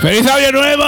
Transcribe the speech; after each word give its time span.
¡Feliz 0.00 0.26
año 0.26 0.50
nuevo! 0.52 0.82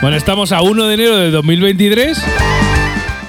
Bueno, 0.00 0.16
estamos 0.16 0.50
a 0.50 0.60
1 0.62 0.86
de 0.88 0.94
enero 0.94 1.16
de 1.16 1.30
2023. 1.30 2.20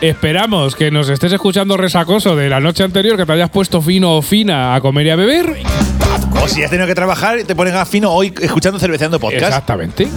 Esperamos 0.04 0.76
que 0.76 0.92
nos 0.92 1.08
estés 1.08 1.32
escuchando 1.32 1.78
resacoso 1.78 2.36
de 2.36 2.50
la 2.50 2.60
noche 2.60 2.84
anterior, 2.84 3.16
que 3.16 3.26
te 3.26 3.32
hayas 3.32 3.50
puesto 3.50 3.82
fino 3.82 4.18
o 4.18 4.22
fina 4.22 4.76
a 4.76 4.82
comer 4.82 5.08
y 5.08 5.10
a 5.12 5.16
beber. 5.16 5.64
O 6.42 6.48
si 6.50 6.62
has 6.62 6.70
tenido 6.70 6.88
que 6.88 6.94
trabajar, 6.94 7.42
te 7.44 7.56
pones 7.56 7.74
a 7.74 7.86
fino 7.86 8.12
hoy 8.12 8.34
escuchando 8.42 8.80
Cerveceando 8.80 9.18
Podcast. 9.18 9.44
Exactamente. 9.44 10.10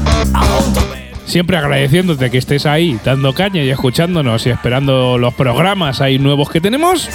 Siempre 1.25 1.57
agradeciéndote 1.57 2.33
que 2.33 2.39
estés 2.39 2.67
ahí 2.67 2.99
dando 3.05 3.33
caña 3.33 3.63
y 3.63 3.71
escuchándonos 3.71 4.45
y 4.49 4.51
esperando 4.51 5.19
los 5.19 5.35
programas 5.35 6.01
ahí 6.01 6.19
nuevos 6.19 6.51
que 6.51 6.61
tenemos. 6.61 7.09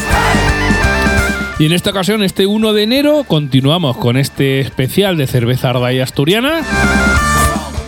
Y 1.60 1.66
en 1.66 1.74
esta 1.74 1.90
ocasión, 1.90 2.24
este 2.24 2.46
1 2.46 2.72
de 2.72 2.84
enero, 2.84 3.26
continuamos 3.28 3.98
con 3.98 4.16
este 4.16 4.62
especial 4.62 5.18
de 5.18 5.28
cerveza 5.28 5.72
arda 5.72 5.92
y 5.92 6.00
asturiana. 6.00 6.62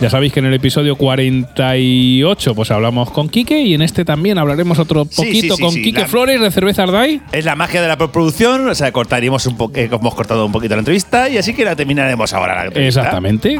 Ya 0.04 0.10
sabéis 0.10 0.34
que 0.34 0.40
en 0.40 0.44
el 0.44 0.52
episodio 0.52 0.96
48 0.96 2.54
pues 2.54 2.70
hablamos 2.70 3.10
con 3.10 3.30
Quique 3.30 3.62
y 3.62 3.72
en 3.72 3.80
este 3.80 4.04
también 4.04 4.36
hablaremos 4.36 4.78
otro 4.78 5.06
poquito 5.06 5.22
sí, 5.32 5.50
sí, 5.56 5.62
con 5.62 5.72
Quique 5.72 6.02
la- 6.02 6.08
Flores 6.08 6.42
de 6.42 6.50
Cerveza 6.50 6.82
Arday. 6.82 7.22
Es 7.32 7.46
la 7.46 7.56
magia 7.56 7.80
de 7.80 7.88
la 7.88 7.96
postproducción, 7.96 8.68
o 8.68 8.74
sea, 8.74 8.92
cortaríamos 8.92 9.46
un 9.46 9.56
poco, 9.56 9.72
hemos 9.80 10.14
cortado 10.14 10.44
un 10.44 10.52
poquito 10.52 10.74
la 10.74 10.80
entrevista 10.80 11.30
y 11.30 11.38
así 11.38 11.54
que 11.54 11.64
la 11.64 11.74
terminaremos 11.74 12.34
ahora. 12.34 12.54
La 12.54 12.64
entrevista. 12.66 13.00
Exactamente. 13.00 13.58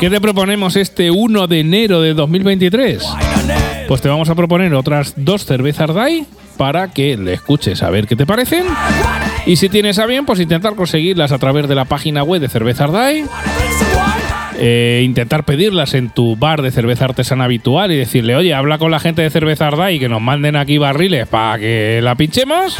¿Qué 0.00 0.10
te 0.10 0.20
proponemos 0.20 0.74
este 0.74 1.12
1 1.12 1.46
de 1.46 1.60
enero 1.60 2.00
de 2.00 2.14
2023? 2.14 3.06
Pues 3.86 4.00
te 4.00 4.08
vamos 4.08 4.28
a 4.30 4.34
proponer 4.34 4.74
otras 4.74 5.14
dos 5.16 5.44
cervezas 5.46 5.88
Arday 5.88 6.26
para 6.56 6.90
que 6.90 7.16
le 7.16 7.34
escuches 7.34 7.80
a 7.84 7.90
ver 7.90 8.08
qué 8.08 8.16
te 8.16 8.26
parecen. 8.26 8.64
Y 9.46 9.54
si 9.54 9.68
tienes 9.68 10.00
a 10.00 10.06
bien, 10.06 10.26
pues 10.26 10.40
intentar 10.40 10.74
conseguirlas 10.74 11.30
a 11.30 11.38
través 11.38 11.68
de 11.68 11.76
la 11.76 11.84
página 11.84 12.24
web 12.24 12.40
de 12.40 12.48
Cerveza 12.48 12.84
Arday. 12.84 13.24
Eh, 14.60 15.02
intentar 15.04 15.44
pedirlas 15.44 15.94
en 15.94 16.10
tu 16.10 16.36
bar 16.36 16.62
de 16.62 16.70
cerveza 16.70 17.04
artesana 17.04 17.44
habitual 17.44 17.92
y 17.92 17.96
decirle, 17.96 18.34
oye, 18.34 18.54
habla 18.54 18.78
con 18.78 18.90
la 18.90 18.98
gente 18.98 19.22
de 19.22 19.30
Cerveza 19.30 19.68
Arday 19.68 20.00
que 20.00 20.08
nos 20.08 20.20
manden 20.20 20.56
aquí 20.56 20.78
barriles 20.78 21.28
para 21.28 21.58
que 21.58 22.00
la 22.02 22.16
pinchemos. 22.16 22.76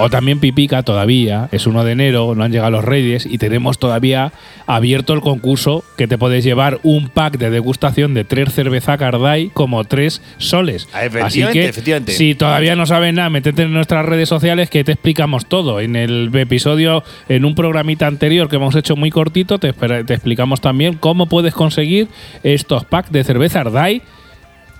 O 0.00 0.10
también 0.10 0.40
Pipica 0.40 0.82
todavía, 0.82 1.48
es 1.52 1.66
1 1.66 1.84
de 1.84 1.92
enero, 1.92 2.34
no 2.34 2.44
han 2.44 2.52
llegado 2.52 2.70
los 2.70 2.84
reyes 2.84 3.26
y 3.26 3.38
tenemos 3.38 3.78
todavía 3.78 4.32
abierto 4.66 5.12
el 5.12 5.20
concurso 5.20 5.84
que 5.96 6.06
te 6.06 6.18
puedes 6.18 6.44
llevar 6.44 6.78
un 6.82 7.08
pack 7.08 7.38
de 7.38 7.50
degustación 7.50 8.14
de 8.14 8.24
tres 8.24 8.52
cerveza 8.52 8.96
Cardai 8.98 9.50
como 9.52 9.84
tres 9.84 10.22
soles. 10.38 10.88
Ah, 10.92 10.98
Así 10.98 11.06
efectivamente, 11.06 11.52
que 11.52 11.68
efectivamente. 11.68 12.12
si 12.12 12.34
todavía 12.34 12.76
no 12.76 12.86
sabes 12.86 13.12
nada, 13.14 13.30
métete 13.30 13.62
en 13.62 13.72
nuestras 13.72 14.04
redes 14.06 14.28
sociales 14.28 14.70
que 14.70 14.84
te 14.84 14.92
explicamos 14.92 15.46
todo. 15.46 15.80
En 15.80 15.96
el 15.96 16.30
episodio, 16.34 17.02
en 17.28 17.44
un 17.44 17.54
programita 17.54 18.06
anterior 18.06 18.48
que 18.48 18.56
hemos 18.56 18.74
hecho 18.76 18.96
muy 18.96 19.10
cortito, 19.10 19.58
te, 19.58 19.72
te 19.72 20.14
explicamos 20.14 20.60
también 20.60 20.94
cómo 20.94 21.26
puedes 21.26 21.54
conseguir 21.54 22.08
estos 22.42 22.84
packs 22.84 23.10
de 23.10 23.24
cerveza 23.24 23.60
Ardai 23.60 24.02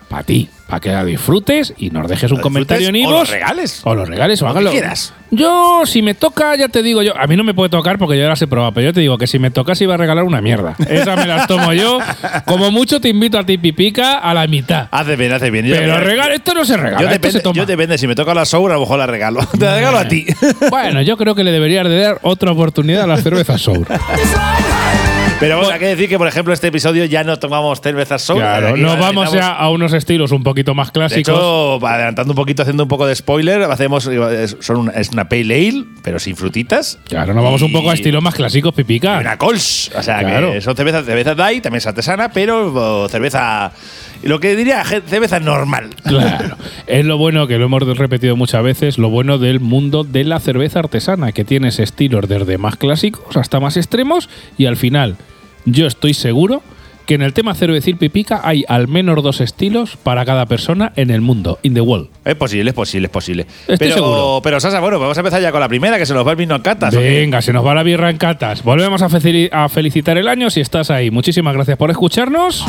para 0.08 0.22
ti, 0.22 0.48
para 0.68 0.80
que 0.80 0.90
la 0.90 1.04
disfrutes 1.04 1.72
y 1.78 1.90
nos 1.90 2.06
dejes 2.08 2.30
un 2.30 2.38
comentario 2.40 2.88
en. 2.90 3.06
O 3.06 3.10
los 3.10 3.30
regales. 3.30 3.80
O 3.84 3.94
los 3.94 4.06
regales, 4.08 4.40
o 4.42 4.44
Lo 4.46 4.52
que 4.52 4.58
hágalo. 4.58 4.70
quieras. 4.70 5.14
Yo, 5.30 5.82
si 5.84 6.00
me 6.00 6.14
toca, 6.14 6.56
ya 6.56 6.68
te 6.68 6.82
digo 6.82 7.02
yo. 7.02 7.12
A 7.18 7.26
mí 7.26 7.36
no 7.36 7.44
me 7.44 7.52
puede 7.54 7.68
tocar 7.70 7.98
porque 7.98 8.16
yo 8.16 8.22
ya 8.22 8.28
las 8.28 8.40
he 8.40 8.46
probado, 8.46 8.72
pero 8.72 8.86
yo 8.86 8.92
te 8.94 9.00
digo 9.00 9.18
que 9.18 9.26
si 9.26 9.38
me 9.38 9.50
tocas 9.50 9.80
iba 9.82 9.94
a 9.94 9.96
regalar 9.96 10.24
una 10.24 10.40
mierda. 10.40 10.74
Esas 10.88 11.16
me 11.18 11.26
las 11.26 11.46
tomo 11.46 11.72
yo. 11.74 11.98
Como 12.46 12.70
mucho 12.70 13.00
te 13.00 13.08
invito 13.08 13.38
a 13.38 13.44
ti, 13.44 13.58
Pipica, 13.58 14.18
a 14.18 14.32
la 14.32 14.46
mitad. 14.46 14.88
Hace 14.90 15.16
bien, 15.16 15.32
hace 15.32 15.50
bien. 15.50 15.66
Yo- 15.66 15.74
Pero 15.76 15.98
regalo, 16.00 16.32
esto 16.34 16.54
no 16.54 16.64
se 16.64 16.76
regala, 16.76 17.00
Yo 17.00 17.08
esto 17.08 17.10
se 17.10 17.18
depende, 17.18 17.40
toma. 17.40 17.56
yo 17.56 17.66
depende, 17.66 17.98
si 17.98 18.06
me 18.06 18.14
toca 18.14 18.32
la 18.34 18.44
Sour, 18.46 18.70
a 18.70 18.74
lo 18.74 18.80
mejor 18.80 18.98
la 18.98 19.06
regalo. 19.06 19.40
Te 19.58 19.64
la 19.64 19.74
regalo 19.76 19.98
a 19.98 20.08
ti. 20.08 20.26
Bueno, 20.70 21.02
yo 21.02 21.16
creo 21.16 21.34
que 21.34 21.44
le 21.44 21.52
deberías 21.52 21.86
de 21.86 21.98
dar 22.00 22.18
otra 22.22 22.52
oportunidad 22.52 23.04
a 23.04 23.06
la 23.06 23.16
cerveza 23.18 23.58
Sour. 23.58 23.86
Pero 25.40 25.56
bueno, 25.58 25.72
hay 25.72 25.78
que 25.78 25.86
decir 25.86 26.08
que, 26.08 26.18
por 26.18 26.26
ejemplo, 26.26 26.52
este 26.52 26.66
episodio 26.66 27.04
ya 27.04 27.22
no 27.22 27.38
tomamos 27.38 27.80
cervezas 27.80 28.22
Sour. 28.22 28.40
Claro, 28.40 28.76
nos 28.76 28.98
vamos 28.98 29.30
ya 29.32 29.52
a 29.52 29.70
unos 29.70 29.92
estilos 29.92 30.32
un 30.32 30.42
poquito 30.42 30.74
más 30.74 30.88
De 30.88 30.92
clásicos. 30.94 31.32
hecho, 31.34 31.86
adelantando 31.86 32.32
un 32.32 32.36
poquito, 32.36 32.62
haciendo 32.62 32.82
un 32.82 32.88
poco 32.88 33.06
de 33.06 33.14
spoiler, 33.14 33.62
hacemos 33.62 34.10
son 34.60 34.76
una, 34.76 34.92
es 34.92 35.10
una 35.10 35.28
pale 35.28 35.68
ale, 35.68 35.84
pero 36.02 36.18
sin 36.18 36.34
frutitas. 36.34 36.98
Claro, 37.08 37.34
nos 37.34 37.44
vamos 37.44 37.62
un 37.62 37.70
poco 37.70 37.90
a 37.90 37.94
estilos 37.94 38.20
más 38.22 38.34
clásicos, 38.34 38.72
y 38.74 38.76
Pipica. 38.78 39.18
una 39.18 39.36
Cols. 39.38 39.92
O 39.96 40.02
sea, 40.02 40.18
Claro. 40.20 40.52
que 40.52 40.60
son 40.60 40.74
cervezas, 40.74 41.04
cerveza 41.06 41.36
DAI, 41.36 41.60
también 41.60 41.78
es 41.78 41.86
artesana, 41.86 42.30
pero 42.32 43.08
cerveza. 43.08 43.70
Lo 44.22 44.40
que 44.40 44.56
diría 44.56 44.84
cerveza 44.84 45.40
normal. 45.40 45.90
Claro, 46.04 46.56
es 46.86 47.04
lo 47.04 47.18
bueno 47.18 47.46
que 47.46 47.58
lo 47.58 47.66
hemos 47.66 47.82
repetido 47.96 48.36
muchas 48.36 48.62
veces, 48.62 48.98
lo 48.98 49.10
bueno 49.10 49.38
del 49.38 49.60
mundo 49.60 50.04
de 50.04 50.24
la 50.24 50.40
cerveza 50.40 50.80
artesana, 50.80 51.32
que 51.32 51.44
tienes 51.44 51.78
estilos 51.78 52.28
desde 52.28 52.58
más 52.58 52.76
clásicos 52.76 53.36
hasta 53.36 53.60
más 53.60 53.76
extremos 53.76 54.28
y 54.56 54.66
al 54.66 54.76
final 54.76 55.16
yo 55.64 55.86
estoy 55.86 56.14
seguro 56.14 56.62
que 57.08 57.14
en 57.14 57.22
el 57.22 57.32
tema 57.32 57.54
cervecil 57.54 57.96
pipica 57.96 58.42
hay 58.44 58.66
al 58.68 58.86
menos 58.86 59.22
dos 59.22 59.40
estilos 59.40 59.96
para 59.96 60.26
cada 60.26 60.44
persona 60.44 60.92
en 60.94 61.10
el 61.10 61.22
mundo, 61.22 61.58
in 61.62 61.72
the 61.72 61.80
world. 61.80 62.08
Es 62.26 62.34
posible, 62.34 62.70
es 62.70 62.74
posible, 62.74 63.06
es 63.06 63.10
posible. 63.10 63.46
Estoy 63.62 63.78
pero, 63.78 63.94
seguro. 63.94 64.40
pero 64.42 64.60
Sasa, 64.60 64.78
bueno, 64.80 64.98
vamos 64.98 65.16
a 65.16 65.20
empezar 65.20 65.40
ya 65.40 65.50
con 65.50 65.60
la 65.60 65.70
primera, 65.70 65.96
que 65.96 66.04
se 66.04 66.12
nos 66.12 66.26
va 66.26 66.32
el 66.32 66.36
vino 66.36 66.54
en 66.54 66.60
catas. 66.60 66.94
¿o 66.94 66.98
qué? 66.98 67.20
Venga, 67.20 67.40
se 67.40 67.54
nos 67.54 67.64
va 67.64 67.74
la 67.74 67.82
birra 67.82 68.10
en 68.10 68.18
catas. 68.18 68.62
Volvemos 68.62 69.00
a, 69.00 69.06
a 69.06 69.68
felicitar 69.70 70.18
el 70.18 70.28
año 70.28 70.50
si 70.50 70.60
estás 70.60 70.90
ahí. 70.90 71.10
Muchísimas 71.10 71.54
gracias 71.54 71.78
por 71.78 71.90
escucharnos. 71.90 72.66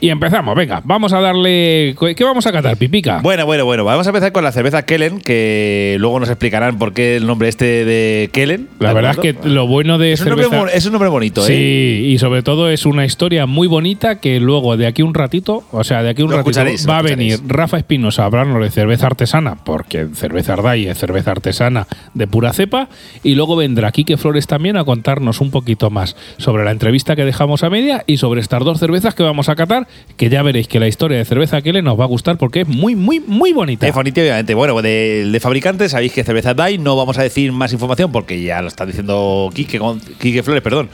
Y 0.00 0.10
empezamos, 0.10 0.54
venga, 0.54 0.80
vamos 0.84 1.12
a 1.12 1.20
darle... 1.20 1.96
¿Qué 2.16 2.24
vamos 2.24 2.46
a 2.46 2.52
catar, 2.52 2.76
pipica? 2.76 3.20
Bueno, 3.20 3.46
bueno, 3.46 3.64
bueno. 3.64 3.84
Vamos 3.84 4.06
a 4.06 4.10
empezar 4.10 4.30
con 4.30 4.44
la 4.44 4.52
cerveza 4.52 4.84
Kellen, 4.84 5.20
que 5.20 5.96
luego 5.98 6.20
nos 6.20 6.28
explicarán 6.28 6.78
por 6.78 6.92
qué 6.92 7.16
el 7.16 7.26
nombre 7.26 7.48
este 7.48 7.84
de 7.84 8.30
Kellen. 8.32 8.68
la 8.78 8.88
¿de 8.88 8.94
verdad 8.94 9.10
es 9.12 9.18
que 9.18 9.48
lo 9.48 9.66
bueno 9.66 9.98
de 9.98 10.12
es 10.12 10.20
un, 10.20 10.28
nombre, 10.28 10.72
es 10.72 10.86
un 10.86 10.92
nombre 10.92 11.08
bonito, 11.08 11.42
Sí, 11.42 11.52
¿eh? 11.52 12.02
y 12.10 12.18
sobre 12.18 12.42
todo 12.42 12.70
es 12.70 12.86
una 12.86 13.04
historia 13.04 13.46
muy 13.46 13.66
bonita 13.66 14.20
que 14.20 14.38
luego 14.38 14.76
de 14.76 14.86
aquí 14.86 15.02
un 15.02 15.14
ratito, 15.14 15.64
o 15.72 15.82
sea, 15.82 16.04
de 16.04 16.10
aquí 16.10 16.22
un 16.22 16.30
Lo 16.30 16.36
ratito 16.36 16.60
va 16.88 16.98
a 16.98 17.02
venir. 17.02 17.40
Rafa 17.46 17.78
Espinosa 17.78 18.22
a 18.22 18.26
hablarnos 18.26 18.62
de 18.62 18.70
cerveza 18.70 19.06
artesana, 19.06 19.56
porque 19.64 20.06
cerveza 20.14 20.52
Arday 20.52 20.86
es 20.86 20.98
cerveza 20.98 21.32
artesana 21.32 21.88
de 22.14 22.26
pura 22.28 22.52
cepa, 22.52 22.88
y 23.24 23.34
luego 23.34 23.56
vendrá 23.56 23.90
Quique 23.90 24.16
Flores 24.16 24.46
también 24.46 24.76
a 24.76 24.84
contarnos 24.84 25.40
un 25.40 25.50
poquito 25.50 25.90
más 25.90 26.14
sobre 26.36 26.64
la 26.64 26.70
entrevista 26.70 27.16
que 27.16 27.24
dejamos 27.24 27.64
a 27.64 27.70
media 27.70 28.04
y 28.06 28.18
sobre 28.18 28.40
estas 28.40 28.62
dos 28.62 28.78
cervezas 28.78 29.16
que 29.16 29.24
vamos 29.24 29.48
a 29.48 29.56
catar, 29.56 29.87
que 30.16 30.28
ya 30.28 30.42
veréis 30.42 30.68
que 30.68 30.80
la 30.80 30.88
historia 30.88 31.18
de 31.18 31.24
cerveza 31.24 31.62
que 31.62 31.72
le 31.72 31.82
nos 31.82 31.98
va 31.98 32.04
a 32.04 32.06
gustar 32.08 32.38
porque 32.38 32.62
es 32.62 32.68
muy, 32.68 32.96
muy, 32.96 33.20
muy 33.20 33.52
bonita. 33.52 33.86
Es 33.86 33.94
bonito, 33.94 34.20
obviamente. 34.20 34.54
Bueno, 34.54 34.80
de, 34.82 35.28
de 35.30 35.40
fabricantes, 35.40 35.92
sabéis 35.92 36.12
que 36.12 36.24
cerveza 36.24 36.54
DAI, 36.54 36.78
no 36.78 36.96
vamos 36.96 37.18
a 37.18 37.22
decir 37.22 37.52
más 37.52 37.72
información 37.72 38.12
porque 38.12 38.42
ya 38.42 38.60
lo 38.62 38.68
está 38.68 38.84
diciendo 38.86 39.50
Quique, 39.54 39.80
Quique 40.18 40.42
Flores, 40.42 40.62
perdón, 40.62 40.88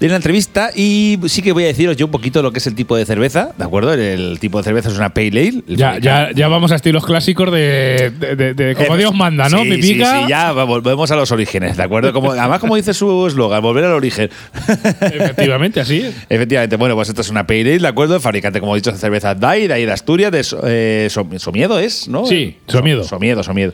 de 0.00 0.08
la 0.08 0.16
entrevista. 0.16 0.70
Y 0.74 1.18
sí 1.26 1.42
que 1.42 1.52
voy 1.52 1.64
a 1.64 1.66
deciros 1.68 1.96
yo 1.96 2.06
un 2.06 2.12
poquito 2.12 2.42
lo 2.42 2.52
que 2.52 2.58
es 2.58 2.66
el 2.66 2.74
tipo 2.74 2.96
de 2.96 3.04
cerveza, 3.06 3.50
¿de 3.56 3.64
acuerdo? 3.64 3.92
El, 3.92 4.00
el 4.00 4.38
tipo 4.40 4.58
de 4.58 4.64
cerveza 4.64 4.88
es 4.90 4.96
una 4.96 5.10
Pale 5.14 5.28
Ale. 5.28 5.62
Ya, 5.68 5.98
ya, 5.98 6.30
ya 6.34 6.48
vamos 6.48 6.72
a 6.72 6.76
estilos 6.76 7.04
clásicos 7.06 7.50
de, 7.52 8.12
de- 8.18 8.36
de- 8.36 8.54
de 8.54 8.74
como 8.74 8.94
Eh, 8.96 8.98
Dios 8.98 9.14
manda, 9.14 9.48
¿no? 9.48 9.62
Sí, 9.62 9.70
Pipica. 9.70 10.16
Sí, 10.16 10.22
sí, 10.24 10.28
ya 10.30 10.52
volvemos 10.52 11.10
a 11.10 11.16
los 11.16 11.30
orígenes, 11.32 11.76
¿de 11.76 11.82
acuerdo? 11.82 12.12
Como, 12.12 12.32
además, 12.32 12.60
como 12.60 12.76
dice 12.76 12.94
su 12.94 13.26
eslogan, 13.26 13.62
volver 13.62 13.84
al 13.84 13.92
origen. 13.92 14.30
Efectivamente, 15.00 15.80
así 15.80 16.00
es. 16.00 16.14
Efectivamente, 16.28 16.76
bueno, 16.76 16.94
pues 16.94 17.08
esto 17.08 17.20
es 17.20 17.28
una 17.30 17.46
Pale 17.46 17.60
Ale, 17.62 17.78
¿de 17.78 17.88
acuerdo? 17.88 18.14
El 18.16 18.20
fabricante, 18.20 18.60
como 18.60 18.74
he 18.74 18.78
dicho, 18.78 18.92
de 18.92 18.98
cerveza 18.98 19.34
DAI, 19.34 19.66
de 19.68 19.74
ahí 19.74 19.84
de 19.86 19.92
Asturias, 19.92 20.30
de 20.32 20.40
eh, 20.64 21.08
Som- 21.10 21.38
Somiedo, 21.38 21.78
¿es? 21.78 22.08
¿no? 22.08 22.26
Sí, 22.26 22.56
Somiedo. 22.66 23.04
Somiedo, 23.04 23.42
Somiedo. 23.42 23.72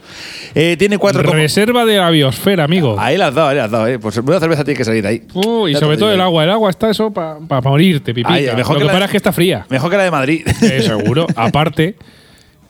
Eh, 0.55 0.77
tiene 0.79 0.99
cuatro... 0.99 1.23
como- 1.23 1.33
Reserva 1.35 1.85
de 1.85 1.97
la 1.99 2.11
biosfera, 2.11 2.65
amigo. 2.65 2.97
Ahí 2.99 3.17
las 3.17 3.29
has 3.31 3.35
dado, 3.35 3.49
ahí 3.49 3.57
las 3.57 3.65
has 3.67 3.71
dado, 3.71 3.87
¿eh? 3.89 3.99
Pues 3.99 4.17
una 4.19 4.39
cerveza 4.39 4.65
tiene 4.65 4.79
que 4.79 4.85
salir 4.85 5.03
de 5.03 5.09
ahí. 5.09 5.23
Uh, 5.35 5.69
y 5.69 5.75
sobre 5.75 5.97
todo 5.97 6.12
digo 6.13 6.15
el 6.15 6.21
ahí. 6.21 6.27
agua. 6.27 6.45
El 6.45 6.51
agua 6.51 6.71
está 6.71 6.91
eso 6.91 7.11
para 7.13 7.61
morirte, 7.63 8.15
pipica. 8.15 8.33
Ay, 8.35 8.47
mejor 8.57 8.75
Lo 8.77 8.87
que 8.87 8.93
que 8.93 8.99
la- 8.99 9.05
es 9.07 9.11
que 9.11 9.17
está 9.17 9.33
fría. 9.33 9.67
Mejor 9.69 9.91
que 9.91 9.97
la 9.97 10.05
de 10.05 10.11
Madrid. 10.11 10.47
Eh, 10.63 10.83
seguro. 10.83 11.27
Aparte, 11.37 11.97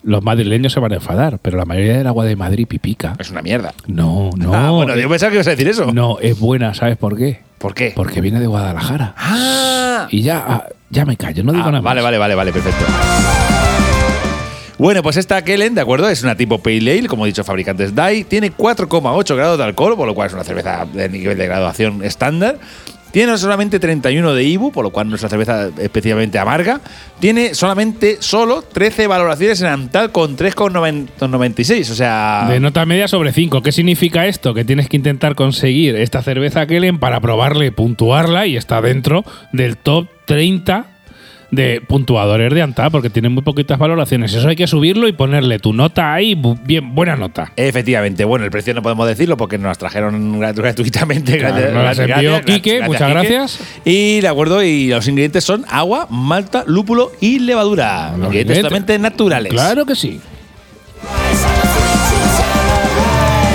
los 0.05 0.23
madrileños 0.23 0.73
se 0.73 0.81
van 0.81 0.93
a 0.93 0.97
enfadar, 0.97 1.39
pero 1.41 1.57
la 1.59 1.65
mayoría 1.65 1.99
del 1.99 2.07
agua 2.07 2.25
de 2.25 2.35
Madrid 2.37 2.67
pipica. 2.67 3.15
es 3.19 3.31
una 3.31 3.43
mierda. 3.43 3.73
No, 3.87 4.31
no. 4.37 4.55
ah, 4.55 4.71
bueno, 4.71 4.97
yo 4.97 5.09
pensaba 5.09 5.31
que 5.31 5.37
ibas 5.37 5.47
a 5.47 5.51
decir 5.51 5.69
eso. 5.69 5.93
no, 5.93 6.19
es 6.21 6.39
buena, 6.41 6.75
¿sabes 6.75 6.97
por 6.97 7.17
qué? 7.17 7.41
¿Por 7.59 7.75
qué? 7.75 7.93
Porque 7.95 8.21
viene 8.21 8.41
de 8.41 8.47
Guadalajara. 8.49 9.15
Ah, 9.17 10.09
Y 10.11 10.23
ya, 10.23 10.45
ah, 10.47 10.65
ya 10.91 11.05
me 11.05 11.17
callo, 11.17 11.45
no 11.45 11.53
digo 11.53 11.65
Ah, 11.67 11.71
nada 11.71 11.81
vale, 11.83 12.01
más. 12.01 12.05
vale, 12.05 12.19
vale, 12.19 12.35
vale, 12.35 12.53
perfecto. 12.53 12.85
Bueno, 14.79 15.01
pues 15.05 15.17
esta 15.17 15.43
Kellen, 15.45 15.77
¿de 15.77 15.81
acuerdo? 15.81 16.09
Es 16.09 16.25
una 16.25 16.35
tipo 16.35 16.59
Pale 16.59 16.99
Ale, 16.99 17.07
como 17.07 17.25
he 17.25 17.29
dicho, 17.29 17.45
fabricantes 17.45 17.95
DAI. 17.95 18.25
Tiene 18.25 18.51
4,8 18.51 19.37
grados 19.37 19.57
de 19.59 19.63
alcohol, 19.65 19.95
por 19.97 20.09
lo 20.09 20.15
cual 20.15 20.27
es 20.27 20.35
una 20.35 20.43
cerveza 20.43 20.85
de 20.93 21.09
nivel 21.09 21.39
de 21.39 21.47
graduación 21.47 22.03
estándar. 22.03 22.59
Tiene 23.13 23.37
solamente 23.37 23.79
31 23.79 24.35
de 24.35 24.45
IBU, 24.45 24.73
por 24.73 24.85
lo 24.85 24.91
cual 24.91 25.09
no 25.09 25.17
es 25.17 25.23
una 25.23 25.29
cerveza 25.29 25.69
especialmente 25.79 26.39
amarga. 26.39 26.81
Tiene 27.21 27.55
solamente 27.55 28.17
solo 28.21 28.63
13 28.63 29.07
valoraciones 29.07 29.61
en 29.61 29.69
Antal 29.69 30.11
con 30.11 30.37
3,96. 30.37 31.91
O 31.91 31.95
sea. 31.95 32.47
De 32.49 32.59
nota 32.59 32.87
media 32.87 33.09
sobre 33.09 33.33
5. 33.33 33.63
¿Qué 33.63 33.71
significa 33.71 34.27
esto? 34.27 34.55
Que 34.55 34.65
tienes 34.65 34.89
que 34.89 34.97
intentar 34.97 35.35
conseguir 35.35 35.95
esta 35.97 36.23
cerveza 36.23 36.67
Kellen 36.67 36.99
para 36.99 37.21
probarle, 37.21 37.71
puntuarla 37.71 38.47
y 38.47 38.57
está 38.57 38.81
dentro 38.81 39.25
del 39.53 39.77
top 39.77 40.09
30 40.27 40.92
de 41.53 41.81
puntuadores 41.87 42.53
de 42.53 42.63
Anta, 42.63 42.91
porque 42.91 43.11
tienen 43.11 43.31
muy 43.33 43.43
poquitas 43.43 43.79
valoraciones. 43.79 44.33
Eso 44.35 44.49
hay 44.49 44.57
que 44.57 44.67
subirlo 44.67 45.07
y 45.07 45.13
ponerle 45.13 45.59
tu 45.61 45.73
nota 45.73 46.13
ahí, 46.13 46.35
bien, 46.65 46.95
buena 46.95 47.15
nota. 47.15 47.53
Efectivamente, 47.57 48.25
bueno, 48.25 48.45
el 48.45 48.51
precio 48.51 48.73
no 48.75 48.83
podemos 48.83 49.07
decirlo 49.07 49.37
porque 49.37 49.59
nos 49.59 49.67
las 49.69 49.79
trajeron 49.79 50.41
grat- 50.41 50.57
gratuitamente. 50.57 51.39
Claro, 51.39 51.55
gracias- 51.55 51.75
nos 51.75 51.85
las 51.85 51.99
envió 51.99 52.31
gracias- 52.33 52.45
Quique, 52.57 52.71
gracias, 52.79 52.89
muchas 52.89 53.09
Quique. 53.23 53.35
gracias. 53.35 53.61
Y 53.85 54.21
de 54.21 54.29
acuerdo, 54.29 54.63
y 54.65 54.89
los 54.89 55.07
ingredientes 55.07 55.45
son 55.45 55.65
agua, 55.69 56.07
malta, 56.11 56.65
lúpulo 56.67 57.13
y 57.21 57.39
levadura. 57.39 58.09
Los 58.17 58.27
ingredientes 58.27 58.57
ingredientes- 58.59 58.63
totalmente 58.63 58.99
naturales. 58.99 59.53
Claro 59.53 59.85
que 59.87 59.95
sí. 59.95 60.21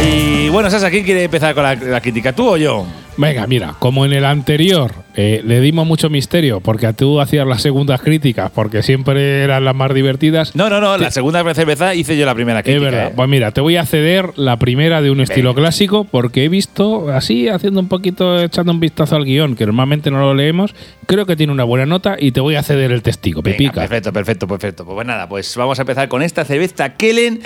Y 0.05 0.49
bueno, 0.49 0.69
Sasa, 0.69 0.89
¿quién 0.89 1.03
quiere 1.03 1.23
empezar 1.23 1.53
con 1.53 1.63
la, 1.63 1.75
la 1.75 2.01
crítica? 2.01 2.31
¿Tú 2.33 2.47
o 2.47 2.57
yo? 2.57 2.85
Venga, 3.17 3.47
mira, 3.47 3.73
como 3.79 4.05
en 4.05 4.13
el 4.13 4.25
anterior 4.25 4.91
eh, 5.19 5.41
le 5.43 5.59
dimos 5.61 5.87
mucho 5.87 6.11
misterio 6.11 6.61
porque 6.61 6.93
tú 6.93 7.19
hacías 7.19 7.47
las 7.47 7.63
segundas 7.63 8.01
críticas 8.01 8.51
porque 8.51 8.83
siempre 8.83 9.41
eran 9.43 9.65
las 9.65 9.73
más 9.73 9.91
divertidas. 9.93 10.55
No, 10.55 10.69
no, 10.69 10.79
no, 10.79 10.95
la 10.95 11.09
segunda 11.09 11.43
cerveza 11.55 11.95
hice 11.95 12.15
yo 12.15 12.25
la 12.27 12.35
primera 12.35 12.61
crítica. 12.61 12.85
es 12.85 12.91
verdad. 12.93 13.07
¿eh? 13.09 13.13
Pues 13.15 13.27
mira, 13.27 13.51
te 13.51 13.59
voy 13.61 13.77
a 13.77 13.85
ceder 13.87 14.37
la 14.37 14.57
primera 14.59 15.01
de 15.01 15.09
un 15.09 15.19
estilo 15.19 15.55
clásico 15.55 16.03
porque 16.03 16.45
he 16.45 16.49
visto, 16.49 17.09
así, 17.11 17.47
haciendo 17.49 17.79
un 17.79 17.87
poquito, 17.87 18.39
echando 18.43 18.71
un 18.71 18.79
vistazo 18.79 19.15
al 19.15 19.25
guion, 19.25 19.55
que 19.55 19.65
normalmente 19.65 20.11
no 20.11 20.19
lo 20.19 20.35
leemos, 20.35 20.75
creo 21.07 21.25
que 21.25 21.35
tiene 21.35 21.51
una 21.51 21.63
buena 21.63 21.87
nota 21.87 22.15
y 22.19 22.31
te 22.31 22.39
voy 22.39 22.55
a 22.55 22.61
ceder 22.61 22.91
el 22.91 23.01
testigo, 23.01 23.41
Venga, 23.41 23.57
Pipica. 23.57 23.81
perfecto, 23.81 24.13
perfecto, 24.13 24.47
perfecto. 24.47 24.85
Pues 24.85 25.07
nada, 25.07 25.27
pues 25.27 25.55
vamos 25.57 25.79
a 25.79 25.81
empezar 25.81 26.07
con 26.09 26.21
esta 26.21 26.45
cerveza 26.45 26.93
Kellen. 26.93 27.39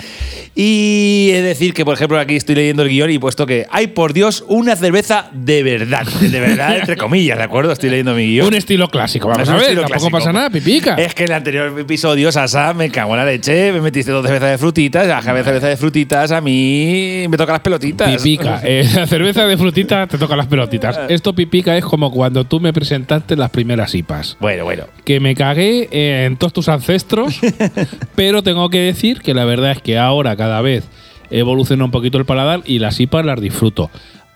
Y 0.54 1.30
es 1.32 1.42
decir 1.42 1.72
que, 1.72 1.84
por 1.86 1.94
ejemplo, 1.94 2.18
aquí 2.18 2.36
estoy 2.36 2.54
leyendo 2.56 2.82
el 2.82 2.90
guion 2.90 3.10
y 3.10 3.14
he 3.14 3.20
puesto 3.20 3.46
que 3.46 3.64
hay, 3.70 3.86
por 3.86 4.12
Dios, 4.12 4.44
una 4.48 4.76
cerveza 4.76 5.30
de 5.32 5.62
verdad. 5.62 6.06
De 6.06 6.38
verdad, 6.40 6.76
entre 6.76 6.96
comillas, 6.98 7.38
¿de 7.38 7.44
acuerdo? 7.44 7.61
Estoy 7.70 7.90
leyendo 7.90 8.14
mi 8.14 8.26
guion. 8.26 8.48
Un 8.48 8.54
estilo 8.54 8.88
clásico, 8.88 9.28
vamos 9.28 9.48
a 9.48 9.54
ver, 9.54 9.66
tampoco 9.66 9.86
clásico. 9.86 10.10
pasa 10.10 10.32
nada, 10.32 10.50
Pipica. 10.50 10.94
Es 10.96 11.14
que 11.14 11.24
en 11.24 11.30
el 11.30 11.36
anterior 11.36 11.78
episodio, 11.78 12.32
Sasa, 12.32 12.74
me 12.74 12.90
cago 12.90 13.12
en 13.12 13.18
la 13.18 13.24
leche, 13.24 13.72
me 13.72 13.80
metiste 13.80 14.10
dos 14.10 14.24
cervezas 14.24 14.50
de 14.50 14.58
frutitas, 14.58 15.06
la 15.06 15.22
cerveza 15.22 15.68
de 15.68 15.76
frutitas, 15.76 16.32
a 16.32 16.40
mí 16.40 17.26
me 17.28 17.36
toca 17.36 17.52
las 17.52 17.60
pelotitas. 17.60 18.16
Pipica, 18.16 18.60
eh, 18.64 18.88
la 18.94 19.06
cerveza 19.06 19.46
de 19.46 19.56
frutita 19.56 20.06
te 20.06 20.18
toca 20.18 20.36
las 20.36 20.46
pelotitas. 20.46 20.98
Esto, 21.08 21.34
Pipica, 21.34 21.76
es 21.76 21.84
como 21.84 22.10
cuando 22.10 22.44
tú 22.44 22.60
me 22.60 22.72
presentaste 22.72 23.36
las 23.36 23.50
primeras 23.50 23.94
IPAs. 23.94 24.36
Bueno, 24.40 24.64
bueno. 24.64 24.84
que 25.04 25.20
me 25.20 25.34
cagué 25.34 25.88
en 26.24 26.36
todos 26.36 26.52
tus 26.52 26.68
ancestros, 26.68 27.38
pero 28.14 28.42
tengo 28.42 28.68
que 28.70 28.78
decir 28.78 29.20
que 29.20 29.34
la 29.34 29.44
verdad 29.44 29.72
es 29.72 29.82
que 29.82 29.98
ahora 29.98 30.36
cada 30.36 30.60
vez 30.60 30.84
evoluciona 31.30 31.84
un 31.84 31.90
poquito 31.90 32.18
el 32.18 32.24
paladar 32.24 32.60
y 32.64 32.78
las 32.78 33.00
IPAs 33.00 33.24
las 33.24 33.40
disfruto. 33.40 33.90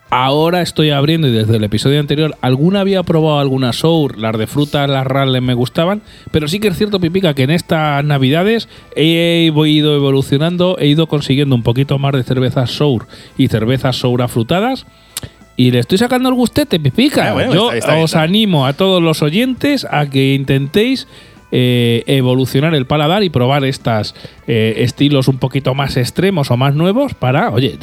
Ahora 0.08 0.62
estoy 0.62 0.90
abriendo 0.90 1.26
y 1.26 1.32
desde 1.32 1.56
el 1.56 1.64
episodio 1.64 1.98
anterior 1.98 2.36
alguna 2.40 2.80
había 2.80 3.02
probado 3.02 3.40
alguna 3.40 3.72
sour, 3.72 4.16
las 4.18 4.38
de 4.38 4.46
frutas, 4.46 4.88
las 4.88 5.04
rales 5.06 5.42
me 5.42 5.52
gustaban, 5.54 6.00
pero 6.30 6.46
sí 6.46 6.60
que 6.60 6.68
es 6.68 6.78
cierto, 6.78 7.00
Pipica, 7.00 7.34
que 7.34 7.42
en 7.42 7.50
estas 7.50 8.04
navidades 8.04 8.68
he 8.94 9.50
ido 9.52 9.96
evolucionando, 9.96 10.78
he 10.78 10.86
ido 10.86 11.08
consiguiendo 11.08 11.56
un 11.56 11.64
poquito 11.64 11.98
más 11.98 12.12
de 12.12 12.22
cervezas 12.22 12.70
sour 12.70 13.08
y 13.36 13.48
cervezas 13.48 13.96
sour 13.96 14.22
afrutadas. 14.22 14.86
Y 15.58 15.70
le 15.70 15.78
estoy 15.78 15.96
sacando 15.96 16.28
el 16.28 16.34
gustete, 16.34 16.78
Pipica. 16.78 17.30
Ah, 17.30 17.32
bueno, 17.32 17.52
Yo 17.54 17.66
está- 17.72 17.78
está 17.78 17.92
bien, 17.94 18.04
os 18.04 18.14
animo 18.14 18.66
a 18.66 18.74
todos 18.74 19.02
los 19.02 19.22
oyentes 19.22 19.86
a 19.90 20.08
que 20.08 20.34
intentéis 20.34 21.08
eh, 21.52 22.02
evolucionar 22.06 22.74
el 22.74 22.86
paladar 22.86 23.22
y 23.22 23.30
probar 23.30 23.64
estas 23.64 24.14
eh, 24.46 24.74
estilos 24.78 25.28
un 25.28 25.38
poquito 25.38 25.74
más 25.74 25.96
extremos 25.96 26.50
o 26.50 26.56
más 26.56 26.74
nuevos 26.74 27.14
para, 27.14 27.50
oye, 27.50 27.78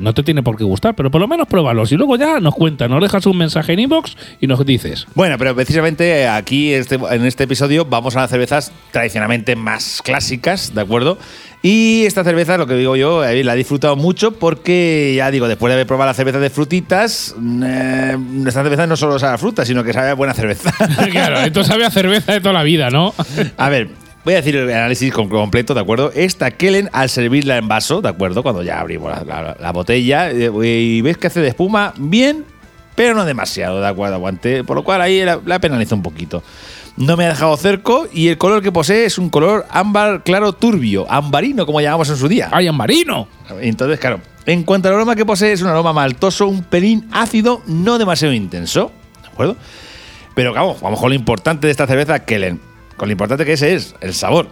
no 0.00 0.14
te 0.14 0.22
tiene 0.22 0.42
por 0.42 0.56
qué 0.56 0.64
gustar, 0.64 0.94
pero 0.94 1.10
por 1.10 1.20
lo 1.20 1.28
menos 1.28 1.46
pruébalos 1.48 1.92
y 1.92 1.96
luego 1.96 2.16
ya 2.16 2.40
nos 2.40 2.54
cuentas, 2.54 2.90
nos 2.90 3.00
dejas 3.00 3.24
un 3.26 3.36
mensaje 3.38 3.72
en 3.72 3.80
inbox 3.80 4.16
y 4.40 4.46
nos 4.46 4.64
dices. 4.66 5.06
Bueno, 5.14 5.36
pero 5.38 5.54
precisamente 5.54 6.26
aquí 6.28 6.72
este- 6.72 6.96
en 7.10 7.24
este 7.24 7.44
episodio 7.44 7.84
vamos 7.84 8.16
a 8.16 8.20
las 8.20 8.30
cervezas 8.30 8.72
tradicionalmente 8.90 9.56
más 9.56 10.00
clásicas, 10.02 10.74
¿de 10.74 10.80
acuerdo? 10.80 11.18
Y 11.66 12.04
esta 12.04 12.22
cerveza, 12.24 12.58
lo 12.58 12.66
que 12.66 12.74
digo 12.74 12.94
yo, 12.94 13.24
eh, 13.24 13.42
la 13.42 13.54
he 13.54 13.56
disfrutado 13.56 13.96
mucho 13.96 14.32
porque, 14.32 15.14
ya 15.16 15.30
digo, 15.30 15.48
después 15.48 15.70
de 15.70 15.74
haber 15.76 15.86
probado 15.86 16.10
la 16.10 16.14
cerveza 16.14 16.38
de 16.38 16.50
frutitas, 16.50 17.34
eh, 17.64 18.18
esta 18.46 18.62
cerveza 18.62 18.86
no 18.86 18.98
solo 18.98 19.18
sabe 19.18 19.32
a 19.36 19.38
fruta, 19.38 19.64
sino 19.64 19.82
que 19.82 19.94
sabe 19.94 20.10
a 20.10 20.14
buena 20.14 20.34
cerveza. 20.34 20.70
claro, 21.10 21.38
esto 21.40 21.64
sabe 21.64 21.86
a 21.86 21.90
cerveza 21.90 22.32
de 22.34 22.40
toda 22.42 22.52
la 22.52 22.64
vida, 22.64 22.90
¿no? 22.90 23.14
A 23.56 23.70
ver, 23.70 23.88
voy 24.26 24.34
a 24.34 24.36
decir 24.36 24.56
el 24.56 24.70
análisis 24.70 25.10
com- 25.10 25.30
completo, 25.30 25.72
¿de 25.72 25.80
acuerdo? 25.80 26.12
Esta 26.14 26.50
Kellen, 26.50 26.90
al 26.92 27.08
servirla 27.08 27.56
en 27.56 27.66
vaso, 27.66 28.02
¿de 28.02 28.10
acuerdo? 28.10 28.42
Cuando 28.42 28.62
ya 28.62 28.80
abrimos 28.80 29.10
la, 29.10 29.24
la- 29.24 29.56
la 29.58 29.72
botella 29.72 30.30
eh, 30.30 30.50
y 30.62 31.00
ves 31.00 31.16
que 31.16 31.28
hace 31.28 31.40
de 31.40 31.48
espuma 31.48 31.94
bien, 31.96 32.44
pero 32.94 33.14
no 33.14 33.24
demasiado, 33.24 33.80
¿de 33.80 33.86
acuerdo? 33.88 34.16
Aguante, 34.16 34.64
por 34.64 34.76
lo 34.76 34.84
cual 34.84 35.00
ahí 35.00 35.24
la, 35.24 35.40
la 35.46 35.58
penalizo 35.60 35.94
un 35.94 36.02
poquito. 36.02 36.42
No 36.96 37.16
me 37.16 37.24
ha 37.24 37.28
dejado 37.30 37.56
cerco 37.56 38.06
y 38.12 38.28
el 38.28 38.38
color 38.38 38.62
que 38.62 38.70
posee 38.70 39.04
es 39.04 39.18
un 39.18 39.28
color 39.28 39.66
ámbar 39.70 40.22
claro 40.22 40.52
turbio, 40.52 41.10
ambarino 41.10 41.66
como 41.66 41.80
llamamos 41.80 42.08
en 42.10 42.16
su 42.16 42.28
día. 42.28 42.48
¡Ay, 42.52 42.70
marino! 42.70 43.26
Entonces, 43.60 43.98
claro, 43.98 44.20
en 44.46 44.62
cuanto 44.62 44.88
al 44.88 44.94
aroma 44.94 45.16
que 45.16 45.24
posee, 45.26 45.52
es 45.52 45.62
un 45.62 45.68
aroma 45.68 45.92
maltoso, 45.92 46.46
un 46.46 46.62
pelín 46.62 47.08
ácido, 47.10 47.62
no 47.66 47.98
demasiado 47.98 48.32
intenso. 48.32 48.92
¿De 49.22 49.28
acuerdo? 49.28 49.56
Pero 50.36 50.52
vamos, 50.52 50.80
vamos 50.80 51.00
con 51.00 51.08
lo 51.08 51.14
importante 51.16 51.66
de 51.66 51.72
esta 51.72 51.86
cerveza 51.86 52.24
Kellen. 52.24 52.60
Con 52.96 53.08
lo 53.08 53.12
importante 53.12 53.44
que 53.44 53.54
ese 53.54 53.74
es, 53.74 53.96
el 54.00 54.14
sabor. 54.14 54.48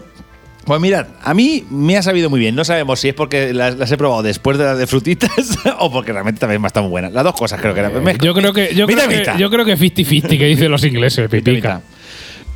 Pues 0.64 0.80
mirad, 0.80 1.06
a 1.22 1.34
mí 1.34 1.64
me 1.70 1.96
ha 1.96 2.02
sabido 2.02 2.28
muy 2.30 2.38
bien. 2.40 2.54
No 2.56 2.64
sabemos 2.64 2.98
si 3.00 3.08
es 3.08 3.14
porque 3.14 3.52
las, 3.52 3.76
las 3.76 3.90
he 3.92 3.96
probado 3.96 4.22
después 4.22 4.58
de 4.58 4.64
las 4.64 4.78
de 4.78 4.86
frutitas 4.88 5.30
o 5.78 5.92
porque 5.92 6.12
realmente 6.12 6.40
también 6.40 6.60
me 6.60 6.66
están 6.68 6.84
muy 6.84 6.90
buenas. 6.90 7.12
Las 7.12 7.22
dos 7.24 7.34
cosas 7.34 7.60
creo 7.60 7.72
que 7.74 7.80
eran. 7.80 8.02
Me- 8.02 8.16
Yo 8.18 8.34
creo 8.34 8.52
que 8.52 8.74
yo 8.74 8.86
Mitad 8.88 9.06
creo 9.06 9.24
que, 9.34 9.38
yo 9.40 9.50
creo 9.50 9.64
que 9.64 9.76
50-50 9.76 10.28
que 10.38 10.46
dicen 10.46 10.70
los 10.72 10.84
ingleses, 10.84 11.28
Pipica. 11.28 11.52
mitad. 11.52 11.80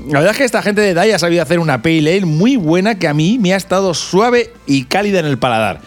La 0.05 0.19
verdad 0.21 0.33
es 0.33 0.39
que 0.39 0.45
esta 0.45 0.63
gente 0.63 0.83
de 0.83 0.95
DAI 0.95 1.13
ha 1.13 1.19
sabido 1.19 1.43
hacer 1.43 1.59
una 1.59 1.81
pale 1.81 2.17
ale 2.17 2.27
muy 2.27 2.57
buena 2.57 2.97
que 2.99 3.09
a 3.09 3.15
mí 3.15 3.39
me 3.41 3.55
ha 3.55 3.57
estado 3.57 3.95
suave 3.95 4.53
y 4.67 4.85
cálida 4.85 5.21
en 5.21 5.27
el 5.27 5.39
paladar. 5.39 5.81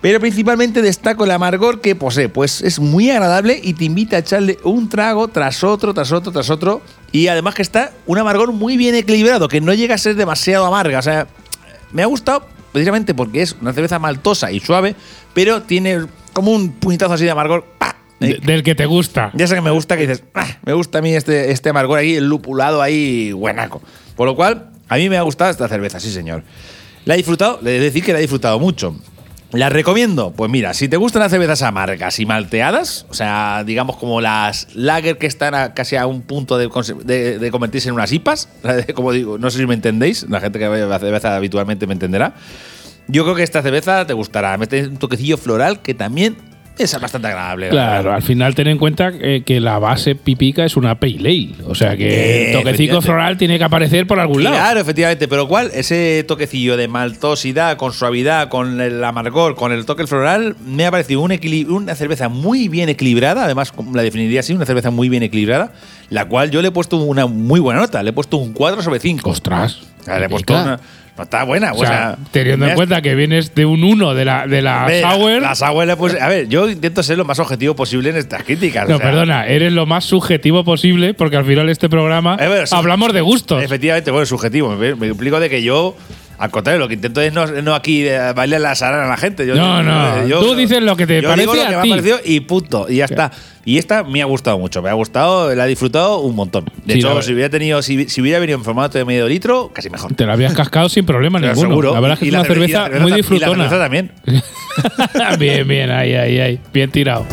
Pero 0.00 0.20
principalmente 0.20 0.80
destaco 0.80 1.24
el 1.24 1.32
amargor 1.32 1.80
que 1.80 1.96
posee, 1.96 2.28
pues 2.28 2.62
es 2.62 2.78
muy 2.78 3.10
agradable 3.10 3.60
y 3.60 3.74
te 3.74 3.84
invita 3.84 4.14
a 4.14 4.20
echarle 4.20 4.58
un 4.62 4.88
trago 4.88 5.26
tras 5.26 5.64
otro, 5.64 5.92
tras 5.92 6.12
otro, 6.12 6.30
tras 6.30 6.50
otro. 6.50 6.82
Y 7.10 7.26
además 7.26 7.56
que 7.56 7.62
está 7.62 7.92
un 8.06 8.16
amargor 8.16 8.52
muy 8.52 8.76
bien 8.76 8.94
equilibrado, 8.94 9.48
que 9.48 9.60
no 9.60 9.74
llega 9.74 9.96
a 9.96 9.98
ser 9.98 10.14
demasiado 10.14 10.64
amarga. 10.64 11.00
O 11.00 11.02
sea, 11.02 11.26
me 11.90 12.02
ha 12.02 12.06
gustado 12.06 12.46
precisamente 12.70 13.12
porque 13.12 13.42
es 13.42 13.56
una 13.60 13.72
cerveza 13.72 13.98
maltosa 13.98 14.52
y 14.52 14.60
suave, 14.60 14.94
pero 15.34 15.62
tiene 15.62 16.06
como 16.32 16.52
un 16.52 16.70
puñetazo 16.70 17.14
así 17.14 17.24
de 17.24 17.32
amargor. 17.32 17.64
Del 18.20 18.62
que 18.62 18.74
te 18.74 18.86
gusta. 18.86 19.30
Ya 19.34 19.46
sé 19.46 19.54
que 19.54 19.60
me 19.60 19.70
gusta 19.70 19.96
que 19.96 20.02
dices, 20.06 20.24
"Ah, 20.34 20.46
me 20.64 20.72
gusta 20.72 20.98
a 20.98 21.02
mí 21.02 21.14
este, 21.14 21.50
este 21.52 21.68
amargor 21.70 21.98
ahí, 21.98 22.14
el 22.16 22.28
lupulado 22.28 22.82
ahí, 22.82 23.32
buenaco. 23.32 23.80
Por 24.16 24.26
lo 24.26 24.34
cual, 24.34 24.70
a 24.88 24.96
mí 24.96 25.08
me 25.08 25.16
ha 25.16 25.22
gustado 25.22 25.50
esta 25.50 25.68
cerveza, 25.68 26.00
sí 26.00 26.10
señor. 26.12 26.42
La 27.04 27.14
he 27.14 27.16
disfrutado, 27.18 27.58
le 27.62 27.70
he 27.76 27.78
de 27.78 27.84
decir 27.86 28.02
que 28.04 28.12
la 28.12 28.18
he 28.18 28.22
disfrutado 28.22 28.58
mucho. 28.58 28.96
¿La 29.52 29.70
recomiendo? 29.70 30.32
Pues 30.36 30.50
mira, 30.50 30.74
si 30.74 30.88
te 30.90 30.98
gustan 30.98 31.20
las 31.22 31.30
cervezas 31.30 31.62
amargas 31.62 32.18
y 32.20 32.26
malteadas, 32.26 33.06
o 33.08 33.14
sea, 33.14 33.62
digamos 33.64 33.96
como 33.96 34.20
las 34.20 34.68
lager 34.74 35.16
que 35.16 35.26
están 35.26 35.54
a- 35.54 35.72
casi 35.72 35.96
a 35.96 36.06
un 36.06 36.20
punto 36.20 36.58
de, 36.58 36.68
conse- 36.68 36.98
de- 36.98 37.38
de 37.38 37.50
convertirse 37.50 37.88
en 37.88 37.94
unas 37.94 38.12
IPAs, 38.12 38.48
como 38.94 39.10
digo, 39.12 39.38
no 39.38 39.50
sé 39.50 39.58
si 39.58 39.66
me 39.66 39.72
entendéis, 39.72 40.26
la 40.28 40.40
gente 40.40 40.58
que 40.58 40.68
bebe 40.68 40.86
la 40.86 40.98
cerveza 40.98 41.34
habitualmente 41.34 41.86
me 41.86 41.94
entenderá. 41.94 42.34
Yo 43.06 43.22
creo 43.24 43.34
que 43.36 43.42
esta 43.42 43.62
cerveza 43.62 44.06
te 44.06 44.12
gustará, 44.12 44.58
mete 44.58 44.86
un 44.86 44.98
toquecillo 44.98 45.38
floral 45.38 45.80
que 45.80 45.94
también 45.94 46.36
es 46.78 47.00
bastante 47.00 47.28
agradable. 47.28 47.68
Claro, 47.70 48.12
al 48.12 48.22
final 48.22 48.54
ten 48.54 48.68
en 48.68 48.78
cuenta 48.78 49.10
eh, 49.20 49.42
que 49.44 49.60
la 49.60 49.78
base 49.78 50.14
pipica 50.14 50.64
es 50.64 50.76
una 50.76 50.98
pale 51.00 51.16
ale. 51.18 51.50
O 51.66 51.74
sea 51.74 51.96
que 51.96 52.08
Eh, 52.08 52.46
el 52.46 52.52
toquecito 52.52 52.68
efectivamente. 52.70 53.06
floral 53.06 53.36
tiene 53.38 53.58
que 53.58 53.64
aparecer 53.64 54.06
por 54.06 54.18
algún 54.20 54.44
lado. 54.44 54.56
Claro, 54.56 54.80
efectivamente, 54.80 55.28
pero 55.28 55.48
¿cuál? 55.48 55.70
Ese 55.74 56.24
toquecillo 56.26 56.76
de 56.76 56.88
maltosidad, 56.88 57.76
con 57.76 57.92
suavidad, 57.92 58.48
con 58.48 58.80
el 58.80 59.02
amargor, 59.02 59.54
con 59.54 59.72
el 59.72 59.84
toque 59.86 60.06
floral, 60.06 60.56
me 60.64 60.86
ha 60.86 60.90
parecido 60.90 61.20
un 61.20 61.28
una 61.68 61.94
cerveza 61.94 62.28
muy 62.28 62.68
bien 62.68 62.88
equilibrada, 62.88 63.44
además 63.44 63.72
la 63.92 64.02
definiría 64.02 64.40
así, 64.40 64.52
una 64.52 64.66
cerveza 64.66 64.90
muy 64.90 65.08
bien 65.08 65.22
equilibrada, 65.22 65.72
la 66.10 66.24
cual 66.26 66.50
yo 66.50 66.62
le 66.62 66.68
he 66.68 66.70
puesto 66.70 66.96
una 66.96 67.26
muy 67.26 67.60
buena 67.60 67.80
nota, 67.80 68.02
le 68.02 68.10
he 68.10 68.12
puesto 68.12 68.38
un 68.38 68.52
4 68.52 68.82
sobre 68.82 68.98
5. 69.00 69.28
Ostras. 69.30 69.80
le 70.06 70.24
he 70.24 70.28
puesto 70.28 70.54
una, 70.54 70.80
no 71.18 71.24
está 71.24 71.42
buena, 71.44 71.72
O 71.72 71.78
sea, 71.78 72.16
teniendo 72.30 72.64
me 72.64 72.70
en 72.72 72.76
cuenta 72.76 73.02
que 73.02 73.14
vienes 73.14 73.54
de 73.54 73.66
un 73.66 73.82
1 73.84 74.14
de 74.14 74.24
la, 74.24 74.46
de 74.46 74.62
la 74.62 74.86
ver, 74.86 75.02
Sour. 75.02 75.42
La 75.42 75.84
le 75.86 75.96
puesto- 75.96 76.22
a 76.22 76.28
ver, 76.28 76.48
yo 76.48 76.68
intento 76.70 77.02
ser 77.02 77.18
lo 77.18 77.24
más 77.24 77.38
objetivo 77.40 77.74
posible 77.76 78.10
en 78.10 78.16
estas 78.16 78.42
críticas. 78.44 78.88
no, 78.88 78.94
o 78.96 78.98
sea, 78.98 79.06
perdona, 79.10 79.46
eres 79.46 79.72
lo 79.72 79.84
más 79.84 80.04
subjetivo 80.04 80.64
posible 80.64 81.14
porque 81.14 81.36
al 81.36 81.44
final 81.44 81.68
este 81.68 81.88
programa 81.88 82.36
Eh, 82.40 82.46
bueno, 82.48 82.64
hablamos 82.70 83.12
de 83.12 83.20
gustos. 83.20 83.62
Efectivamente, 83.62 84.10
bueno, 84.10 84.26
subjetivo. 84.26 84.74
Me, 84.76 84.94
me 84.94 85.08
explico 85.08 85.40
de 85.40 85.50
que 85.50 85.62
yo 85.62 85.96
Al 86.38 86.50
contrario, 86.50 86.78
lo 86.78 86.86
que 86.86 86.94
intento 86.94 87.20
es 87.20 87.32
no, 87.32 87.46
no 87.46 87.74
aquí 87.74 88.06
eh, 88.06 88.32
bailar 88.34 88.60
la 88.60 88.74
sarana 88.76 89.06
a 89.06 89.08
la 89.08 89.16
gente. 89.16 89.44
Yo- 89.46 89.56
No, 89.56 89.82
no, 89.82 90.26
yo- 90.26 90.40
tú 90.40 90.54
dices 90.54 90.80
lo 90.82 90.96
que 90.96 91.06
te 91.06 91.20
yo 91.20 91.28
parece 91.28 91.42
digo 91.50 91.54
lo 91.56 91.60
a 91.62 91.64
que 91.68 91.76
me 91.76 91.82
ti. 91.82 91.88
ha 91.88 91.92
parecido 91.92 92.18
y 92.24 92.40
punto. 92.40 92.86
Y 92.88 92.96
ya 92.96 93.06
está. 93.06 93.32
Y 93.64 93.76
esta 93.76 94.04
me 94.04 94.22
ha 94.22 94.24
gustado 94.24 94.58
mucho. 94.58 94.80
Me 94.80 94.88
ha 94.88 94.92
gustado, 94.92 95.54
la 95.54 95.66
he 95.66 95.68
disfrutado 95.68 96.20
un 96.20 96.36
montón. 96.36 96.64
De 96.84 96.94
Sí, 96.94 96.98
hecho, 97.00 97.08
verdad. 97.08 97.22
si 97.22 97.32
hubiera 97.34 97.50
tenido, 97.50 97.82
si, 97.82 98.08
si 98.08 98.20
hubiera 98.22 98.38
venido 98.38 98.56
en 98.58 98.64
formato 98.64 98.96
de 98.98 99.04
medio 99.04 99.26
litro, 99.28 99.70
casi 99.74 99.90
mejor. 99.90 100.14
Te 100.14 100.24
la 100.26 100.34
habías 100.34 100.54
cascado 100.54 100.88
sin 100.88 101.04
problema 101.04 101.38
Pero 101.40 101.52
ninguno. 101.54 101.68
seguro. 101.70 101.92
La 101.94 102.00
verdad 102.00 102.14
es 102.14 102.18
que 102.20 102.24
Y 102.26 102.28
es 102.28 102.34
una 102.34 102.44
cerve- 102.44 102.68
y 102.68 102.72
la 102.72 102.84
cerveza 102.84 102.88
muy 102.88 102.90
ta- 102.90 103.06
y 103.06 103.10
la 103.10 103.16
disfrutona. 103.16 103.64
cerveza 103.68 103.78
también. 103.82 104.12
bien, 105.38 105.66
bien, 105.68 105.90
ahí, 105.90 106.14
ahí, 106.14 106.38
ahí. 106.40 106.60
Bien 106.72 106.90
tirado. 106.90 107.26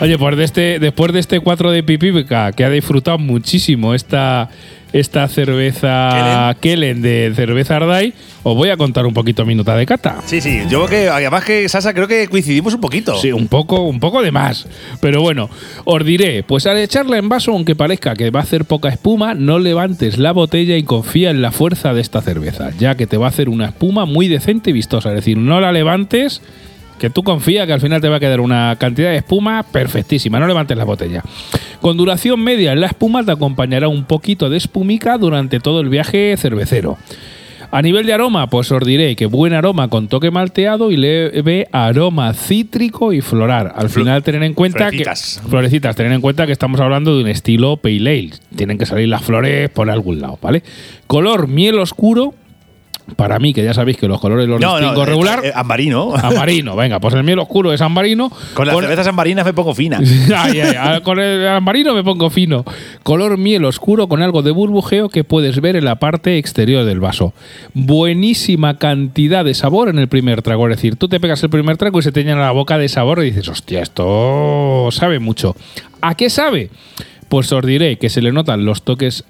Oye, 0.00 0.16
pues 0.16 0.36
de 0.36 0.44
este, 0.44 0.78
después 0.78 1.12
de 1.12 1.20
este 1.20 1.40
4 1.40 1.70
de 1.70 1.82
Pipica, 1.82 2.52
que 2.52 2.64
ha 2.64 2.70
disfrutado 2.70 3.18
muchísimo 3.18 3.92
esta, 3.92 4.48
esta 4.94 5.28
cerveza 5.28 6.56
Kellen 6.58 7.02
de 7.02 7.30
cerveza 7.36 7.76
Ardai, 7.76 8.14
os 8.42 8.56
voy 8.56 8.70
a 8.70 8.78
contar 8.78 9.04
un 9.04 9.12
poquito 9.12 9.44
minuta 9.44 9.76
de 9.76 9.84
cata. 9.84 10.22
Sí, 10.24 10.40
sí. 10.40 10.62
Yo 10.70 10.86
creo 10.86 10.88
que, 10.88 11.08
además 11.10 11.44
que 11.44 11.68
Sasa, 11.68 11.92
creo 11.92 12.08
que 12.08 12.28
coincidimos 12.28 12.72
un 12.72 12.80
poquito. 12.80 13.14
Sí, 13.18 13.30
un 13.30 13.46
poco, 13.48 13.82
un 13.82 14.00
poco 14.00 14.22
de 14.22 14.32
más. 14.32 14.66
Pero 15.02 15.20
bueno, 15.20 15.50
os 15.84 16.02
diré, 16.02 16.44
pues 16.44 16.66
al 16.66 16.78
echarla 16.78 17.18
en 17.18 17.28
vaso, 17.28 17.52
aunque 17.52 17.76
parezca 17.76 18.14
que 18.14 18.30
va 18.30 18.40
a 18.40 18.44
hacer 18.44 18.64
poca 18.64 18.88
espuma, 18.88 19.34
no 19.34 19.58
levantes 19.58 20.16
la 20.16 20.32
botella 20.32 20.78
y 20.78 20.82
confía 20.82 21.28
en 21.28 21.42
la 21.42 21.52
fuerza 21.52 21.92
de 21.92 22.00
esta 22.00 22.22
cerveza, 22.22 22.70
ya 22.78 22.94
que 22.94 23.06
te 23.06 23.18
va 23.18 23.26
a 23.26 23.28
hacer 23.28 23.50
una 23.50 23.66
espuma 23.66 24.06
muy 24.06 24.28
decente 24.28 24.70
y 24.70 24.72
vistosa. 24.72 25.10
Es 25.10 25.16
decir, 25.16 25.36
no 25.36 25.60
la 25.60 25.72
levantes, 25.72 26.40
que 27.00 27.08
tú 27.08 27.22
confía 27.24 27.66
que 27.66 27.72
al 27.72 27.80
final 27.80 28.00
te 28.02 28.10
va 28.10 28.16
a 28.16 28.20
quedar 28.20 28.40
una 28.40 28.76
cantidad 28.78 29.08
de 29.08 29.16
espuma 29.16 29.64
perfectísima. 29.64 30.38
No 30.38 30.46
levantes 30.46 30.76
la 30.76 30.84
botella. 30.84 31.22
Con 31.80 31.96
duración 31.96 32.40
media 32.40 32.72
en 32.72 32.80
la 32.80 32.88
espuma 32.88 33.24
te 33.24 33.32
acompañará 33.32 33.88
un 33.88 34.04
poquito 34.04 34.50
de 34.50 34.58
espumica 34.58 35.16
durante 35.16 35.60
todo 35.60 35.80
el 35.80 35.88
viaje 35.88 36.36
cervecero. 36.36 36.98
A 37.72 37.82
nivel 37.82 38.04
de 38.04 38.12
aroma, 38.12 38.48
pues 38.48 38.70
os 38.72 38.84
diré 38.84 39.14
que 39.16 39.26
buen 39.26 39.54
aroma 39.54 39.88
con 39.88 40.08
toque 40.08 40.30
malteado 40.30 40.90
y 40.90 40.96
leve 40.96 41.68
aroma 41.72 42.34
cítrico 42.34 43.12
y 43.12 43.20
floral. 43.22 43.72
Al 43.74 43.88
final 43.88 44.22
tener 44.22 44.42
en 44.42 44.54
cuenta 44.54 44.88
florecitas. 44.88 45.40
que 45.40 45.48
florecitas, 45.48 45.96
tener 45.96 46.12
en 46.12 46.20
cuenta 46.20 46.46
que 46.46 46.52
estamos 46.52 46.80
hablando 46.80 47.16
de 47.16 47.22
un 47.22 47.28
estilo 47.28 47.76
pale 47.76 47.98
ale. 47.98 48.30
Tienen 48.56 48.76
que 48.76 48.86
salir 48.86 49.08
las 49.08 49.22
flores 49.22 49.70
por 49.70 49.88
algún 49.88 50.20
lado, 50.20 50.38
¿vale? 50.42 50.64
Color 51.06 51.48
miel 51.48 51.78
oscuro. 51.78 52.34
Para 53.16 53.38
mí, 53.40 53.52
que 53.52 53.64
ya 53.64 53.74
sabéis 53.74 53.96
que 53.96 54.06
los 54.06 54.20
colores 54.20 54.46
los 54.48 54.60
No, 54.60 54.72
no, 54.72 54.78
distingo 54.78 55.02
eh, 55.02 55.06
regular. 55.06 55.44
eh, 55.44 55.52
ambarino. 55.54 56.14
Ambarino, 56.22 56.76
venga, 56.76 57.00
pues 57.00 57.14
el 57.14 57.24
miel 57.24 57.40
oscuro 57.40 57.72
es 57.72 57.80
ambarino. 57.80 58.30
Con 58.54 58.66
las 58.68 58.76
cervezas 58.78 59.06
ambarinas 59.08 59.44
me 59.44 59.52
pongo 59.52 59.74
fina. 59.74 59.98
Ay, 60.36 60.60
ay, 60.60 60.74
ay, 60.78 61.00
con 61.00 61.18
el 61.18 61.46
ambarino 61.48 61.92
me 61.92 62.04
pongo 62.04 62.30
fino. 62.30 62.64
Color 63.02 63.36
miel 63.36 63.64
oscuro 63.64 64.08
con 64.08 64.22
algo 64.22 64.42
de 64.42 64.52
burbujeo 64.52 65.08
que 65.08 65.24
puedes 65.24 65.60
ver 65.60 65.74
en 65.76 65.84
la 65.84 65.96
parte 65.96 66.38
exterior 66.38 66.84
del 66.84 67.00
vaso. 67.00 67.34
Buenísima 67.74 68.78
cantidad 68.78 69.44
de 69.44 69.54
sabor 69.54 69.88
en 69.88 69.98
el 69.98 70.06
primer 70.08 70.42
trago. 70.42 70.68
Es 70.68 70.76
decir, 70.76 70.96
tú 70.96 71.08
te 71.08 71.18
pegas 71.18 71.42
el 71.42 71.50
primer 71.50 71.76
trago 71.76 71.98
y 71.98 72.02
se 72.02 72.12
te 72.12 72.22
llena 72.22 72.40
la 72.40 72.52
boca 72.52 72.78
de 72.78 72.88
sabor 72.88 73.18
y 73.20 73.30
dices, 73.30 73.48
hostia, 73.48 73.80
esto 73.82 74.88
sabe 74.92 75.18
mucho. 75.18 75.56
¿A 76.00 76.14
qué 76.14 76.30
sabe? 76.30 76.70
Pues 77.30 77.52
os 77.52 77.64
diré 77.64 77.96
que 77.96 78.08
se 78.08 78.22
le 78.22 78.32
notan 78.32 78.64
los 78.64 78.82
toques 78.82 79.22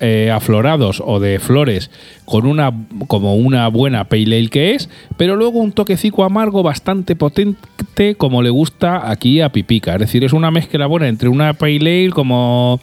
eh, 0.00 0.30
aflorados 0.30 1.02
o 1.02 1.18
de 1.18 1.38
flores 1.38 1.90
con 2.26 2.44
una 2.44 2.70
como 3.06 3.36
una 3.36 3.66
buena 3.68 4.04
pale 4.04 4.36
ale 4.36 4.50
que 4.50 4.74
es, 4.74 4.90
pero 5.16 5.34
luego 5.34 5.58
un 5.58 5.72
toquecico 5.72 6.24
amargo 6.24 6.62
bastante 6.62 7.16
potente 7.16 8.16
como 8.18 8.42
le 8.42 8.50
gusta 8.50 9.10
aquí 9.10 9.40
a 9.40 9.48
Pipica. 9.48 9.94
Es 9.94 10.00
decir, 10.00 10.24
es 10.24 10.34
una 10.34 10.50
mezcla 10.50 10.86
buena 10.86 11.08
entre 11.08 11.30
una 11.30 11.54
pale 11.54 12.02
ale 12.02 12.10
como 12.10 12.80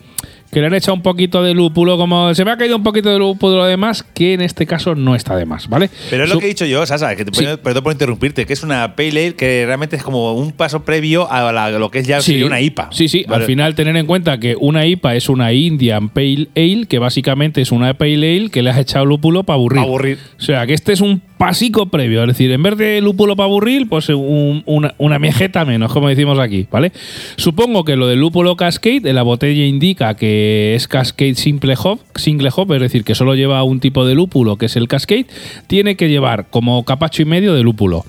que 0.52 0.62
le 0.62 0.68
han 0.68 0.74
echado 0.74 0.94
un 0.94 1.02
poquito 1.02 1.44
de 1.44 1.54
lúpulo, 1.54 1.98
como 1.98 2.34
se 2.34 2.46
me 2.46 2.52
ha 2.52 2.58
caído 2.58 2.78
un 2.78 2.84
poquito 2.84 3.10
de 3.10 3.20
lúpulo 3.20 3.66
de 3.66 3.75
más, 3.78 4.04
que 4.04 4.34
en 4.34 4.42
este 4.42 4.66
caso 4.66 4.96
no 4.96 5.16
está 5.16 5.36
de 5.36 5.46
más, 5.46 5.68
¿vale? 5.68 5.90
Pero 6.10 6.24
es 6.24 6.30
lo 6.30 6.40
que 6.40 6.46
he 6.46 6.50
dicho 6.50 6.66
yo, 6.66 6.86
Sasa, 6.86 7.16
que 7.16 7.25
te, 7.25 7.34
Sí. 7.38 7.46
perdón 7.62 7.84
por 7.84 7.92
interrumpirte, 7.92 8.46
que 8.46 8.54
es 8.54 8.64
una 8.64 8.96
pale 8.96 9.10
ale 9.10 9.34
que 9.36 9.64
realmente 9.66 9.96
es 9.98 10.04
como 10.04 10.34
un 10.34 10.52
paso 10.52 10.84
previo 10.86 11.30
a 11.32 11.52
la- 11.52 11.72
lo 11.72 11.92
que 11.92 12.00
es 12.00 12.08
ya 12.08 12.20
una 12.46 12.62
IPA. 12.62 12.90
Sí, 12.92 13.08
sí. 13.10 13.25
Vale. 13.28 13.44
Al 13.44 13.48
final 13.48 13.75
tener 13.75 13.96
en 13.98 14.06
cuenta 14.06 14.40
que 14.40 14.56
una 14.60 14.86
IPA 14.86 15.16
es 15.16 15.30
una 15.30 15.52
Indian 15.52 16.10
Pale 16.10 16.48
Ale, 16.56 16.86
que 16.88 17.00
básicamente 17.00 17.62
es 17.62 17.72
una 17.72 17.94
Pale 17.96 18.16
Ale 18.38 18.50
que 18.50 18.62
le 18.62 18.70
has 18.70 18.78
echado 18.78 19.06
lúpulo 19.06 19.44
para 19.44 19.56
aburrir. 19.56 19.80
Aburrir. 19.82 20.20
O 20.40 20.42
sea, 20.42 20.66
que 20.68 20.74
este 20.74 20.94
es 20.94 21.02
un 21.02 21.22
pasico 21.38 21.88
previo. 21.88 22.22
Es 22.22 22.27
decir, 22.30 22.51
en 22.51 22.63
vez 22.63 22.77
de 22.77 23.01
lúpulo 23.01 23.36
para 23.36 23.46
aburrir, 23.48 23.88
pues 23.89 24.10
un- 24.10 24.63
una, 24.65 24.94
una 24.98 25.20
menos, 25.65 25.92
como 25.92 26.08
decimos 26.10 26.39
aquí, 26.39 26.65
¿vale? 26.72 26.92
Supongo 27.36 27.84
que 27.84 27.96
lo 27.96 28.08
del 28.08 28.20
lúpulo 28.20 28.56
Cascade, 28.56 29.01
en 29.10 29.15
la 29.15 29.24
botella 29.24 29.65
indica 29.65 30.15
que 30.15 30.75
es 30.75 30.88
Cascade 30.88 31.36
Simple 31.36 31.75
Hop, 31.84 32.00
Single 32.15 32.50
Hop, 32.56 32.72
es 32.74 32.82
decir, 32.82 33.04
que 33.04 33.15
solo 33.15 33.36
lleva 33.36 33.62
un 33.63 33.80
tipo 33.80 34.06
de 34.06 34.15
lúpulo, 34.15 34.58
que 34.58 34.68
es 34.68 34.75
el 34.75 34.88
Cascade, 34.88 35.25
tiene 35.68 35.96
que 35.96 36.10
llevar 36.10 36.48
como 36.50 36.84
capacho 36.86 37.22
y 37.22 37.25
medio 37.25 37.54
de 37.54 37.63
lúpulo. 37.63 38.06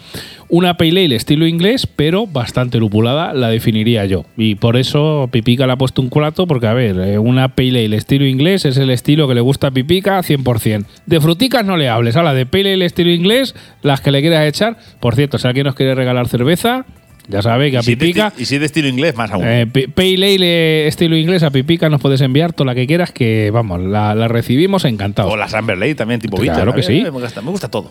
Una 0.49 0.77
pale 0.77 1.05
ale 1.07 1.17
estilo 1.17 1.47
inglés, 1.47 1.87
pero 1.89 2.27
bastante 2.27 2.79
lupulada, 2.79 3.35
la 3.35 3.49
definiría 3.49 4.05
yo. 4.07 4.25
Y 4.37 4.55
por 4.55 4.77
eso 4.77 5.29
Pipica 5.33 5.67
le 5.67 5.73
ha 5.73 5.77
puesto 5.77 6.01
un 6.01 6.09
culato, 6.09 6.47
porque 6.47 6.69
a 6.69 6.73
ver, 6.73 6.97
eh, 7.01 7.19
una 7.19 7.49
pale 7.57 7.85
ale 7.87 7.97
estilo 7.97 8.25
inglés 8.27 8.65
es 8.65 8.77
el 8.77 8.91
estilo 8.91 9.27
que 9.27 9.35
le 9.35 9.41
gusta 9.41 9.67
a 9.69 9.71
Pipica 9.73 10.21
100%. 10.23 10.85
De 11.07 11.21
fruticas 11.21 11.65
no 11.65 11.77
le 11.77 11.89
hables, 11.89 12.15
la 12.15 12.33
de 12.33 12.47
pale 12.47 12.75
ale 12.75 12.85
estilo 12.85 13.11
inglés, 13.11 13.55
las 13.83 14.01
que 14.01 14.11
le 14.13 14.21
quieras 14.21 14.47
echar. 14.47 14.77
Por 15.01 15.17
cierto, 15.17 15.37
si 15.39 15.49
alguien 15.49 15.65
nos 15.67 15.75
quiere 15.75 15.95
regalar 15.97 16.29
cerveza, 16.29 16.87
ya 17.29 17.43
sabe 17.43 17.73
que 17.73 17.79
a 17.79 17.83
si 17.83 17.97
Pipica... 17.97 18.33
y 18.39 18.45
si 18.45 18.55
es 18.55 18.61
de 18.61 18.67
estilo 18.67 18.87
inglés, 18.87 19.17
más 19.17 19.33
aún. 19.33 19.43
Eh, 19.45 19.67
pi- 19.67 19.89
Pale 19.89 20.15
Ale 20.37 20.87
estilo 20.87 21.17
inglés 21.17 21.43
a 21.43 21.51
Pipica 21.51 21.89
nos 21.89 22.01
puedes 22.01 22.21
enviar 22.21 22.53
toda 22.53 22.67
la 22.67 22.75
que 22.77 22.87
quieras, 22.87 23.11
que 23.11 23.51
vamos, 23.53 23.81
la, 23.83 24.15
la 24.15 24.29
recibimos 24.29 24.85
encantados. 24.85 25.33
o 25.33 25.37
la 25.37 25.47
Amber 25.47 25.77
Lake 25.77 25.97
también, 25.97 26.21
tipo 26.21 26.37
Claro 26.37 26.73
bitter. 26.73 26.75
que 26.77 26.83
sí. 26.85 27.03
Me 27.03 27.11
gusta, 27.11 27.43
me 27.43 27.51
gusta 27.51 27.69
todo. 27.69 27.91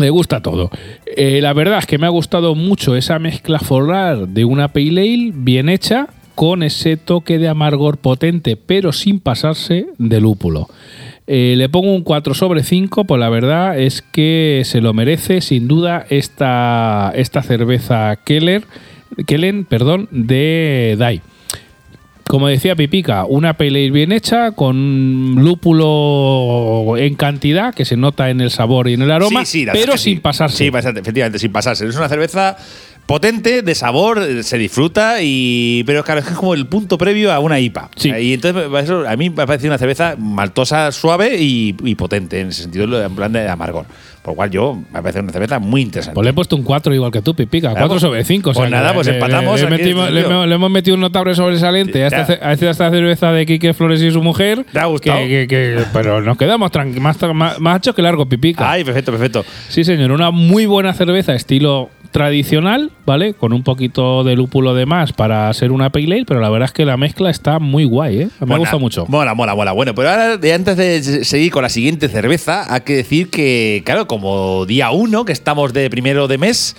Le 0.00 0.08
gusta 0.08 0.40
todo. 0.40 0.70
Eh, 1.04 1.40
la 1.42 1.52
verdad 1.52 1.80
es 1.80 1.86
que 1.86 1.98
me 1.98 2.06
ha 2.06 2.10
gustado 2.10 2.54
mucho 2.54 2.96
esa 2.96 3.18
mezcla 3.18 3.58
floral 3.58 4.32
de 4.32 4.46
una 4.46 4.68
pale 4.68 5.02
ale 5.02 5.30
bien 5.34 5.68
hecha 5.68 6.08
con 6.34 6.62
ese 6.62 6.96
toque 6.96 7.38
de 7.38 7.48
amargor 7.48 7.98
potente, 7.98 8.56
pero 8.56 8.92
sin 8.92 9.20
pasarse 9.20 9.88
de 9.98 10.20
lúpulo. 10.22 10.68
Eh, 11.26 11.54
le 11.58 11.68
pongo 11.68 11.94
un 11.94 12.02
4 12.02 12.32
sobre 12.32 12.62
5, 12.62 13.04
pues 13.04 13.20
la 13.20 13.28
verdad 13.28 13.78
es 13.78 14.00
que 14.00 14.62
se 14.64 14.80
lo 14.80 14.94
merece 14.94 15.42
sin 15.42 15.68
duda 15.68 16.06
esta, 16.08 17.12
esta 17.14 17.42
cerveza 17.42 18.16
Keller, 18.24 18.64
Kellen 19.26 19.66
perdón, 19.66 20.08
de 20.10 20.96
Dai. 20.98 21.20
Como 22.30 22.46
decía 22.46 22.76
Pipica, 22.76 23.24
una 23.24 23.54
pale 23.54 23.70
ale 23.70 23.90
bien 23.90 24.12
hecha, 24.12 24.52
con 24.52 25.34
lúpulo 25.34 26.96
en 26.96 27.16
cantidad, 27.16 27.74
que 27.74 27.84
se 27.84 27.96
nota 27.96 28.30
en 28.30 28.40
el 28.40 28.52
sabor 28.52 28.88
y 28.88 28.94
en 28.94 29.02
el 29.02 29.10
aroma, 29.10 29.44
Sí, 29.44 29.64
sí, 29.64 29.66
pero 29.72 29.96
sí. 29.96 30.12
sin 30.12 30.20
pasarse. 30.20 30.56
Sí, 30.56 30.70
bastante, 30.70 31.00
efectivamente, 31.00 31.40
sin 31.40 31.50
pasarse. 31.50 31.88
Es 31.88 31.96
una 31.96 32.08
cerveza 32.08 32.56
potente, 33.04 33.62
de 33.62 33.74
sabor, 33.74 34.22
eh, 34.22 34.44
se 34.44 34.58
disfruta, 34.58 35.16
y 35.20 35.82
pero 35.86 36.04
claro, 36.04 36.20
es 36.20 36.26
que 36.26 36.32
es 36.32 36.38
como 36.38 36.54
el 36.54 36.68
punto 36.68 36.96
previo 36.98 37.32
a 37.32 37.40
una 37.40 37.58
IPA. 37.58 37.90
Sí. 37.96 38.12
Y 38.20 38.34
entonces 38.34 38.68
eso, 38.84 39.08
a 39.08 39.16
mí 39.16 39.28
me 39.30 39.42
ha 39.42 39.46
parecido 39.46 39.70
una 39.72 39.78
cerveza 39.78 40.14
maltosa, 40.16 40.92
suave 40.92 41.36
y, 41.36 41.74
y 41.82 41.96
potente, 41.96 42.38
en 42.40 42.50
ese 42.50 42.62
sentido, 42.62 43.04
en 43.04 43.16
plan 43.16 43.32
de 43.32 43.48
amargor. 43.48 43.86
Por 44.22 44.32
lo 44.32 44.36
cual 44.36 44.50
yo 44.50 44.74
me 44.92 45.00
parece 45.00 45.20
una 45.20 45.32
cerveza 45.32 45.58
muy 45.58 45.80
interesante. 45.80 46.14
Pues 46.14 46.24
le 46.24 46.30
he 46.30 46.34
puesto 46.34 46.54
un 46.54 46.62
4 46.62 46.94
igual 46.94 47.10
que 47.10 47.22
tú, 47.22 47.34
Pipica. 47.34 47.70
4 47.70 47.88
pues- 47.88 48.00
sobre 48.02 48.22
5. 48.22 48.52
pues 48.52 48.70
nada, 48.70 48.92
pues 48.92 49.06
empatamos 49.08 49.60
Le, 49.62 49.70
metimos- 49.70 50.10
hemos- 50.10 50.70
metido 50.70 50.94
un 50.94 51.00
notable 51.00 51.34
sobresaliente 51.34 52.04
a 52.04 52.08
esta, 52.08 52.26
ce- 52.26 52.38
a 52.42 52.52
esta 52.52 52.90
cerveza 52.90 53.32
de 53.32 53.46
Quique 53.46 53.72
Flores 53.72 54.02
y 54.02 54.10
su 54.10 54.22
mujer. 54.22 54.66
¿Te 54.72 54.78
ha 54.78 54.84
gustado? 54.86 55.18
que- 55.20 55.28
que- 55.28 55.48
que- 55.48 55.84
pero 55.94 56.20
nos 56.20 56.36
quedamos 56.36 56.70
más, 57.00 57.16
más, 57.34 57.58
más 57.60 57.80
que 57.80 58.02
largo, 58.02 58.26
Pipica. 58.26 58.70
Ay, 58.70 58.84
perfecto, 58.84 59.10
perfecto. 59.12 59.44
Sí, 59.68 59.84
señor, 59.84 60.12
una 60.12 60.30
muy 60.30 60.66
buena 60.66 60.92
cerveza 60.92 61.34
estilo 61.34 61.88
tradicional, 62.10 62.90
¿vale? 63.06 63.34
Con 63.34 63.52
un 63.52 63.62
poquito 63.62 64.24
de 64.24 64.34
lúpulo 64.36 64.74
de 64.74 64.86
más 64.86 65.12
para 65.12 65.52
ser 65.54 65.72
una 65.72 65.90
pale 65.90 66.06
ale, 66.06 66.24
pero 66.26 66.40
la 66.40 66.50
verdad 66.50 66.66
es 66.66 66.72
que 66.72 66.84
la 66.84 66.96
mezcla 66.96 67.30
está 67.30 67.58
muy 67.58 67.84
guay, 67.84 68.22
¿eh? 68.22 68.28
Me 68.40 68.46
Mola, 68.46 68.58
gusta 68.58 68.78
mucho. 68.78 69.06
Mola, 69.08 69.34
mola, 69.34 69.54
mola. 69.54 69.72
Bueno, 69.72 69.94
pero 69.94 70.10
ahora, 70.10 70.32
antes 70.34 70.76
de 70.76 71.24
seguir 71.24 71.52
con 71.52 71.62
la 71.62 71.68
siguiente 71.68 72.08
cerveza, 72.08 72.72
hay 72.72 72.80
que 72.80 72.96
decir 72.96 73.30
que, 73.30 73.82
claro, 73.84 74.06
como 74.06 74.66
día 74.66 74.90
uno, 74.90 75.24
que 75.24 75.32
estamos 75.32 75.72
de 75.72 75.88
primero 75.90 76.26
de 76.26 76.38
mes, 76.38 76.76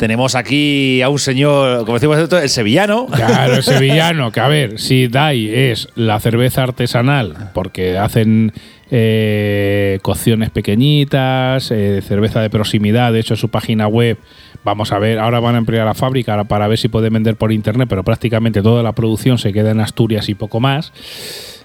tenemos 0.00 0.34
aquí 0.34 1.02
a 1.02 1.10
un 1.10 1.18
señor, 1.18 1.80
como 1.80 1.94
decimos 1.94 2.16
nosotros, 2.16 2.42
el 2.42 2.48
sevillano. 2.48 3.06
Claro, 3.06 3.56
el 3.56 3.62
sevillano, 3.62 4.32
que 4.32 4.40
a 4.40 4.48
ver, 4.48 4.78
si 4.78 5.08
DAI 5.08 5.50
es 5.50 5.88
la 5.94 6.18
cerveza 6.20 6.62
artesanal, 6.62 7.50
porque 7.52 7.98
hacen 7.98 8.52
eh, 8.90 9.98
cocciones 10.00 10.48
pequeñitas, 10.48 11.70
eh, 11.70 12.00
cerveza 12.00 12.40
de 12.40 12.48
proximidad, 12.48 13.12
de 13.12 13.20
hecho 13.20 13.34
en 13.34 13.38
su 13.38 13.50
página 13.50 13.86
web, 13.88 14.16
vamos 14.64 14.92
a 14.92 14.98
ver, 14.98 15.18
ahora 15.18 15.40
van 15.40 15.54
a 15.54 15.58
ampliar 15.58 15.86
la 15.86 15.94
fábrica 15.94 16.42
para 16.44 16.68
ver 16.68 16.78
si 16.78 16.88
pueden 16.88 17.12
vender 17.12 17.36
por 17.36 17.52
internet, 17.52 17.88
pero 17.88 18.04
prácticamente 18.04 18.62
toda 18.62 18.82
la 18.82 18.92
producción 18.92 19.38
se 19.38 19.52
queda 19.52 19.70
en 19.70 19.80
Asturias 19.80 20.28
y 20.28 20.34
poco 20.34 20.60
más. 20.60 20.92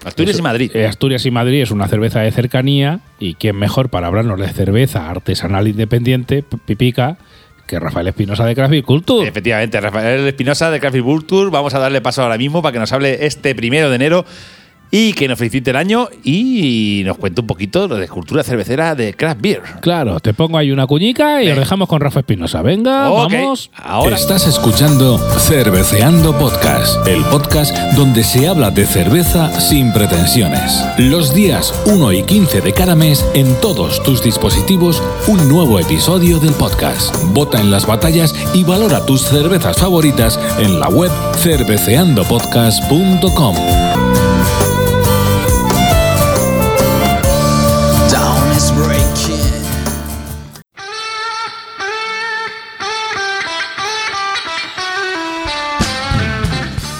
Asturias 0.04 0.34
Eso- 0.36 0.40
y 0.40 0.42
Madrid. 0.42 0.70
eh, 0.74 0.86
Asturias 0.86 1.26
y 1.26 1.30
Madrid 1.30 1.62
es 1.62 1.70
una 1.70 1.88
cerveza 1.88 2.20
de 2.20 2.30
cercanía 2.30 3.00
y 3.18 3.34
quién 3.34 3.56
mejor 3.56 3.88
para 3.90 4.06
hablarnos 4.06 4.38
de 4.40 4.48
cerveza 4.48 5.10
artesanal 5.10 5.66
independiente, 5.68 6.42
pipica, 6.64 7.18
que 7.66 7.80
Rafael 7.80 8.06
Espinosa 8.06 8.44
de 8.46 8.54
Craft 8.54 8.70
Beer 8.70 8.84
Culture. 8.84 9.28
Efectivamente, 9.28 9.80
Rafael 9.80 10.24
Espinosa 10.28 10.70
de 10.70 10.78
Craft 10.78 10.94
Beer 10.94 11.22
Tour. 11.26 11.50
Vamos 11.50 11.74
a 11.74 11.80
darle 11.80 12.00
paso 12.00 12.22
ahora 12.22 12.38
mismo 12.38 12.62
para 12.62 12.72
que 12.72 12.78
nos 12.78 12.92
hable 12.92 13.26
este 13.26 13.56
primero 13.56 13.90
de 13.90 13.96
enero 13.96 14.24
y 14.90 15.12
que 15.12 15.28
nos 15.28 15.38
felicite 15.38 15.70
el 15.70 15.76
año 15.76 16.08
y 16.22 17.02
nos 17.04 17.18
cuente 17.18 17.40
un 17.40 17.46
poquito 17.46 17.88
de 17.88 18.08
cultura 18.08 18.42
cervecera 18.42 18.94
de 18.94 19.14
craft 19.14 19.40
beer. 19.40 19.62
Claro, 19.80 20.20
te 20.20 20.34
pongo 20.34 20.58
ahí 20.58 20.70
una 20.70 20.86
cuñica 20.86 21.42
y 21.42 21.50
os 21.50 21.58
dejamos 21.58 21.88
con 21.88 22.00
Rafa 22.00 22.20
Espinosa. 22.20 22.62
Venga, 22.62 23.10
vamos. 23.10 23.70
Ahora. 23.74 24.16
Estás 24.16 24.46
escuchando 24.46 25.18
Cerveceando 25.38 26.36
Podcast, 26.38 27.06
el 27.06 27.22
podcast 27.24 27.76
donde 27.94 28.24
se 28.24 28.48
habla 28.48 28.70
de 28.70 28.86
cerveza 28.86 29.60
sin 29.60 29.92
pretensiones. 29.92 30.82
Los 30.98 31.34
días 31.34 31.74
1 31.86 32.12
y 32.12 32.22
15 32.22 32.60
de 32.60 32.72
cada 32.72 32.94
mes 32.94 33.24
en 33.34 33.54
todos 33.60 34.02
tus 34.02 34.22
dispositivos 34.22 35.02
un 35.26 35.48
nuevo 35.48 35.78
episodio 35.78 36.38
del 36.38 36.54
podcast. 36.54 37.14
Vota 37.32 37.60
en 37.60 37.70
las 37.70 37.86
batallas 37.86 38.34
y 38.54 38.64
valora 38.64 39.04
tus 39.04 39.22
cervezas 39.22 39.78
favoritas 39.78 40.38
en 40.58 40.80
la 40.80 40.88
web 40.88 41.10
cerveceandopodcast.com. 41.36 43.95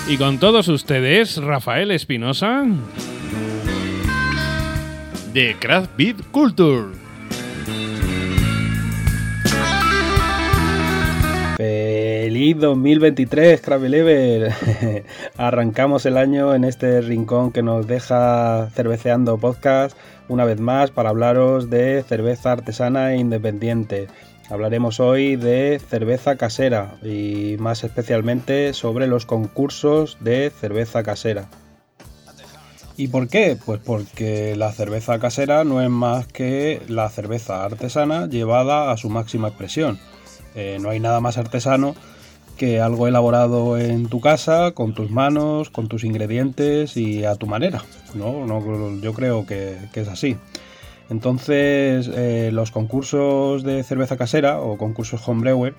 Y 0.08 0.18
con 0.18 0.38
todos 0.38 0.68
ustedes, 0.68 1.36
Rafael 1.38 1.90
Espinosa. 1.90 2.64
De 5.32 5.56
Craft 5.58 5.96
Beer 5.96 6.16
Culture. 6.30 6.92
Feliz 11.56 12.56
2023, 12.60 13.60
Crabbe 13.60 13.88
Level. 13.88 14.48
Arrancamos 15.36 16.06
el 16.06 16.18
año 16.18 16.54
en 16.54 16.62
este 16.62 17.00
rincón 17.00 17.50
que 17.50 17.64
nos 17.64 17.88
deja 17.88 18.68
cerveceando 18.75 19.38
podcast 19.38 19.96
una 20.28 20.44
vez 20.44 20.60
más 20.60 20.92
para 20.92 21.08
hablaros 21.08 21.68
de 21.68 22.04
cerveza 22.06 22.52
artesana 22.52 23.12
e 23.12 23.16
independiente. 23.16 24.06
Hablaremos 24.49 25.00
hoy 25.00 25.35
de 25.35 25.81
cerveza 25.81 26.37
casera 26.37 26.99
y 27.03 27.57
más 27.59 27.83
especialmente 27.83 28.73
sobre 28.75 29.09
los 29.09 29.26
concursos 29.26 30.19
de 30.21 30.50
cerveza 30.50 31.03
casera. 31.03 31.49
¿Y 32.97 33.09
por 33.09 33.29
qué? 33.29 33.59
Pues 33.62 33.81
porque 33.85 34.55
la 34.57 34.73
cerveza 34.73 35.19
casera 35.19 35.65
no 35.65 35.83
es 35.83 35.91
más 35.91 36.26
que 36.29 36.81
la 36.88 37.11
cerveza 37.11 37.65
artesana 37.65 38.26
llevada 38.26 38.93
a 38.93 38.97
su 38.97 39.11
máxima 39.11 39.49
expresión. 39.49 39.99
Eh, 40.55 40.79
no 40.81 40.91
hay 40.91 41.00
nada 41.00 41.21
más 41.21 41.37
artesano 41.38 41.95
que 42.57 42.81
algo 42.81 43.07
elaborado 43.07 43.76
en 43.76 44.09
tu 44.09 44.21
casa, 44.21 44.71
con 44.71 44.95
tus 44.95 45.11
manos, 45.11 45.69
con 45.71 45.88
tus 45.88 46.05
ingredientes 46.05 46.97
y 46.97 47.25
a 47.25 47.35
tu 47.35 47.47
manera. 47.47 47.83
¿no? 48.15 48.47
No, 48.47 48.99
yo 49.00 49.12
creo 49.12 49.45
que, 49.45 49.76
que 49.93 50.00
es 50.00 50.09
así. 50.09 50.38
Entonces, 51.08 52.10
eh, 52.12 52.50
los 52.52 52.70
concursos 52.70 53.62
de 53.62 53.82
cerveza 53.82 54.16
casera 54.16 54.60
o 54.60 54.76
concursos 54.76 55.26
homebrewer 55.26 55.75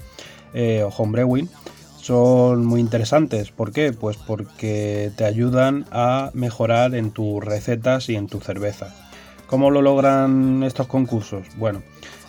eh, 0.54 0.84
o 0.84 0.90
homebrewing 0.90 1.50
son 1.98 2.66
muy 2.66 2.80
interesantes. 2.80 3.52
¿Por 3.52 3.74
qué? 3.74 3.92
Pues 3.92 4.16
porque 4.16 5.12
te 5.18 5.26
ayudan 5.26 5.86
a 5.92 6.32
mejorar 6.34 6.96
en 6.96 7.12
tus 7.12 7.44
recetas 7.44 8.08
y 8.10 8.16
en 8.16 8.28
tu 8.28 8.40
cerveza. 8.40 8.96
¿Cómo 9.48 9.72
lo 9.72 9.82
logran 9.82 10.64
estos 10.64 10.88
concursos? 10.88 11.48
Bueno, 11.58 11.84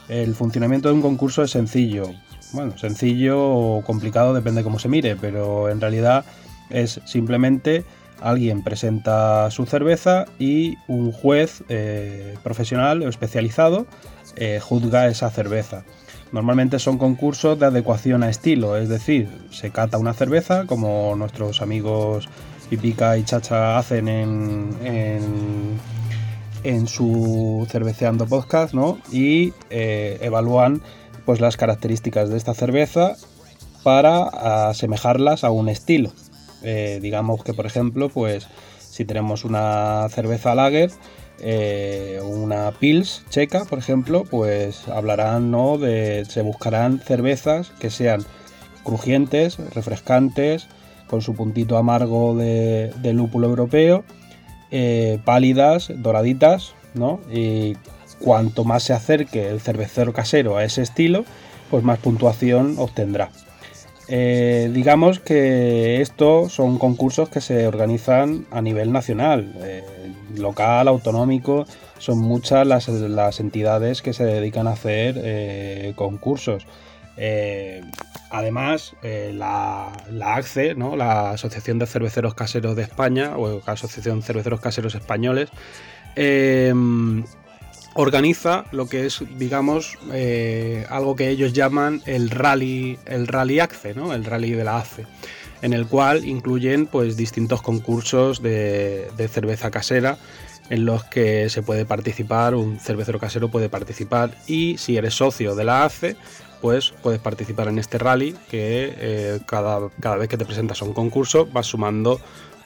el 0.09 0.35
funcionamiento 0.35 0.89
de 0.89 0.95
un 0.95 1.03
concurso 1.03 1.43
es 1.43 1.53
sencillo. 1.53 2.11
Bueno, 2.53 2.77
sencillo 2.79 3.41
o 3.41 3.83
complicado 3.85 4.35
depende 4.35 4.61
de 4.61 4.65
cómo 4.65 4.79
se 4.79 4.89
mire, 4.89 5.17
pero 5.17 5.69
en 5.69 5.81
realidad 5.81 6.25
es 6.71 7.01
simplemente 7.05 7.85
alguien 8.21 8.63
presenta 8.63 9.51
su 9.51 9.67
cerveza 9.67 10.27
y 10.39 10.77
un 10.87 11.13
juez 11.13 11.63
eh, 11.69 12.37
profesional 12.43 13.03
o 13.03 13.09
especializado 13.09 13.87
eh, 14.37 14.61
juzga 14.63 15.09
esa 15.09 15.31
cerveza. 15.31 15.85
Normalmente 16.33 16.79
son 16.79 16.99
concursos 16.99 17.59
de 17.59 17.67
adecuación 17.67 18.23
a 18.23 18.29
estilo, 18.29 18.77
es 18.77 18.89
decir, 18.89 19.29
se 19.51 19.71
cata 19.71 19.97
una 19.97 20.13
cerveza 20.13 20.67
como 20.67 21.17
nuestros 21.17 21.63
amigos 21.63 22.29
Pipica 22.69 23.17
y 23.17 23.25
Chacha 23.25 23.79
hacen 23.79 24.09
en, 24.09 24.77
en, 26.65 26.87
su 26.87 27.67
cerveceando 27.71 28.27
podcast, 28.27 28.75
¿no? 28.75 28.99
Y 29.11 29.55
eh, 29.71 30.19
evalúan 30.21 30.83
pues 31.25 31.41
las 31.41 31.57
características 31.57 32.29
de 32.29 32.37
esta 32.37 32.53
cerveza 32.53 33.17
para 33.83 34.69
asemejarlas 34.69 35.45
a 35.45 35.51
un 35.51 35.69
estilo. 35.69 36.11
Eh, 36.63 36.99
digamos 37.01 37.45
que 37.45 37.55
por 37.55 37.67
ejemplo, 37.67 38.09
pues 38.09 38.47
si 38.79 39.05
tenemos 39.05 39.45
una 39.45 40.09
cerveza 40.11 40.55
lager, 40.55 40.91
eh, 41.41 42.21
una 42.25 42.73
pils 42.73 43.25
checa, 43.31 43.65
por 43.65 43.79
ejemplo, 43.79 44.25
pues 44.25 44.89
hablarán, 44.89 45.51
¿no? 45.51 45.79
De, 45.79 46.25
se 46.29 46.43
buscarán 46.43 46.99
cervezas 46.99 47.71
que 47.79 47.91
sean 47.91 48.25
crujientes, 48.83 49.59
refrescantes, 49.75 50.67
con 51.07 51.23
su 51.23 51.35
puntito 51.35 51.77
amargo 51.77 52.37
de, 52.37 52.93
lúpulo 53.13 53.49
europeo, 53.49 54.05
eh, 54.71 55.19
pálidas, 55.25 55.91
doraditas, 55.95 56.75
¿no? 56.95 57.21
Y 57.33 57.77
cuanto 58.19 58.65
más 58.65 58.83
se 58.83 58.93
acerque 58.93 59.49
el 59.49 59.61
cervecero 59.61 60.13
casero 60.13 60.57
a 60.57 60.65
ese 60.65 60.83
estilo, 60.83 61.25
pues 61.71 61.85
más 61.85 61.99
puntuación 61.99 62.77
obtendrá. 62.79 63.31
Eh, 64.11 64.71
digamos 64.73 65.21
que 65.21 66.01
estos 66.01 66.55
son 66.55 66.79
concursos 66.79 67.29
que 67.29 67.43
se 67.43 67.67
organizan 67.67 68.47
a 68.51 68.63
nivel 68.63 68.91
nacional, 68.91 69.55
eh, 69.61 69.85
local, 70.35 70.89
autonómico, 70.89 71.67
son 71.99 72.19
muchas 72.19 72.67
las, 72.67 72.89
entidades 73.41 74.01
que 74.01 74.15
se 74.15 74.25
dedican 74.25 74.67
a 74.67 74.73
hacer 74.73 75.21
eh, 75.23 75.93
concursos. 75.95 76.67
Además, 78.31 78.95
la, 79.03 79.93
la, 80.11 80.37
ACCE, 80.37 80.75
la 80.75 81.31
Asociación 81.31 81.79
de 81.81 81.87
Cerveceros 81.87 82.35
Caseros 82.35 82.77
de 82.77 82.83
España, 82.83 83.37
o 83.37 83.61
la 83.67 83.73
Asociación 83.73 84.21
de 84.21 84.27
Cerveceros 84.27 84.61
Caseros 84.61 84.95
Españoles, 84.95 85.51
organiza 87.99 88.65
lo 88.71 88.89
que 88.89 89.07
es, 89.07 89.25
digamos, 89.39 89.99
eh, 90.13 90.87
algo 90.89 91.17
que 91.17 91.31
ellos 91.31 91.53
llaman 91.53 92.01
el 92.07 92.31
rally, 92.31 92.97
el 93.07 93.27
rally 93.27 93.59
ACCE, 93.59 93.93
¿no? 93.93 94.15
El 94.15 94.25
rally 94.25 94.53
de 94.53 94.63
la 94.63 94.79
ACCE, 94.79 95.05
en 95.63 95.73
el 95.73 95.89
cual 95.89 96.25
incluyen 96.25 96.87
pues 96.87 97.17
distintos 97.17 97.61
concursos 97.61 98.41
de, 98.41 99.09
de, 99.17 99.27
cerveza 99.27 99.73
casera 99.73 100.17
en 100.71 100.85
los 100.85 101.03
que 101.07 101.51
se 101.51 101.63
puede 101.63 101.85
participar, 101.87 102.55
un 102.55 102.79
cervecero 102.79 103.19
casero 103.19 103.49
puede 103.49 103.69
participar 103.69 104.31
y 104.47 104.79
si 104.79 104.97
eres 104.97 105.15
socio 105.15 105.57
de 105.57 105.65
la 105.65 105.85
ACE, 105.85 106.15
pues 106.61 106.95
puedes 107.03 107.21
participar 107.21 107.67
en 107.67 107.81
este 107.81 107.99
rally 107.99 108.33
que 108.49 108.95
eh, 108.97 109.41
cada, 109.45 109.91
cada, 110.01 110.19
vez 110.19 110.29
que 110.29 110.37
te 110.37 110.45
presentas 110.45 110.83
a 110.83 110.85
un 110.85 110.93
concurso 110.93 111.47
vas 111.47 111.67
sumando 111.67 112.21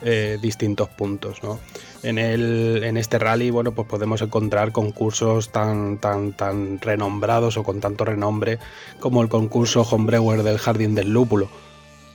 eh, 0.05 0.39
distintos 0.41 0.89
puntos. 0.89 1.43
¿no? 1.43 1.59
En, 2.03 2.19
el, 2.19 2.83
en, 2.85 2.97
este 2.97 3.19
rally, 3.19 3.51
bueno, 3.51 3.73
pues 3.73 3.87
podemos 3.89 4.23
encontrar 4.23 4.73
concursos 4.73 5.51
tan, 5.51 5.99
tan, 5.99 6.33
tan 6.33 6.81
renombrados 6.81 7.57
o 7.57 7.63
con 7.63 7.81
tanto 7.81 8.05
renombre 8.05 8.59
como 9.01 9.23
el 9.23 9.29
concurso 9.29 9.83
Homebrewer 9.83 10.43
del 10.43 10.59
Jardín 10.59 10.95
del 10.95 11.11
Lúpulo. 11.11 11.49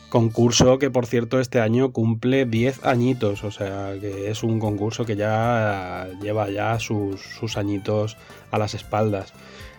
Concurso 0.09 0.79
que, 0.79 0.89
por 0.89 1.05
cierto, 1.05 1.39
este 1.39 1.59
año 1.59 1.91
cumple 1.91 2.45
10 2.45 2.85
añitos, 2.85 3.43
o 3.43 3.51
sea, 3.51 3.93
que 3.99 4.31
es 4.31 4.41
un 4.41 4.59
concurso 4.59 5.05
que 5.05 5.17
ya 5.17 6.07
lleva 6.21 6.49
ya 6.49 6.79
sus, 6.79 7.21
sus 7.21 7.57
añitos 7.57 8.15
a 8.51 8.57
las 8.57 8.73
espaldas. 8.73 9.33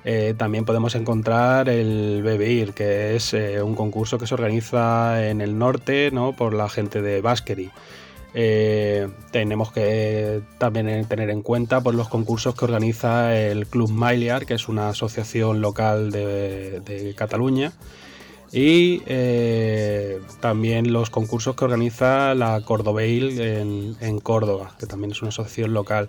Eh, 0.05 0.35
también 0.37 0.65
podemos 0.65 0.95
encontrar 0.95 1.69
el 1.69 2.23
Bebeir, 2.23 2.73
que 2.73 3.17
es 3.17 3.35
eh, 3.35 3.63
un 3.63 3.75
concurso 3.75 4.19
que 4.19 4.27
se 4.27 4.35
organiza 4.35 5.29
en 5.29 5.41
el 5.41 5.59
norte 5.59 6.11
¿no? 6.13 6.35
por 6.35 6.55
la 6.55 6.69
gente 6.69 7.03
de 7.03 7.21
Baskery. 7.21 7.71
Eh, 8.35 9.09
tenemos 9.31 9.73
que 9.73 10.43
también 10.59 11.05
tener 11.07 11.31
en 11.31 11.43
cuenta 11.43 11.81
pues, 11.81 11.97
los 11.97 12.09
concursos 12.09 12.55
que 12.55 12.65
organiza 12.65 13.37
el 13.37 13.67
Club 13.67 13.91
Mailiar, 13.91 14.47
que 14.47 14.55
es 14.55 14.69
una 14.69 14.91
asociación 14.91 15.61
local 15.61 16.11
de, 16.11 17.15
Cataluña. 17.17 17.73
Y 18.51 19.03
eh, 19.07 20.21
también 20.41 20.93
los 20.93 21.11
concursos 21.11 21.55
que 21.55 21.65
organiza 21.65 22.35
la 22.35 22.61
Cordobail 22.63 23.41
en, 23.41 24.21
Córdoba, 24.21 24.75
que 24.79 24.87
también 24.87 25.13
es 25.13 25.21
una 25.21 25.29
asociación 25.29 25.75
local. 25.75 26.09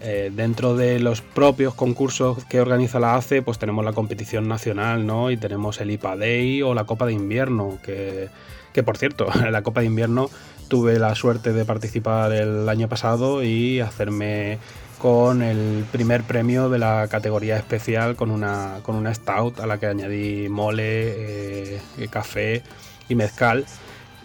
Eh, 0.00 0.30
dentro 0.32 0.76
de 0.76 1.00
los 1.00 1.22
propios 1.22 1.74
concursos 1.74 2.44
que 2.44 2.60
organiza 2.60 3.00
la 3.00 3.16
ACE, 3.16 3.42
pues 3.42 3.58
tenemos 3.58 3.84
la 3.84 3.92
competición 3.92 4.46
nacional, 4.46 5.04
¿no? 5.04 5.32
Y 5.32 5.36
tenemos 5.36 5.80
el 5.80 5.90
IPA 5.90 6.16
Day 6.16 6.62
o 6.62 6.72
la 6.72 6.84
Copa 6.84 7.04
de 7.04 7.14
Invierno, 7.14 7.78
que, 7.82 8.28
que 8.72 8.82
por 8.84 8.96
cierto, 8.96 9.26
la 9.50 9.62
Copa 9.62 9.80
de 9.80 9.86
Invierno 9.86 10.30
tuve 10.68 10.98
la 10.98 11.14
suerte 11.14 11.52
de 11.52 11.64
participar 11.64 12.32
el 12.32 12.68
año 12.68 12.88
pasado 12.88 13.42
y 13.42 13.80
hacerme 13.80 14.58
con 14.98 15.42
el 15.42 15.84
primer 15.90 16.24
premio 16.24 16.68
de 16.68 16.78
la 16.78 17.06
categoría 17.08 17.56
especial 17.56 18.16
con 18.16 18.30
una, 18.30 18.80
con 18.82 18.96
una 18.96 19.14
stout 19.14 19.60
a 19.60 19.66
la 19.66 19.78
que 19.78 19.86
añadí 19.86 20.48
mole, 20.48 21.76
eh, 21.76 22.08
café 22.10 22.62
y 23.08 23.14
mezcal. 23.14 23.64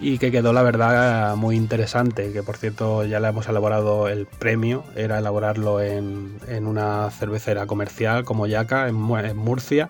y 0.01 0.17
que 0.17 0.31
quedó 0.31 0.51
la 0.51 0.63
verdad 0.63 1.35
muy 1.37 1.55
interesante, 1.55 2.33
que 2.33 2.43
por 2.43 2.57
cierto 2.57 3.05
ya 3.05 3.19
le 3.19 3.27
hemos 3.29 3.47
elaborado 3.47 4.09
el 4.09 4.25
premio, 4.25 4.83
era 4.95 5.19
elaborarlo 5.19 5.81
en, 5.81 6.39
en 6.47 6.67
una 6.67 7.09
cervecera 7.11 7.67
comercial 7.67 8.25
como 8.25 8.47
Yaca 8.47 8.87
en 8.89 8.95
Murcia 8.95 9.89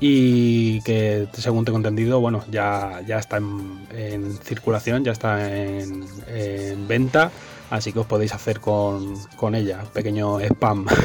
y 0.00 0.80
que 0.82 1.28
según 1.32 1.64
tengo 1.64 1.78
entendido, 1.78 2.20
bueno, 2.20 2.44
ya, 2.50 3.00
ya 3.06 3.18
está 3.18 3.38
en, 3.38 4.38
circulación, 4.42 5.04
ya 5.04 5.12
está 5.12 5.52
en, 5.56 6.04
en 6.28 6.86
venta, 6.86 7.30
así 7.70 7.92
que 7.92 8.00
os 8.00 8.06
podéis 8.06 8.34
hacer 8.34 8.60
con, 8.60 9.14
con 9.36 9.54
ella, 9.54 9.84
pequeño 9.92 10.40
spam. 10.40 10.86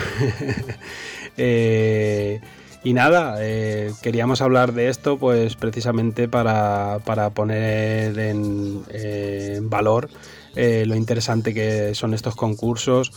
Eh, 1.35 2.39
y 2.83 2.93
nada, 2.93 3.37
eh, 3.39 3.91
queríamos 4.03 4.41
hablar 4.41 4.73
de 4.73 4.89
esto 4.89 5.17
pues 5.17 5.55
precisamente 5.55 6.27
para, 6.27 6.99
para 7.03 7.31
poner 7.31 8.19
en, 8.19 8.83
en 8.89 9.67
valor 9.67 10.11
eh, 10.55 10.83
lo 10.85 10.95
interesante 10.95 11.55
que 11.55 11.95
son 11.95 12.13
estos 12.13 12.35
concursos 12.35 13.11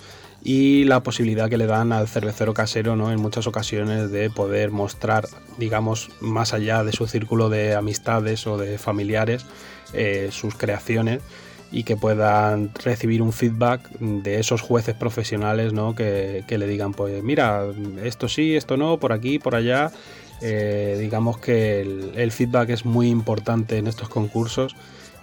y 0.49 0.85
la 0.85 1.03
posibilidad 1.03 1.51
que 1.51 1.57
le 1.59 1.67
dan 1.67 1.93
al 1.93 2.07
cervecero 2.07 2.55
casero 2.55 2.95
¿no? 2.95 3.11
en 3.11 3.21
muchas 3.21 3.49
ocasiones 3.49 4.13
de 4.13 4.31
poder 4.31 4.71
mostrar, 4.71 5.27
digamos, 5.59 6.09
más 6.21 6.55
allá 6.55 6.85
de 6.85 6.93
su 6.93 7.09
círculo 7.09 7.49
de 7.49 7.75
amistades 7.75 8.47
o 8.47 8.57
de 8.57 8.79
familiares, 8.79 9.45
eh, 9.93 10.29
sus 10.31 10.55
creaciones 10.55 11.21
y 11.73 11.83
que 11.83 11.97
puedan 11.97 12.71
recibir 12.85 13.23
un 13.23 13.33
feedback 13.33 13.91
de 13.99 14.39
esos 14.39 14.61
jueces 14.61 14.95
profesionales 14.95 15.73
¿no? 15.73 15.97
que, 15.97 16.45
que 16.47 16.59
le 16.59 16.69
digan, 16.69 16.95
pues 16.95 17.25
mira, 17.25 17.65
esto 18.05 18.29
sí, 18.29 18.55
esto 18.55 18.77
no, 18.77 19.01
por 19.01 19.13
aquí, 19.13 19.41
por 19.41 19.57
allá. 19.57 19.91
Eh, 20.43 20.97
digamos 21.01 21.39
que 21.39 21.81
el, 21.81 22.13
el 22.15 22.31
feedback 22.31 22.71
es 22.71 22.85
muy 22.85 23.09
importante 23.09 23.79
en 23.79 23.89
estos 23.89 24.09
concursos 24.09 24.77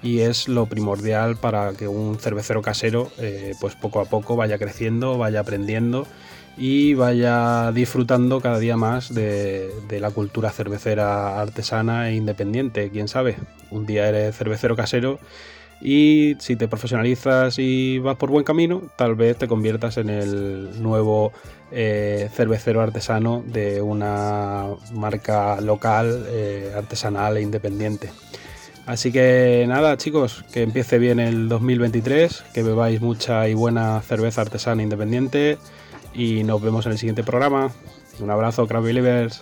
y 0.03 0.19
es 0.19 0.47
lo 0.47 0.65
primordial 0.65 1.37
para 1.37 1.73
que 1.73 1.87
un 1.87 2.19
cervecero 2.19 2.61
casero 2.61 3.09
eh, 3.17 3.53
pues 3.59 3.75
poco 3.75 4.01
a 4.01 4.05
poco 4.05 4.35
vaya 4.35 4.57
creciendo, 4.57 5.17
vaya 5.17 5.39
aprendiendo 5.39 6.05
y 6.57 6.93
vaya 6.93 7.71
disfrutando 7.71 8.39
cada 8.41 8.59
día 8.59 8.77
más 8.77 9.13
de, 9.13 9.71
la 9.89 10.11
cultura 10.11 10.51
cervecera 10.51 11.39
artesana 11.41 12.09
e 12.09 12.15
independiente. 12.15 12.89
Quién 12.91 13.07
sabe, 13.07 13.37
un 13.71 13.85
día 13.85 14.07
eres 14.09 14.35
cervecero 14.35 14.75
casero 14.75 15.19
y 15.81 16.35
si 16.39 16.55
te 16.55 16.67
profesionalizas 16.67 17.57
y 17.57 17.99
vas 17.99 18.17
por 18.17 18.29
buen 18.29 18.43
camino, 18.43 18.83
tal 18.97 19.15
vez 19.15 19.37
te 19.37 19.47
conviertas 19.47 19.97
en 19.97 20.09
el 20.09 20.81
nuevo 20.81 21.31
eh, 21.71 22.29
cervecero 22.33 22.81
artesano 22.81 23.43
de 23.47 23.81
una 23.81 24.67
marca 24.93 25.59
local, 25.61 26.25
eh, 26.27 26.71
artesanal 26.75 27.37
e 27.37 27.41
independiente. 27.41 28.11
Así 28.85 29.11
que 29.11 29.65
nada, 29.67 29.95
chicos, 29.97 30.43
que 30.51 30.61
empiece 30.61 30.99
bien 30.99 31.19
el 31.19 31.47
2023, 31.47 32.43
que 32.53 32.63
bebáis 32.63 32.99
mucha 32.99 33.47
y 33.47 33.53
buena 33.53 34.01
cerveza 34.01 34.41
artesana 34.41 34.83
independiente 34.83 35.57
y 36.13 36.43
nos 36.43 36.61
vemos 36.61 36.85
en 36.85 36.91
el 36.91 36.97
siguiente 36.97 37.23
programa. 37.23 37.71
Un 38.19 38.29
abrazo, 38.29 38.67
Crab 38.67 38.83
Believers. 38.83 39.41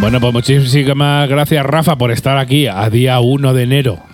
Bueno, 0.00 0.20
pues 0.20 0.32
muchísimas 0.32 1.28
gracias, 1.28 1.66
Rafa, 1.66 1.96
por 1.96 2.12
estar 2.12 2.38
aquí 2.38 2.66
a 2.66 2.88
día 2.88 3.20
1 3.20 3.52
de 3.52 3.62
enero. 3.62 4.07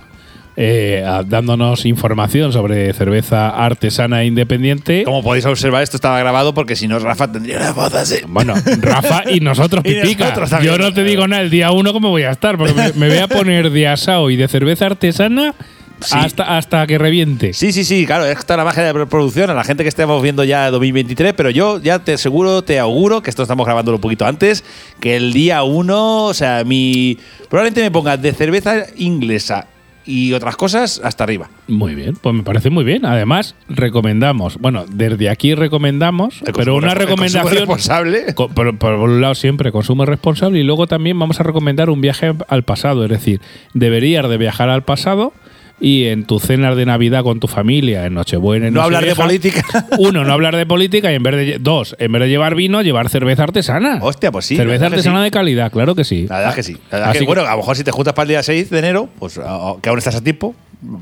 Eh, 0.57 1.05
dándonos 1.27 1.85
información 1.87 2.53
sobre 2.53 2.93
cerveza 2.93 3.49
artesana 3.49 4.23
e 4.23 4.27
independiente. 4.27 5.05
Como 5.05 5.23
podéis 5.23 5.47
observar, 5.47 5.83
esto 5.83 5.97
estaba 5.97 6.19
grabado 6.19 6.55
porque 6.55 6.77
si 6.77 6.89
no, 6.89 6.99
Rafa 6.99 7.31
tendría 7.31 7.59
una 7.59 7.73
voz 7.73 7.95
así. 7.95 8.17
Bueno, 8.29 8.55
Rafa 8.81 9.31
y 9.31 9.41
nosotros, 9.41 9.85
Y 9.87 10.15
nosotros 10.17 10.51
también. 10.51 10.73
Yo 10.73 10.79
no 10.79 10.93
te 10.93 11.05
digo 11.05 11.27
nada, 11.27 11.43
el 11.43 11.51
día 11.51 11.71
uno 11.73 11.93
cómo 11.93 12.11
voy 12.11 12.23
a 12.23 12.31
estar, 12.31 12.57
porque 12.57 12.75
me, 12.75 12.93
me 12.93 13.09
voy 13.09 13.19
a 13.19 13.29
poner 13.29 13.71
de 13.71 13.89
asado 13.89 14.31
y 14.31 14.37
de 14.37 14.49
cerveza 14.49 14.87
artesana 14.87 15.55
Sí. 16.01 16.15
hasta, 16.19 16.59
hasta 16.59 16.87
que 16.87 16.99
reviente. 16.99 17.53
Sí, 17.55 17.73
sí, 17.73 17.85
sí, 17.85 18.05
claro, 18.05 18.27
es 18.27 18.39
la 18.47 18.65
magia 18.65 18.83
de 18.83 18.93
la 18.93 19.07
producción, 19.07 19.49
a 19.49 19.55
la 19.55 19.65
gente 19.65 19.85
que 19.85 19.89
estemos 19.89 20.23
viendo 20.23 20.45
ya 20.45 20.71
2023, 20.71 21.33
pero 21.35 21.51
yo 21.51 21.81
ya 21.81 22.01
te 22.01 22.15
aseguro, 22.15 22.63
te 22.63 22.79
auguro, 22.79 23.23
que 23.23 23.31
esto 23.31 23.43
estamos 23.43 23.65
grabándolo 23.65 23.97
un 23.97 24.01
poquito 24.01 24.27
antes, 24.27 24.65
que 25.01 25.17
el 25.17 25.33
día 25.33 25.63
1, 25.63 26.25
o 26.27 26.35
sea, 26.35 26.65
mi. 26.65 27.19
Probablemente 27.49 27.81
me 27.81 27.91
ponga 27.91 28.17
de 28.17 28.33
cerveza 28.33 28.85
inglesa 28.97 29.69
y 30.07 30.33
otras 30.33 30.57
cosas 30.57 31.01
hasta 31.03 31.25
arriba. 31.25 31.49
Muy 31.69 31.95
bien, 31.95 32.17
pues 32.21 32.35
me 32.35 32.43
parece 32.43 32.71
muy 32.71 32.85
bien. 32.85 33.07
Además, 33.07 33.55
recomendamos, 33.69 34.59
bueno, 34.59 34.85
desde 34.89 35.31
aquí 35.31 35.55
recomendamos, 35.55 36.43
El 36.47 36.53
pero 36.53 36.77
una 36.77 36.93
el 36.93 36.99
recomendación. 36.99 37.55
responsable. 37.55 38.35
Por 38.35 38.93
un 38.95 39.21
lado 39.21 39.35
siempre 39.35 39.73
consumo 39.73 40.05
responsable 40.05 40.61
y 40.61 40.63
luego 40.63 40.87
también 40.87 41.19
vamos 41.19 41.41
a 41.41 41.43
recomendar 41.43 41.91
un 41.91 42.01
viaje 42.01 42.35
al 42.49 42.63
pasado, 42.65 43.05
es 43.05 43.11
decir, 43.11 43.41
deberías 43.73 44.29
de 44.29 44.37
viajar 44.37 44.69
al 44.69 44.83
pasado 44.85 45.33
y 45.81 46.05
en 46.05 46.25
tu 46.25 46.39
cenas 46.39 46.77
de 46.77 46.87
Navidad 46.87 47.23
con 47.23 47.41
tu 47.41 47.49
familia, 47.49 48.07
en 48.07 48.15
Nochebuena, 48.15 48.69
en 48.69 48.75
No 48.75 48.83
hablar 48.83 49.05
de 49.05 49.15
política. 49.15 49.65
Uno, 49.99 50.25
no 50.25 50.33
hablar 50.33 50.57
de 50.57 50.67
política 50.67 51.11
y 51.13 51.17
en 51.17 51.23
vez 51.23 51.35
de 51.35 51.59
dos, 51.59 51.97
en 51.99 52.13
vez 52.13 52.23
de 52.23 52.29
llevar 52.29 52.55
vino, 52.55 52.83
llevar 52.83 53.09
cerveza 53.09 53.43
artesana. 53.43 53.99
Hostia, 54.01 54.31
pues 54.31 54.47
sí. 54.47 54.57
cerveza 54.57 54.87
artesana 54.87 55.19
sí. 55.19 55.25
de 55.25 55.31
calidad, 55.31 55.73
claro 55.73 55.95
que 55.95 56.05
sí. 56.05 56.27
La 56.29 56.39
verdad 56.39 56.55
que 56.55 56.63
sí. 56.63 56.75
La 56.91 56.99
verdad 56.99 57.11
Así 57.11 57.19
que, 57.21 57.27
bueno, 57.27 57.43
a 57.43 57.51
lo 57.51 57.57
mejor 57.59 57.77
si 57.77 57.85
te 57.85 57.91
juntas 57.91 58.15
para 58.15 58.25
el 58.25 58.29
día 58.29 58.43
6 58.43 58.71
de 58.71 58.79
enero, 58.79 59.09
pues 59.19 59.41
que 59.83 59.89
aún 59.89 59.99
estás 59.99 60.15
a 60.15 60.23
tiempo, 60.23 60.55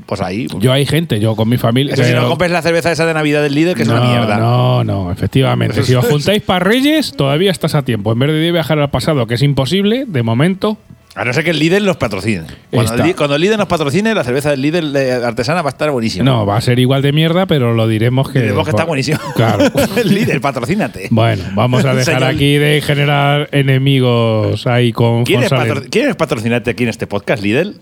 pues 0.05 0.21
ahí. 0.21 0.47
pues- 0.47 0.63
Yo 0.63 0.71
hay 0.71 0.85
gente, 0.85 1.19
yo 1.19 1.35
con 1.35 1.49
mi 1.49 1.57
familia. 1.57 1.93
Eso 1.93 2.03
si 2.03 2.13
no 2.13 2.27
compres 2.27 2.51
la 2.51 2.61
cerveza 2.61 2.91
esa 2.91 3.05
de 3.05 3.13
Navidad 3.13 3.41
del 3.41 3.53
líder, 3.53 3.75
que 3.75 3.83
es 3.83 3.87
una 3.87 4.01
mierda. 4.01 4.37
No, 4.37 4.83
no, 4.83 5.11
efectivamente. 5.11 5.83
Si 5.83 5.93
os 5.93 6.05
juntáis 6.05 6.41
para 6.41 6.59
Reyes, 6.59 7.13
todavía 7.15 7.51
estás 7.51 7.75
a 7.75 7.83
tiempo. 7.83 8.11
En 8.11 8.19
vez 8.19 8.31
de 8.31 8.51
viajar 8.51 8.79
al 8.79 8.89
pasado, 8.89 9.27
que 9.27 9.35
es 9.35 9.41
imposible, 9.41 10.05
de 10.07 10.23
momento. 10.23 10.77
A 11.15 11.23
no 11.25 11.31
ser 11.31 11.43
que 11.43 11.51
el 11.51 11.59
líder 11.59 11.83
los 11.83 11.97
patrocine. 11.97 12.43
Cuando 12.71 13.03
el, 13.03 13.15
cuando 13.15 13.35
el 13.35 13.41
líder 13.41 13.59
nos 13.59 13.67
patrocine, 13.67 14.15
la 14.15 14.23
cerveza 14.23 14.49
del 14.49 14.61
líder 14.63 14.85
de 14.85 15.11
artesana 15.13 15.61
va 15.61 15.69
a 15.69 15.73
estar 15.73 15.91
buenísima. 15.91 16.25
No, 16.25 16.43
va 16.45 16.57
a 16.57 16.61
ser 16.61 16.79
igual 16.79 17.03
de 17.03 17.11
mierda, 17.11 17.45
pero 17.45 17.73
lo 17.73 17.87
diremos 17.87 18.31
que. 18.31 18.39
Diremos 18.39 18.63
que 18.63 18.71
está 18.71 18.85
buenísimo. 18.85 19.19
Claro. 19.35 19.65
el 19.95 20.13
líder, 20.13 20.41
patrocínate. 20.41 21.07
Bueno, 21.11 21.43
vamos 21.53 21.85
a 21.85 21.93
dejar 21.95 22.23
aquí 22.23 22.57
de 22.57 22.81
generar 22.81 23.47
enemigos 23.51 24.65
ahí 24.67 24.91
con 24.91 25.23
¿Quieres, 25.23 25.49
patro- 25.49 25.83
¿Quieres 25.89 26.15
patrocinarte 26.15 26.71
aquí 26.71 26.83
en 26.83 26.89
este 26.89 27.05
podcast, 27.07 27.43
líder? 27.43 27.73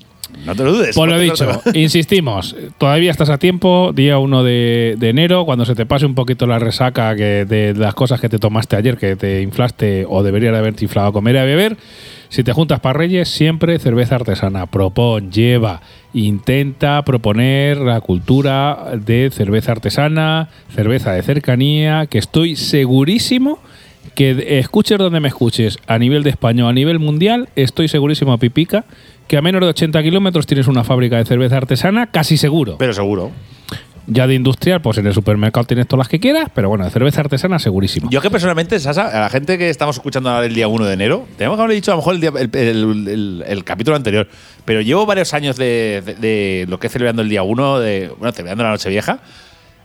No 0.46 0.56
te 0.56 0.64
lo 0.64 0.74
dudes. 0.74 0.96
Pues 0.96 1.10
lo 1.10 1.20
dicho, 1.20 1.62
insistimos, 1.74 2.56
todavía 2.78 3.12
estás 3.12 3.30
a 3.30 3.38
tiempo, 3.38 3.92
día 3.94 4.18
1 4.18 4.44
de, 4.44 4.96
de 4.98 5.10
enero, 5.10 5.46
cuando 5.46 5.66
se 5.66 5.76
te 5.76 5.86
pase 5.86 6.06
un 6.06 6.16
poquito 6.16 6.48
la 6.48 6.58
resaca 6.58 7.16
que 7.16 7.46
de 7.46 7.74
las 7.76 7.94
cosas 7.94 8.20
que 8.20 8.30
te 8.30 8.40
tomaste 8.40 8.76
ayer, 8.76 8.98
que 8.98 9.16
te 9.16 9.42
inflaste 9.42 10.06
o 10.08 10.24
deberías 10.24 10.54
de 10.54 10.60
haberte 10.60 10.86
inflado 10.86 11.10
a 11.10 11.12
comer 11.12 11.36
y 11.36 11.40
a 11.40 11.44
beber, 11.44 11.78
si 12.30 12.44
te 12.44 12.54
juntas 12.54 12.80
para 12.80 12.98
Reyes, 12.98 13.28
siempre 13.28 13.78
cerveza 13.78 14.16
artesana. 14.16 14.66
Propon, 14.66 15.32
lleva, 15.32 15.82
intenta 16.14 17.04
proponer 17.04 17.78
la 17.78 18.00
cultura 18.00 18.94
de 18.96 19.30
cerveza 19.32 19.74
artesana, 19.74 20.50
cerveza 20.74 21.12
de 21.12 21.24
cercanía, 21.24 22.06
que 22.08 22.18
estoy 22.18 22.56
segurísimo 22.56 23.60
que 24.16 24.60
escuches 24.60 24.98
donde 24.98 25.20
me 25.20 25.28
escuches, 25.28 25.78
a 25.88 25.98
nivel 25.98 26.24
de 26.24 26.32
España 26.32 26.66
o 26.66 26.68
a 26.68 26.74
nivel 26.74 27.00
mundial, 27.00 27.50
estoy 27.56 27.88
segurísimo, 27.88 28.38
Pipica, 28.38 28.86
que 29.32 29.38
a 29.38 29.42
menos 29.42 29.62
de 29.62 29.68
80 29.68 30.04
kilómetros 30.04 30.46
tienes 30.46 30.68
una 30.68 30.84
fábrica 30.84 31.16
de 31.16 31.24
cerveza 31.24 31.56
artesana, 31.56 32.08
casi 32.08 32.36
seguro. 32.36 32.76
Pero 32.78 32.92
seguro. 32.94 33.32
Ya 34.06 34.28
de 34.28 34.34
industrial, 34.34 34.82
pues 34.82 34.98
en 34.98 35.08
el 35.08 35.14
supermercado 35.14 35.66
tienes 35.66 35.88
todas 35.88 36.00
las 36.00 36.08
que 36.10 36.20
quieras, 36.20 36.50
pero 36.54 36.68
bueno, 36.68 36.84
de 36.84 36.92
cerveza 36.92 37.22
artesana, 37.22 37.58
segurísimo. 37.58 38.10
Yo 38.12 38.20
que 38.20 38.30
personalmente, 38.30 38.78
Sasa, 38.82 39.08
a 39.08 39.22
la 39.22 39.30
gente 39.30 39.58
que 39.58 39.70
estamos 39.70 39.96
escuchando 39.96 40.30
ahora 40.30 40.48
el 40.48 40.54
día 40.54 40.68
1 40.68 40.84
de 40.84 40.94
enero, 40.94 41.28
tenemos 41.38 41.56
que 41.56 41.62
haberle 41.62 41.76
dicho 41.76 41.92
a 41.92 41.96
lo 41.96 42.00
mejor 42.02 42.16
el, 42.16 42.20
día- 42.20 42.34
el- 42.36 42.50
el- 42.58 43.08
el- 43.08 43.44
el 43.48 43.64
capítulo 43.64 43.96
anterior, 43.96 44.28
pero 44.66 44.82
llevo 44.82 45.06
varios 45.06 45.34
años 45.34 45.56
de, 45.56 46.04
de- 46.06 46.16
de 46.16 46.66
lo 46.68 46.78
que 46.78 46.88
es 46.88 46.92
celebrando 46.94 47.22
el 47.22 47.30
día 47.30 47.42
1, 47.44 47.80
de, 47.80 48.12
bueno, 48.20 48.34
celebrando 48.34 48.66
la 48.66 48.72
noche 48.72 48.90
vieja, 48.90 49.20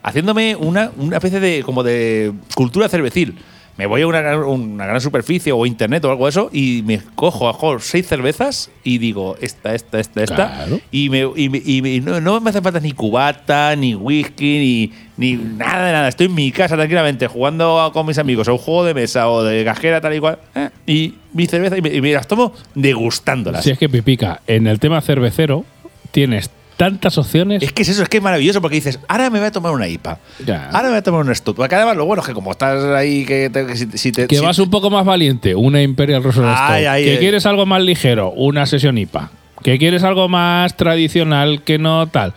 haciéndome 0.02 0.56
una, 0.56 0.90
una 0.96 1.18
especie 1.18 1.38
de 1.38 1.62
como 1.62 1.84
de 1.84 2.32
cultura 2.56 2.88
cervecil. 2.88 3.36
Me 3.78 3.84
voy 3.84 4.00
a 4.02 4.06
una, 4.06 4.20
gran- 4.22 4.42
una 4.44 4.86
gran 4.86 5.00
superficie 5.02 5.52
o 5.52 5.66
internet 5.66 6.02
o 6.06 6.10
algo 6.10 6.24
de 6.24 6.30
eso 6.30 6.48
y 6.52 6.82
me 6.86 6.98
cojo 7.14 7.44
a 7.44 7.48
lo 7.48 7.52
mejor 7.54 7.82
seis 7.82 8.06
cervezas 8.06 8.70
y 8.82 8.96
digo 8.98 9.36
esta, 9.40 9.74
esta, 9.74 10.00
esta, 10.00 10.22
esta. 10.22 10.34
Claro. 10.34 10.80
Y, 10.90 11.10
me, 11.10 11.28
y, 11.36 11.48
me- 11.50 11.62
y 11.64 11.82
me- 11.82 12.00
no, 12.00 12.20
no 12.20 12.40
me 12.40 12.48
hace 12.50 12.62
falta 12.62 12.80
ni 12.80 12.92
cubata, 12.92 13.76
ni 13.76 13.94
whisky, 13.94 14.90
ni, 15.18 15.32
ni 15.34 15.42
nada 15.42 15.86
de 15.86 15.92
nada. 15.92 16.08
Estoy 16.08 16.26
en 16.26 16.34
mi 16.34 16.50
casa 16.52 16.74
tranquilamente 16.76 17.26
jugando 17.26 17.80
a- 17.80 17.92
con 17.92 18.06
mis 18.06 18.16
amigos 18.16 18.48
a 18.48 18.52
un 18.52 18.58
juego 18.58 18.84
de 18.84 18.94
mesa 18.94 19.28
o 19.28 19.42
de 19.44 19.62
cajera, 19.64 20.00
tal 20.00 20.14
y 20.14 20.20
cual. 20.20 20.38
¿eh? 20.54 20.70
Y 20.86 21.14
mi 21.34 21.46
cerveza, 21.46 21.76
y 21.76 21.82
me, 21.82 21.92
y 21.92 22.00
me 22.00 22.12
las 22.12 22.26
tomo 22.26 22.54
degustándolas. 22.74 23.62
Si 23.64 23.70
es 23.70 23.78
que 23.78 23.88
Pipica, 23.88 24.40
en 24.46 24.66
el 24.66 24.78
tema 24.80 25.00
cervecero, 25.02 25.64
tienes 26.12 26.50
tantas 26.76 27.16
opciones. 27.18 27.62
Es 27.62 27.72
que 27.72 27.82
es 27.82 27.88
eso, 27.88 28.02
es 28.02 28.08
que 28.08 28.18
es 28.18 28.22
maravilloso 28.22 28.60
porque 28.60 28.76
dices, 28.76 28.98
ahora 29.08 29.30
me 29.30 29.38
voy 29.38 29.48
a 29.48 29.52
tomar 29.52 29.72
una 29.72 29.88
IPA. 29.88 30.18
Ya. 30.44 30.66
Ahora 30.66 30.82
me 30.84 30.88
voy 30.90 30.98
a 30.98 31.02
tomar 31.02 31.24
un 31.26 31.34
Stout. 31.34 31.56
Porque 31.56 31.74
además 31.74 31.96
lo 31.96 32.04
bueno 32.06 32.22
es 32.22 32.28
que 32.28 32.34
como 32.34 32.50
estás 32.52 32.82
ahí, 32.94 33.24
que, 33.24 33.50
te- 33.50 33.66
que 33.66 33.76
si, 33.76 33.86
si 33.98 34.12
te. 34.12 34.26
que 34.26 34.36
si- 34.36 34.42
vas 34.44 34.58
un 34.58 34.70
poco 34.70 34.90
más 34.90 35.04
valiente, 35.04 35.54
una 35.54 35.82
Imperial 35.82 36.22
Rosal 36.22 36.44
Ay, 36.46 36.54
Stout. 36.54 36.88
ay, 36.92 37.04
que 37.04 37.10
ay. 37.12 37.18
quieres 37.18 37.46
algo 37.46 37.66
más 37.66 37.82
ligero, 37.82 38.30
una 38.30 38.66
sesión 38.66 38.98
IPA. 38.98 39.30
Que 39.62 39.78
quieres 39.78 40.02
algo 40.04 40.28
más 40.28 40.76
tradicional 40.76 41.62
que 41.62 41.78
no 41.78 42.06
tal. 42.08 42.34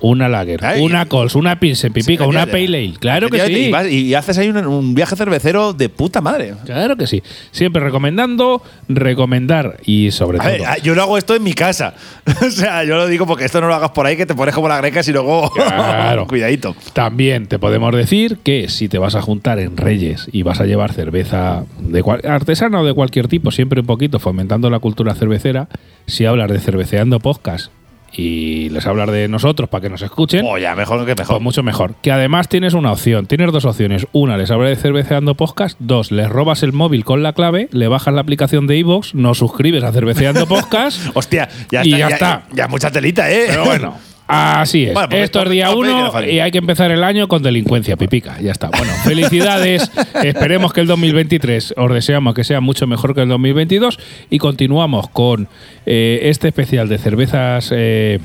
Una 0.00 0.28
Lager, 0.28 0.64
Ay, 0.64 0.80
una 0.82 1.06
Cols, 1.06 1.34
una 1.34 1.58
Pilsen, 1.58 1.92
Pipica, 1.92 2.24
Sí, 2.24 2.30
una. 2.30 2.46
Pale 2.46 2.64
Ale. 2.66 2.92
Claro 3.00 3.28
que 3.30 3.40
sí. 3.46 3.52
Y, 3.52 3.70
vas- 3.70 3.90
y 3.90 4.14
haces 4.14 4.38
ahí 4.38 4.48
un, 4.48 4.56
un 4.66 4.94
viaje 4.94 5.16
cervecero 5.16 5.72
de 5.72 5.88
puta 5.88 6.20
madre. 6.20 6.54
Claro 6.64 6.96
que 6.96 7.06
sí. 7.06 7.22
Siempre 7.50 7.82
recomendando, 7.82 8.62
recomendar 8.88 9.78
y 9.84 10.10
sobre 10.10 10.38
A 10.38 10.42
todo. 10.42 10.52
ver, 10.52 10.62
ah, 10.66 10.76
yo 10.82 10.94
lo 10.94 11.02
hago 11.02 11.18
esto 11.18 11.34
en 11.34 11.42
mi 11.42 11.52
casa. 11.52 11.94
o 12.46 12.50
sea, 12.50 12.84
yo 12.84 12.96
lo 12.96 13.06
digo 13.06 13.26
porque 13.26 13.44
esto 13.44 13.60
no 13.60 13.68
lo 13.68 13.74
hagas 13.74 13.90
por 13.90 14.06
ahí 14.06 14.16
que 14.16 14.26
te 14.26 14.34
pones 14.34 14.54
como 14.54 14.68
la 14.68 14.78
greca 14.78 15.00
y 15.06 15.10
luego. 15.12 15.50
Claro. 15.78 16.26
Cuidadito. 16.26 16.74
También 16.92 17.46
te 17.46 17.58
podemos 17.58 17.94
decir 17.94 18.38
que 18.42 18.68
si 18.68 18.88
te 18.88 18.98
vas 18.98 19.14
a 19.14 19.22
juntar 19.22 19.58
en 19.58 19.76
Reyes 19.76 20.28
y 20.32 20.42
vas 20.42 20.60
a 20.60 20.64
llevar 20.66 20.92
cerveza 20.92 21.64
de 21.80 22.02
cual- 22.02 22.20
artesana 22.24 22.80
o 22.80 22.84
de 22.84 22.94
cualquier 22.94 23.28
tipo, 23.28 23.50
siempre 23.50 23.80
un 23.80 23.86
poquito 23.86 24.18
fomentando 24.18 24.70
la 24.70 24.78
cultura 24.78 25.14
cervecera, 25.14 25.68
si 26.06 26.24
hablas 26.24 26.50
de 26.50 26.58
cerveceando 26.60 27.20
podcast 27.20 27.70
y 28.12 28.68
les 28.70 28.86
hablas 28.86 29.10
de 29.10 29.28
nosotros 29.28 29.68
para 29.68 29.82
que 29.82 29.90
nos 29.90 30.02
escuchen, 30.02 30.44
Oh, 30.46 30.58
ya, 30.58 30.74
mejor 30.74 31.00
que 31.06 31.14
mejor. 31.14 31.26
pues 31.36 31.42
mucho 31.42 31.62
mejor. 31.62 31.94
Que 32.02 32.10
además 32.12 32.48
tienes 32.48 32.74
una 32.74 32.92
opción, 32.92 33.26
tienes 33.26 33.52
dos 33.52 33.64
opciones. 33.64 34.06
Una, 34.12 34.36
les 34.36 34.50
hablas 34.50 34.70
de 34.70 34.76
cerveceando 34.76 35.34
podcast. 35.34 35.76
Dos, 35.80 36.10
les 36.12 36.28
robas 36.28 36.62
el 36.62 36.72
móvil 36.72 37.04
con 37.04 37.22
la 37.22 37.32
clave, 37.32 37.68
le 37.72 37.88
bajas 37.88 38.14
la 38.14 38.20
aplicación 38.20 38.66
de 38.66 38.76
iVoox, 38.78 39.14
nos 39.14 39.38
suscribes 39.38 39.84
a 39.84 39.92
cerveceando 39.92 40.46
podcast. 40.48 41.00
Hostia, 41.14 41.48
ya 41.70 41.84
Y 41.84 41.92
está. 41.94 41.98
ya 41.98 42.08
Ya, 42.08 42.14
está. 42.14 42.42
ya 42.52 42.68
mucha 42.68 42.90
telita, 42.90 43.30
¿eh? 43.30 43.44
Pero 43.48 43.64
bueno, 43.64 43.94
así 44.28 44.84
es. 44.84 44.94
Bueno, 44.94 45.16
Esto 45.16 45.42
es 45.42 45.50
día 45.50 45.70
uno 45.74 46.12
y 46.22 46.38
hay 46.40 46.50
que 46.50 46.58
empezar 46.58 46.90
el 46.90 47.02
año 47.02 47.26
con 47.28 47.42
delincuencia, 47.42 47.96
pipica. 47.96 48.40
Ya 48.40 48.52
está. 48.52 48.68
Bueno, 48.68 48.92
felicidades. 49.04 49.90
Esperemos 50.22 50.72
que 50.72 50.82
el 50.82 50.86
2023 50.86 51.74
os 51.76 51.92
deseamos 51.92 52.34
que 52.34 52.44
sea 52.44 52.60
mucho 52.60 52.86
mejor 52.86 53.14
que 53.14 53.22
el 53.22 53.28
2022 53.28 53.98
y 54.30 54.38
continuamos 54.38 55.08
con 55.08 55.48
eh, 55.86 56.20
este 56.24 56.48
especial 56.48 56.88
de 56.88 56.98
cervezas. 56.98 57.70
eh, 57.74 58.20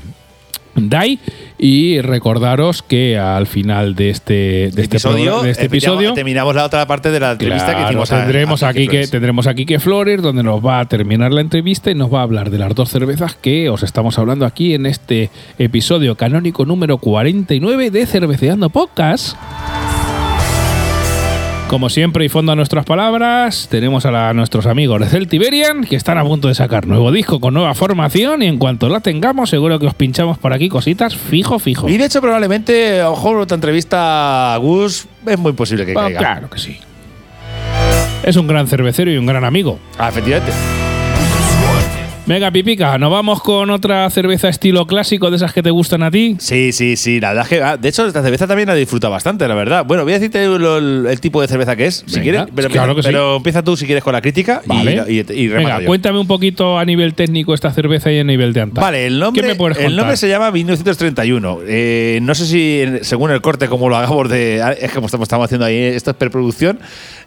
DAI 0.76 1.18
y 1.58 2.00
recordaros 2.00 2.82
que 2.82 3.18
al 3.18 3.46
final 3.46 3.94
de 3.94 4.10
este, 4.10 4.32
de 4.34 4.66
este, 4.68 4.82
episodio, 4.84 5.24
programa- 5.24 5.42
de 5.44 5.50
este 5.50 5.62
ya 5.62 5.66
episodio 5.66 6.14
terminamos 6.14 6.54
la 6.54 6.64
otra 6.64 6.86
parte 6.86 7.10
de 7.10 7.20
la 7.20 7.32
entrevista 7.32 7.74
que 7.76 7.82
hicimos 7.84 8.08
tendremos 8.10 8.62
a 8.62 8.68
aquí 8.68 8.88
que 8.88 9.06
tendremos 9.06 9.46
aquí 9.46 9.66
que 9.66 9.78
Flores 9.80 10.20
donde 10.22 10.42
nos 10.42 10.64
va 10.64 10.80
a 10.80 10.84
terminar 10.88 11.32
la 11.32 11.40
entrevista 11.40 11.90
y 11.90 11.94
nos 11.94 12.12
va 12.12 12.20
a 12.20 12.22
hablar 12.22 12.50
de 12.50 12.58
las 12.58 12.74
dos 12.74 12.90
cervezas 12.90 13.34
que 13.36 13.68
os 13.68 13.82
estamos 13.82 14.18
hablando 14.18 14.46
aquí 14.46 14.74
en 14.74 14.86
este 14.86 15.30
episodio 15.58 16.16
canónico 16.16 16.64
número 16.66 16.98
49 16.98 17.90
de 17.90 18.06
Cerveceando 18.06 18.70
Podcast. 18.70 19.36
Como 21.68 21.88
siempre 21.88 22.24
y 22.24 22.28
fondo 22.28 22.52
a 22.52 22.56
nuestras 22.56 22.84
palabras, 22.84 23.66
tenemos 23.70 24.06
a, 24.06 24.10
la- 24.12 24.28
a 24.28 24.34
nuestros 24.34 24.66
amigos 24.66 25.00
de 25.00 25.06
Celtiberian 25.06 25.82
que 25.82 25.96
están 25.96 26.18
a 26.18 26.22
punto 26.24 26.46
de 26.48 26.54
sacar 26.54 26.86
nuevo 26.86 27.10
disco 27.10 27.40
con 27.40 27.54
nueva 27.54 27.74
formación 27.74 28.42
y 28.42 28.46
en 28.46 28.58
cuanto 28.58 28.88
la 28.88 29.00
tengamos 29.00 29.50
seguro 29.50 29.78
que 29.80 29.86
os 29.86 29.94
pinchamos 29.94 30.38
por 30.38 30.52
aquí 30.52 30.68
cositas 30.68 31.16
fijo 31.16 31.58
fijo. 31.58 31.88
Y 31.88 31.96
de 31.96 32.04
hecho, 32.04 32.20
probablemente, 32.20 33.00
a 33.00 33.04
lo 33.04 33.10
mejor 33.12 33.38
otra 33.38 33.56
entrevista 33.56 34.54
a 34.54 34.56
Gus 34.58 35.06
es 35.26 35.38
muy 35.38 35.52
posible 35.52 35.84
que 35.84 35.92
Ah, 35.92 36.02
caiga. 36.04 36.18
claro 36.18 36.50
que 36.50 36.58
sí. 36.58 36.76
Es 38.22 38.36
un 38.36 38.46
gran 38.46 38.68
cervecero 38.68 39.10
y 39.10 39.16
un 39.16 39.26
gran 39.26 39.44
amigo. 39.44 39.78
Ah, 39.98 40.10
efectivamente. 40.10 40.52
Venga, 42.26 42.50
Pipica, 42.50 42.96
nos 42.96 43.10
vamos 43.10 43.42
con 43.42 43.68
otra 43.68 44.08
cerveza 44.08 44.48
estilo 44.48 44.86
clásico 44.86 45.28
de 45.28 45.36
esas 45.36 45.52
que 45.52 45.62
te 45.62 45.68
gustan 45.68 46.02
a 46.02 46.10
ti. 46.10 46.36
Sí, 46.38 46.72
sí, 46.72 46.96
sí. 46.96 47.20
La 47.20 47.28
verdad 47.34 47.42
es 47.44 47.48
que. 47.50 47.62
ah, 47.62 47.76
de 47.76 47.86
hecho, 47.90 48.06
esta 48.06 48.22
cerveza 48.22 48.46
también 48.46 48.66
la 48.66 48.74
disfruta 48.74 49.10
bastante, 49.10 49.46
la 49.46 49.54
verdad. 49.54 49.84
Bueno, 49.84 50.04
voy 50.04 50.14
a 50.14 50.18
decirte 50.18 50.46
lo- 50.46 50.78
el, 50.78 51.04
el 51.06 51.20
tipo 51.20 51.42
de 51.42 51.48
cerveza 51.48 51.76
que 51.76 51.84
es, 51.84 51.96
si 52.06 52.12
Venga, 52.20 52.22
quieres. 52.22 52.42
Pero, 52.56 52.70
claro 52.70 52.94
que 52.96 53.02
sí. 53.02 53.08
pero 53.08 53.36
empieza 53.36 53.62
tú 53.62 53.76
si 53.76 53.84
quieres 53.84 54.02
con 54.02 54.14
la 54.14 54.22
crítica 54.22 54.62
y- 54.64 54.68
Vale. 54.68 55.04
y, 55.06 55.18
y, 55.18 55.48
remato 55.48 55.56
Venga, 55.66 55.80
yo. 55.80 55.86
cuéntame 55.86 56.18
un 56.18 56.26
poquito 56.26 56.78
a 56.78 56.84
nivel 56.86 57.12
técnico 57.12 57.52
esta 57.52 57.70
cerveza 57.74 58.10
y 58.10 58.18
a 58.18 58.24
nivel 58.24 58.54
de 58.54 58.62
antaño. 58.62 58.82
Vale, 58.86 59.04
el 59.06 59.18
nombre, 59.18 59.42
¿Qué 59.42 59.48
me 59.48 59.54
puedes 59.54 59.76
el 59.76 59.84
contar? 59.84 59.98
nombre 59.98 60.16
se 60.16 60.26
llama 60.26 60.50
1931. 60.50 61.58
Eh, 61.66 62.20
no 62.22 62.34
sé 62.34 62.46
si 62.46 62.80
en- 62.80 63.04
según 63.04 63.32
el 63.32 63.42
corte, 63.42 63.68
como 63.68 63.90
lo 63.90 63.96
hagamos 63.98 64.30
de. 64.30 64.62
ah, 64.62 64.72
Es 64.72 64.88
que 64.88 64.94
como 64.94 65.08
estamos, 65.08 65.26
estamos 65.26 65.44
haciendo 65.44 65.66
ahí, 65.66 65.76
esto 65.76 66.12
es 66.12 66.16
preproducción. 66.16 66.78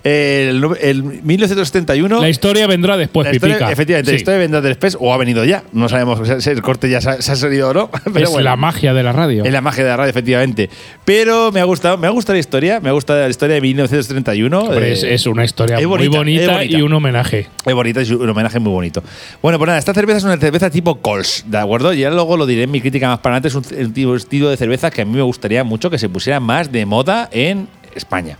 El, 0.07 0.63
el 0.81 1.03
1971. 1.03 2.21
La 2.21 2.29
historia 2.29 2.67
vendrá 2.67 2.97
después, 2.97 3.27
la 3.27 3.33
historia- 3.33 3.55
Pipica. 3.57 3.71
efectivamente, 3.71 4.11
la 4.11 4.17
Sí. 4.17 4.21
historia 4.21 4.39
vendrá 4.39 4.61
después 4.61 4.97
o 4.99 5.13
ha 5.13 5.17
venido 5.17 5.43
ya. 5.45 5.63
No 5.73 5.89
sabemos 5.89 6.19
si 6.43 6.49
el 6.49 6.61
corte 6.61 6.89
ya 6.89 7.01
se 7.01 7.09
ha, 7.09 7.21
se 7.21 7.31
ha 7.31 7.35
salido 7.35 7.69
o 7.69 7.73
no. 7.73 7.89
Pero 8.03 8.25
es 8.25 8.29
bueno. 8.31 8.43
la 8.45 8.55
magia 8.55 8.93
de 8.93 9.03
la 9.03 9.11
radio. 9.11 9.43
Es 9.43 9.51
la 9.51 9.61
magia 9.61 9.83
de 9.83 9.89
la 9.89 9.97
radio, 9.97 10.09
efectivamente. 10.09 10.69
Pero 11.05 11.51
me 11.51 11.59
ha 11.59 11.63
gustado, 11.65 11.97
me 11.97 12.07
ha 12.07 12.11
gustado 12.11 12.35
la 12.35 12.39
historia, 12.39 12.79
me 12.79 12.89
ha 12.89 12.93
gustado 12.93 13.19
la 13.21 13.29
historia 13.29 13.55
de 13.55 13.61
1931. 13.61 14.59
Hombre, 14.61 14.89
eh, 14.89 14.93
es, 14.93 15.03
es 15.03 15.25
una 15.27 15.43
historia 15.43 15.75
es 15.77 15.81
muy 15.85 16.07
bonita, 16.07 16.17
bonita, 16.17 16.41
es 16.43 16.57
bonita. 16.57 16.77
y 16.77 16.81
un 16.81 16.93
homenaje. 16.93 17.47
es 17.65 17.73
bonita, 17.73 18.01
es 18.01 18.09
un 18.09 18.29
homenaje 18.29 18.59
muy 18.59 18.71
bonito. 18.71 19.03
Bueno, 19.41 19.57
pues 19.57 19.67
nada, 19.67 19.79
esta 19.79 19.93
cerveza 19.93 20.17
es 20.19 20.23
una 20.23 20.37
cerveza 20.37 20.69
tipo 20.69 20.95
Cols, 21.01 21.43
¿de 21.47 21.57
acuerdo? 21.57 21.93
Y 21.93 21.99
ya 21.99 22.09
luego 22.11 22.37
lo 22.37 22.45
diré 22.45 22.63
en 22.63 22.71
mi 22.71 22.81
crítica 22.81 23.07
más 23.09 23.19
para 23.19 23.37
adelante. 23.37 23.47
Es 23.49 23.55
un, 23.55 24.15
estilo 24.15 24.49
de 24.49 24.57
cerveza 24.57 24.91
que 24.91 25.01
a 25.01 25.05
mí 25.05 25.11
me 25.15 25.21
gustaría 25.21 25.63
mucho 25.63 25.89
que 25.89 25.97
se 25.97 26.09
pusiera 26.09 26.39
más 26.39 26.71
de 26.71 26.85
moda 26.85 27.29
en 27.31 27.67
España. 27.95 28.37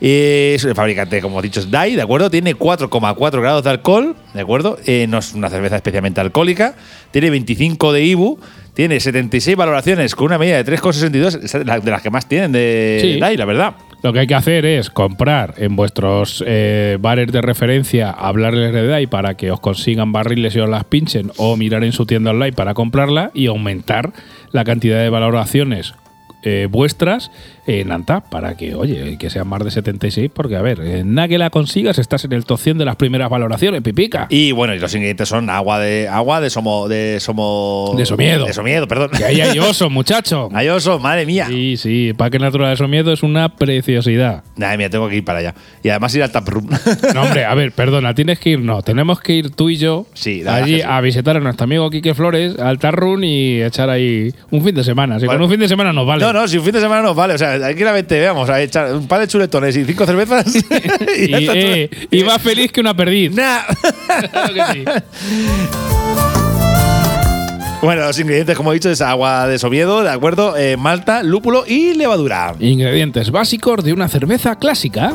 Es 0.00 0.64
el 0.64 0.74
fabricante, 0.74 1.20
como 1.22 1.40
he 1.40 1.42
dicho, 1.42 1.60
es 1.60 1.70
DAI, 1.70 1.96
¿de 1.96 2.02
acuerdo? 2.02 2.30
Tiene 2.30 2.54
4,4 2.54 3.40
grados 3.40 3.64
de 3.64 3.70
alcohol, 3.70 4.14
¿de 4.34 4.40
acuerdo? 4.42 4.78
Eh, 4.86 5.06
no 5.08 5.18
es 5.18 5.32
una 5.32 5.48
cerveza 5.48 5.76
especialmente 5.76 6.20
alcohólica. 6.20 6.74
Tiene 7.12 7.30
25 7.30 7.92
de 7.92 8.04
IBU. 8.04 8.38
Tiene 8.74 9.00
76 9.00 9.56
valoraciones 9.56 10.14
con 10.14 10.26
una 10.26 10.36
media 10.36 10.56
de 10.62 10.64
3,62, 10.64 11.36
es 11.42 11.50
de 11.52 11.64
la- 11.64 11.80
de 11.80 11.90
las 11.90 12.02
que 12.02 12.10
más 12.10 12.28
tienen 12.28 12.52
de, 12.52 12.98
Sí. 13.00 13.12
de 13.14 13.18
DAI, 13.20 13.36
la 13.38 13.46
verdad. 13.46 13.74
Lo 14.02 14.12
que 14.12 14.18
hay 14.20 14.26
que 14.26 14.34
hacer 14.34 14.66
es 14.66 14.90
comprar 14.90 15.54
en 15.56 15.74
vuestros 15.76 16.44
eh, 16.46 16.98
bares 17.00 17.28
de 17.32 17.40
referencia, 17.40 18.10
hablarles 18.10 18.74
de 18.74 18.86
DAI 18.86 19.06
para 19.06 19.34
que 19.34 19.50
os 19.50 19.60
consigan 19.60 20.12
barriles 20.12 20.54
y 20.54 20.60
os 20.60 20.68
las 20.68 20.84
pinchen, 20.84 21.32
o 21.38 21.56
mirar 21.56 21.84
en 21.84 21.92
su 21.92 22.04
tienda 22.04 22.32
online 22.32 22.52
para 22.52 22.74
comprarla 22.74 23.30
y 23.32 23.46
aumentar 23.46 24.12
la 24.52 24.64
cantidad 24.64 25.00
de 25.00 25.08
valoraciones 25.08 25.94
eh, 26.42 26.68
vuestras 26.70 27.30
en 27.66 27.92
Antap 27.92 28.28
para 28.28 28.56
que, 28.56 28.74
oye, 28.74 29.16
que 29.18 29.30
sean 29.30 29.48
más 29.48 29.62
de 29.64 29.70
76, 29.70 30.30
porque 30.32 30.56
a 30.56 30.62
ver, 30.62 31.04
nada 31.04 31.28
que 31.28 31.38
la 31.38 31.50
consigas 31.50 31.98
estás 31.98 32.24
en 32.24 32.32
el 32.32 32.44
top 32.44 32.58
100 32.60 32.78
de 32.78 32.84
las 32.84 32.96
primeras 32.96 33.28
valoraciones, 33.30 33.82
pipica. 33.82 34.26
Y 34.30 34.52
bueno, 34.52 34.74
y 34.74 34.78
los 34.78 34.94
ingredientes 34.94 35.28
son 35.28 35.50
agua 35.50 35.78
de 35.80 36.08
agua 36.08 36.40
de 36.40 36.50
somo 36.50 36.88
de 36.88 37.18
somo 37.20 37.94
De 37.96 38.06
somiedo. 38.06 38.46
De 38.46 38.52
somiedo, 38.52 38.86
perdón. 38.86 39.10
Que 39.16 39.24
ahí 39.24 39.40
hay 39.40 39.58
oso, 39.58 39.90
muchacho. 39.90 40.48
Hay 40.52 40.68
oso, 40.68 40.98
madre 40.98 41.26
mía. 41.26 41.46
Sí, 41.48 41.76
sí, 41.76 42.12
Parque 42.16 42.38
Natural 42.38 42.70
de 42.70 42.76
Somiedo 42.76 43.12
es 43.12 43.22
una 43.22 43.56
preciosidad. 43.56 44.44
Madre 44.56 44.78
mía, 44.78 44.90
tengo 44.90 45.08
que 45.08 45.16
ir 45.16 45.24
para 45.24 45.40
allá. 45.40 45.54
Y 45.82 45.88
además 45.88 46.14
ir 46.14 46.22
al 46.22 46.32
taproom. 46.32 46.68
No, 47.14 47.22
hombre, 47.22 47.44
a 47.44 47.54
ver, 47.54 47.72
perdona, 47.72 48.14
tienes 48.14 48.38
que 48.38 48.50
ir, 48.50 48.60
no, 48.60 48.82
tenemos 48.82 49.20
que 49.20 49.32
ir 49.34 49.50
tú 49.50 49.70
y 49.70 49.76
yo 49.76 50.06
Sí, 50.14 50.42
allí 50.46 50.82
a 50.82 51.00
visitar 51.00 51.36
a 51.36 51.40
nuestro 51.40 51.64
amigo 51.64 51.88
Quique 51.90 52.14
Flores, 52.14 52.58
al 52.58 52.78
Tarrun 52.78 53.24
y 53.24 53.62
echar 53.62 53.88
ahí 53.90 54.32
un 54.50 54.62
fin 54.64 54.74
de 54.74 54.84
semana. 54.84 55.18
Si 55.20 55.26
Vale. 55.26 55.38
con 55.38 55.44
un 55.44 55.50
fin 55.50 55.60
de 55.60 55.68
semana 55.68 55.92
nos 55.92 56.06
vale. 56.06 56.24
No, 56.24 56.32
no, 56.32 56.46
si 56.48 56.58
un 56.58 56.64
fin 56.64 56.72
de 56.72 56.80
semana 56.80 57.02
nos 57.02 57.16
vale. 57.16 57.34
O 57.34 57.38
sea, 57.38 57.55
tranquilamente 57.58 58.18
veamos, 58.18 58.48
a 58.48 58.60
echar 58.60 58.94
un 58.94 59.06
par 59.06 59.20
de 59.20 59.28
chuletones 59.28 59.76
y 59.76 59.84
cinco 59.84 60.06
cervezas. 60.06 60.54
y 61.18 61.34
Y, 61.34 61.48
eh, 61.52 61.90
y 62.10 62.24
más 62.24 62.40
feliz 62.42 62.72
que 62.72 62.80
una 62.80 62.96
perdiz. 62.96 63.32
Nah. 63.32 63.62
Claro 64.30 64.54
que 64.54 64.62
sí. 64.72 64.84
Bueno, 67.82 68.02
los 68.02 68.18
ingredientes, 68.18 68.56
como 68.56 68.72
he 68.72 68.74
dicho, 68.74 68.90
es 68.90 69.00
agua 69.00 69.46
de 69.46 69.58
somiedo, 69.58 70.02
¿de 70.02 70.10
acuerdo? 70.10 70.56
Eh, 70.56 70.76
malta, 70.76 71.22
lúpulo 71.22 71.64
y 71.68 71.94
levadura. 71.94 72.54
Ingredientes 72.58 73.30
básicos 73.30 73.84
de 73.84 73.92
una 73.92 74.08
cerveza 74.08 74.58
clásica. 74.58 75.12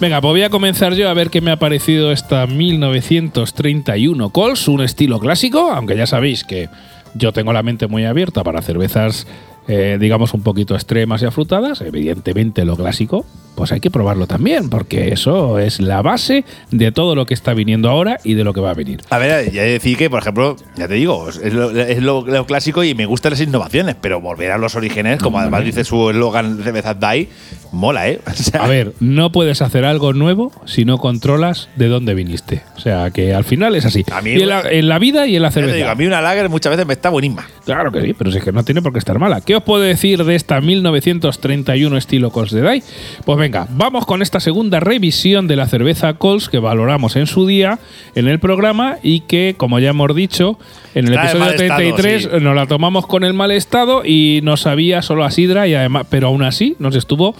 Venga, 0.00 0.20
pues 0.22 0.30
voy 0.32 0.42
a 0.42 0.48
comenzar 0.48 0.94
yo 0.94 1.10
a 1.10 1.14
ver 1.14 1.28
qué 1.28 1.42
me 1.42 1.50
ha 1.50 1.58
parecido 1.58 2.10
esta 2.10 2.46
1931 2.46 4.30
Cols, 4.30 4.66
un 4.66 4.80
estilo 4.80 5.20
clásico, 5.20 5.70
aunque 5.70 5.94
ya 5.94 6.06
sabéis 6.06 6.42
que 6.42 6.70
yo 7.14 7.32
tengo 7.32 7.52
la 7.52 7.62
mente 7.62 7.86
muy 7.86 8.04
abierta 8.04 8.44
para 8.44 8.62
cervezas, 8.62 9.26
eh, 9.68 9.98
digamos, 10.00 10.34
un 10.34 10.42
poquito 10.42 10.74
extremas 10.74 11.22
y 11.22 11.26
afrutadas. 11.26 11.80
Evidentemente 11.80 12.64
lo 12.64 12.76
clásico, 12.76 13.24
pues 13.54 13.72
hay 13.72 13.80
que 13.80 13.90
probarlo 13.90 14.26
también, 14.26 14.70
porque 14.70 15.08
eso 15.12 15.58
es 15.58 15.80
la 15.80 16.00
base 16.02 16.44
de 16.70 16.92
todo 16.92 17.14
lo 17.14 17.26
que 17.26 17.34
está 17.34 17.52
viniendo 17.54 17.90
ahora 17.90 18.18
y 18.24 18.34
de 18.34 18.44
lo 18.44 18.52
que 18.54 18.60
va 18.60 18.70
a 18.70 18.74
venir. 18.74 19.00
A 19.10 19.18
ver, 19.18 19.50
ya 19.52 19.62
decir 19.62 19.96
que, 19.98 20.08
por 20.08 20.20
ejemplo, 20.20 20.56
ya 20.76 20.88
te 20.88 20.94
digo, 20.94 21.28
es 21.28 21.52
lo, 21.52 21.70
es 21.70 22.02
lo- 22.02 22.26
lo 22.26 22.46
clásico 22.46 22.82
y 22.84 22.94
me 22.94 23.06
gustan 23.06 23.30
las 23.32 23.40
innovaciones, 23.40 23.96
pero 24.00 24.20
volver 24.20 24.50
a 24.52 24.58
los 24.58 24.76
orígenes, 24.76 25.20
como 25.20 25.38
además 25.38 25.64
dice 25.64 25.84
su 25.84 26.08
eslogan 26.10 26.62
Cervezas 26.62 26.98
Dai, 26.98 27.28
mola, 27.72 28.08
¿eh? 28.08 28.20
O 28.26 28.32
sea, 28.32 28.64
A 28.64 28.66
ver, 28.68 28.94
no 29.00 29.30
puedes 29.32 29.60
hacer 29.62 29.84
algo 29.84 30.12
nuevo 30.14 30.52
si 30.64 30.84
no 30.84 30.98
controlas 30.98 31.68
de 31.76 31.88
dónde 31.88 32.14
viniste. 32.14 32.62
O 32.76 32.80
sea, 32.80 33.10
que 33.10 33.34
al 33.34 33.44
final 33.44 33.74
es 33.76 33.84
así. 33.84 34.04
A 34.10 34.22
mí- 34.22 34.30
y 34.30 34.40
en 34.42 34.48
la, 34.48 34.62
en 34.70 34.88
la 34.88 34.98
vida 34.98 35.26
y 35.26 35.36
en 35.36 35.42
la 35.42 35.50
cerveza. 35.50 35.76
digo, 35.76 35.88
a 35.88 35.94
mí 35.94 36.06
una 36.06 36.22
lager 36.22 36.48
muchas 36.48 36.70
veces 36.70 36.86
me 36.86 36.94
está 36.94 37.10
buenísima. 37.10 37.46
Claro 37.66 37.92
que 37.92 38.00
sí, 38.00 38.14
pero 38.16 38.30
si 38.32 38.38
es 38.38 38.44
que 38.44 38.52
no 38.52 38.64
tiene 38.64 38.80
por 38.80 38.92
qué 38.92 38.98
estar 38.98 39.18
mala. 39.18 39.40
¿Qué 39.50 39.56
os 39.56 39.64
puedo 39.64 39.82
decir 39.82 40.22
de 40.22 40.36
esta 40.36 40.60
1931 40.60 41.96
estilo 41.96 42.30
Cols 42.30 42.52
de 42.52 42.60
Dai? 42.60 42.84
Pues 43.24 43.36
venga, 43.36 43.66
vamos 43.68 44.06
con 44.06 44.22
esta 44.22 44.38
segunda 44.38 44.78
revisión 44.78 45.48
de 45.48 45.56
la 45.56 45.66
cerveza 45.66 46.14
Cols 46.14 46.48
que 46.48 46.60
valoramos 46.60 47.16
en 47.16 47.26
su 47.26 47.48
día 47.48 47.80
en 48.14 48.28
el 48.28 48.38
programa 48.38 48.98
y 49.02 49.22
que, 49.22 49.56
como 49.56 49.80
ya 49.80 49.90
hemos 49.90 50.14
dicho, 50.14 50.56
en 50.94 51.08
el 51.08 51.14
Está 51.14 51.32
episodio 51.32 51.50
estado, 51.50 51.78
33 51.80 52.22
sí. 52.22 52.28
nos 52.40 52.54
la 52.54 52.68
tomamos 52.68 53.08
con 53.08 53.24
el 53.24 53.34
mal 53.34 53.50
estado 53.50 54.04
y 54.04 54.38
nos 54.44 54.60
sabía 54.60 55.02
solo 55.02 55.24
a 55.24 55.32
sidra 55.32 55.66
y 55.66 55.74
además, 55.74 56.06
pero 56.08 56.28
aún 56.28 56.44
así 56.44 56.76
nos 56.78 56.94
estuvo 56.94 57.34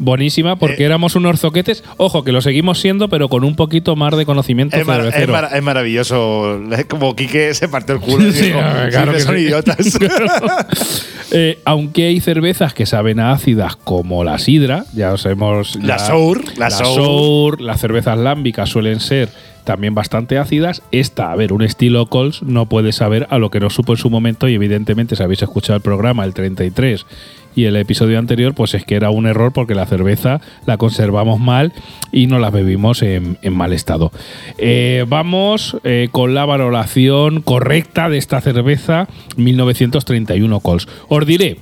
Buenísima, 0.00 0.56
porque 0.56 0.82
Eh. 0.82 0.86
éramos 0.86 1.14
unos 1.14 1.38
zoquetes. 1.40 1.84
Ojo, 1.98 2.24
que 2.24 2.32
lo 2.32 2.40
seguimos 2.40 2.80
siendo, 2.80 3.08
pero 3.08 3.28
con 3.28 3.44
un 3.44 3.54
poquito 3.54 3.94
más 3.96 4.16
de 4.16 4.26
conocimiento 4.26 4.76
Es, 4.76 4.86
mar- 4.86 5.00
es 5.00 5.06
cervecero. 5.12 5.32
mar- 5.32 5.48
es 5.54 5.62
maravilloso. 5.62 6.60
Es 6.72 6.86
como 6.86 7.14
Quique 7.14 7.54
se 7.54 7.68
partió 7.68 7.94
el 7.94 8.00
culo. 8.00 8.26
y 8.26 8.30
dijo, 8.32 8.58
claro 8.90 9.12
"Sí, 9.12 9.18
que 9.18 9.24
son 9.24 9.36
sí". 9.36 9.42
idiotas. 9.42 9.98
Eh, 11.32 11.60
aunque 11.64 12.06
hay 12.06 12.18
cervezas 12.18 12.74
que 12.74 12.86
saben 12.86 13.20
a 13.20 13.30
ácidas 13.30 13.76
como 13.76 14.24
la 14.24 14.38
sidra, 14.40 14.84
ya 14.94 15.12
os 15.12 15.24
hemos. 15.26 15.76
La 15.76 15.96
ya- 15.96 16.06
Sour, 16.06 16.42
la 16.58 16.70
Sour. 16.70 16.94
Sour, 16.96 17.60
las 17.60 17.80
cervezas 17.80 18.18
lámbicas 18.18 18.68
suelen 18.68 18.98
ser 18.98 19.28
también 19.62 19.94
bastante 19.94 20.38
ácidas. 20.38 20.82
Esta, 20.90 21.30
a 21.30 21.36
ver, 21.36 21.52
un 21.52 21.62
estilo 21.62 22.06
Cols 22.06 22.42
no 22.42 22.66
puede 22.66 22.90
saber 22.90 23.28
a 23.30 23.38
lo 23.38 23.50
que 23.50 23.60
nos 23.60 23.74
supo 23.74 23.92
en 23.92 23.98
su 23.98 24.10
momento 24.10 24.48
y 24.48 24.54
evidentemente 24.54 25.14
si 25.14 25.22
habéis 25.22 25.42
escuchado 25.42 25.76
el 25.76 25.82
programa, 25.82 26.24
el 26.24 26.34
33 26.34 27.06
y 27.54 27.64
el 27.64 27.76
episodio 27.76 28.18
anterior, 28.18 28.54
pues 28.54 28.74
es 28.74 28.84
que 28.84 28.94
era 28.94 29.10
un 29.10 29.26
error 29.26 29.52
porque 29.52 29.74
la 29.74 29.86
cerveza 29.86 30.40
la 30.66 30.76
conservamos 30.76 31.40
mal 31.40 31.72
y 32.12 32.26
no 32.26 32.38
la 32.38 32.50
bebimos 32.50 33.02
en, 33.02 33.38
mal 33.50 33.72
estado. 33.72 34.12
Eh, 34.58 35.04
vamos 35.08 35.76
eh, 35.84 36.08
con 36.12 36.34
la 36.34 36.44
valoración 36.44 37.40
correcta 37.42 38.08
de 38.08 38.18
esta 38.18 38.40
cerveza 38.40 39.08
1931 39.36 40.60
Cols. 40.60 40.88
Os 41.08 41.26
diré, 41.26 41.58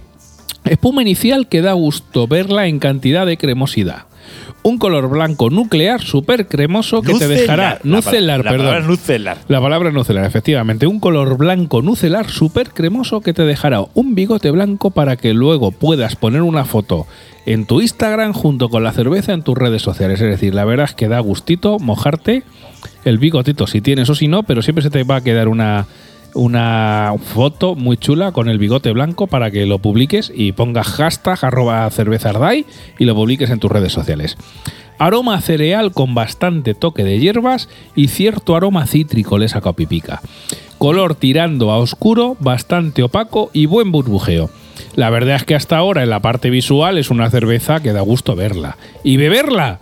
Espuma 0.64 1.00
inicial 1.00 1.48
que 1.48 1.62
da 1.62 1.72
gusto 1.72 2.26
verla 2.26 2.66
en 2.66 2.78
cantidad 2.78 3.24
de 3.24 3.38
cremosidad. 3.38 4.07
Un 4.68 4.76
color 4.76 5.08
blanco 5.08 5.48
nuclear 5.48 6.02
súper 6.02 6.46
cremoso 6.46 7.00
que 7.00 7.14
te 7.14 7.26
dejará. 7.26 7.80
La 7.82 7.90
Nucelar, 7.90 8.44
la 8.44 8.50
perdón. 8.50 8.66
palabra 8.66 8.86
nucelar. 8.86 9.38
La 9.48 9.60
palabra 9.62 9.90
nucelar, 9.90 10.26
efectivamente. 10.26 10.86
Un 10.86 11.00
color 11.00 11.38
blanco 11.38 11.80
nucelar 11.80 12.28
súper 12.28 12.70
cremoso 12.70 13.22
que 13.22 13.32
te 13.32 13.44
dejará 13.44 13.82
un 13.94 14.14
bigote 14.14 14.50
blanco 14.50 14.90
para 14.90 15.16
que 15.16 15.32
luego 15.32 15.70
puedas 15.70 16.16
poner 16.16 16.42
una 16.42 16.66
foto 16.66 17.06
en 17.46 17.64
tu 17.64 17.80
Instagram 17.80 18.34
junto 18.34 18.68
con 18.68 18.84
la 18.84 18.92
cerveza 18.92 19.32
en 19.32 19.42
tus 19.42 19.56
redes 19.56 19.80
sociales. 19.80 20.20
Es 20.20 20.28
decir, 20.28 20.54
la 20.54 20.66
verdad 20.66 20.84
es 20.84 20.94
que 20.94 21.08
da 21.08 21.18
gustito 21.20 21.78
mojarte 21.78 22.42
el 23.04 23.16
bigotito 23.16 23.66
si 23.66 23.80
tienes 23.80 24.10
o 24.10 24.14
si 24.14 24.28
no, 24.28 24.42
pero 24.42 24.60
siempre 24.60 24.82
se 24.82 24.90
te 24.90 25.02
va 25.02 25.16
a 25.16 25.20
quedar 25.22 25.48
una, 25.48 25.86
una 26.34 27.14
foto 27.34 27.74
muy 27.74 27.96
chula 27.96 28.32
con 28.32 28.48
el 28.48 28.58
bigote 28.58 28.92
blanco 28.92 29.26
para 29.26 29.50
que 29.50 29.66
lo 29.66 29.78
publiques 29.78 30.32
y 30.34 30.52
pongas 30.52 30.88
hashtag 30.88 31.38
arroba 31.44 31.90
cervezardai 31.90 32.66
y 32.98 33.04
lo 33.04 33.14
publiques 33.14 33.50
en 33.50 33.58
tus 33.58 33.70
redes 33.70 33.92
sociales. 33.92 34.36
Aroma 34.98 35.40
cereal 35.40 35.92
con 35.92 36.14
bastante 36.14 36.74
toque 36.74 37.04
de 37.04 37.18
hierbas 37.18 37.68
y 37.94 38.08
cierto 38.08 38.56
aroma 38.56 38.86
cítrico 38.86 39.38
le 39.38 39.48
saca 39.48 39.72
pipica. 39.72 40.20
Color 40.78 41.14
tirando 41.14 41.70
a 41.70 41.78
oscuro, 41.78 42.36
bastante 42.40 43.02
opaco 43.02 43.50
y 43.52 43.66
buen 43.66 43.92
burbujeo. 43.92 44.50
La 44.96 45.10
verdad 45.10 45.36
es 45.36 45.44
que 45.44 45.54
hasta 45.54 45.76
ahora 45.76 46.02
en 46.02 46.10
la 46.10 46.20
parte 46.20 46.50
visual 46.50 46.98
es 46.98 47.10
una 47.10 47.30
cerveza 47.30 47.80
que 47.80 47.92
da 47.92 48.00
gusto 48.00 48.34
verla. 48.34 48.76
¿Y 49.04 49.16
beberla? 49.16 49.78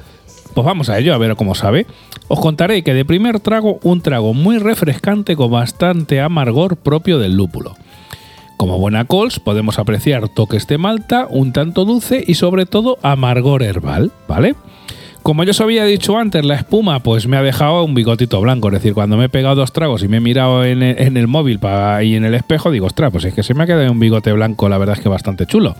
Pues 0.54 0.64
vamos 0.64 0.88
a 0.88 0.98
ello, 0.98 1.14
a 1.14 1.18
ver 1.18 1.36
cómo 1.36 1.54
sabe. 1.54 1.86
Os 2.28 2.40
contaré 2.40 2.82
que 2.82 2.94
de 2.94 3.04
primer 3.04 3.38
trago, 3.40 3.78
un 3.82 4.00
trago 4.00 4.34
muy 4.34 4.58
refrescante 4.58 5.36
con 5.36 5.50
bastante 5.52 6.20
amargor 6.20 6.76
propio 6.76 7.18
del 7.18 7.36
lúpulo. 7.36 7.76
Como 8.56 8.78
buena 8.78 9.04
Cols 9.04 9.38
podemos 9.38 9.78
apreciar 9.78 10.28
toques 10.28 10.66
de 10.66 10.78
malta, 10.78 11.26
un 11.30 11.52
tanto 11.52 11.84
dulce 11.84 12.24
y 12.26 12.34
sobre 12.34 12.66
todo 12.66 12.98
amargor 13.02 13.62
herbal, 13.62 14.10
¿vale? 14.26 14.54
Como 15.22 15.44
yo 15.44 15.50
os 15.50 15.60
había 15.60 15.84
dicho 15.84 16.16
antes, 16.18 16.44
la 16.44 16.54
espuma 16.54 17.00
pues 17.00 17.26
me 17.26 17.36
ha 17.36 17.42
dejado 17.42 17.84
un 17.84 17.94
bigotito 17.94 18.40
blanco, 18.40 18.68
es 18.68 18.74
decir, 18.74 18.94
cuando 18.94 19.16
me 19.16 19.24
he 19.24 19.28
pegado 19.28 19.56
dos 19.56 19.72
tragos 19.72 20.02
y 20.02 20.08
me 20.08 20.16
he 20.18 20.20
mirado 20.20 20.64
en 20.64 20.82
el, 20.82 20.98
en 21.00 21.16
el 21.16 21.26
móvil 21.26 21.58
pa- 21.58 22.02
y 22.02 22.14
en 22.14 22.24
el 22.24 22.34
espejo, 22.34 22.70
digo, 22.70 22.86
ostras, 22.86 23.10
pues 23.12 23.24
es 23.24 23.34
que 23.34 23.42
se 23.42 23.52
me 23.52 23.64
ha 23.64 23.66
quedado 23.66 23.90
un 23.90 23.98
bigote 24.00 24.32
blanco, 24.32 24.68
la 24.68 24.78
verdad 24.78 24.96
es 24.96 25.02
que 25.02 25.08
bastante 25.08 25.44
chulo. 25.46 25.74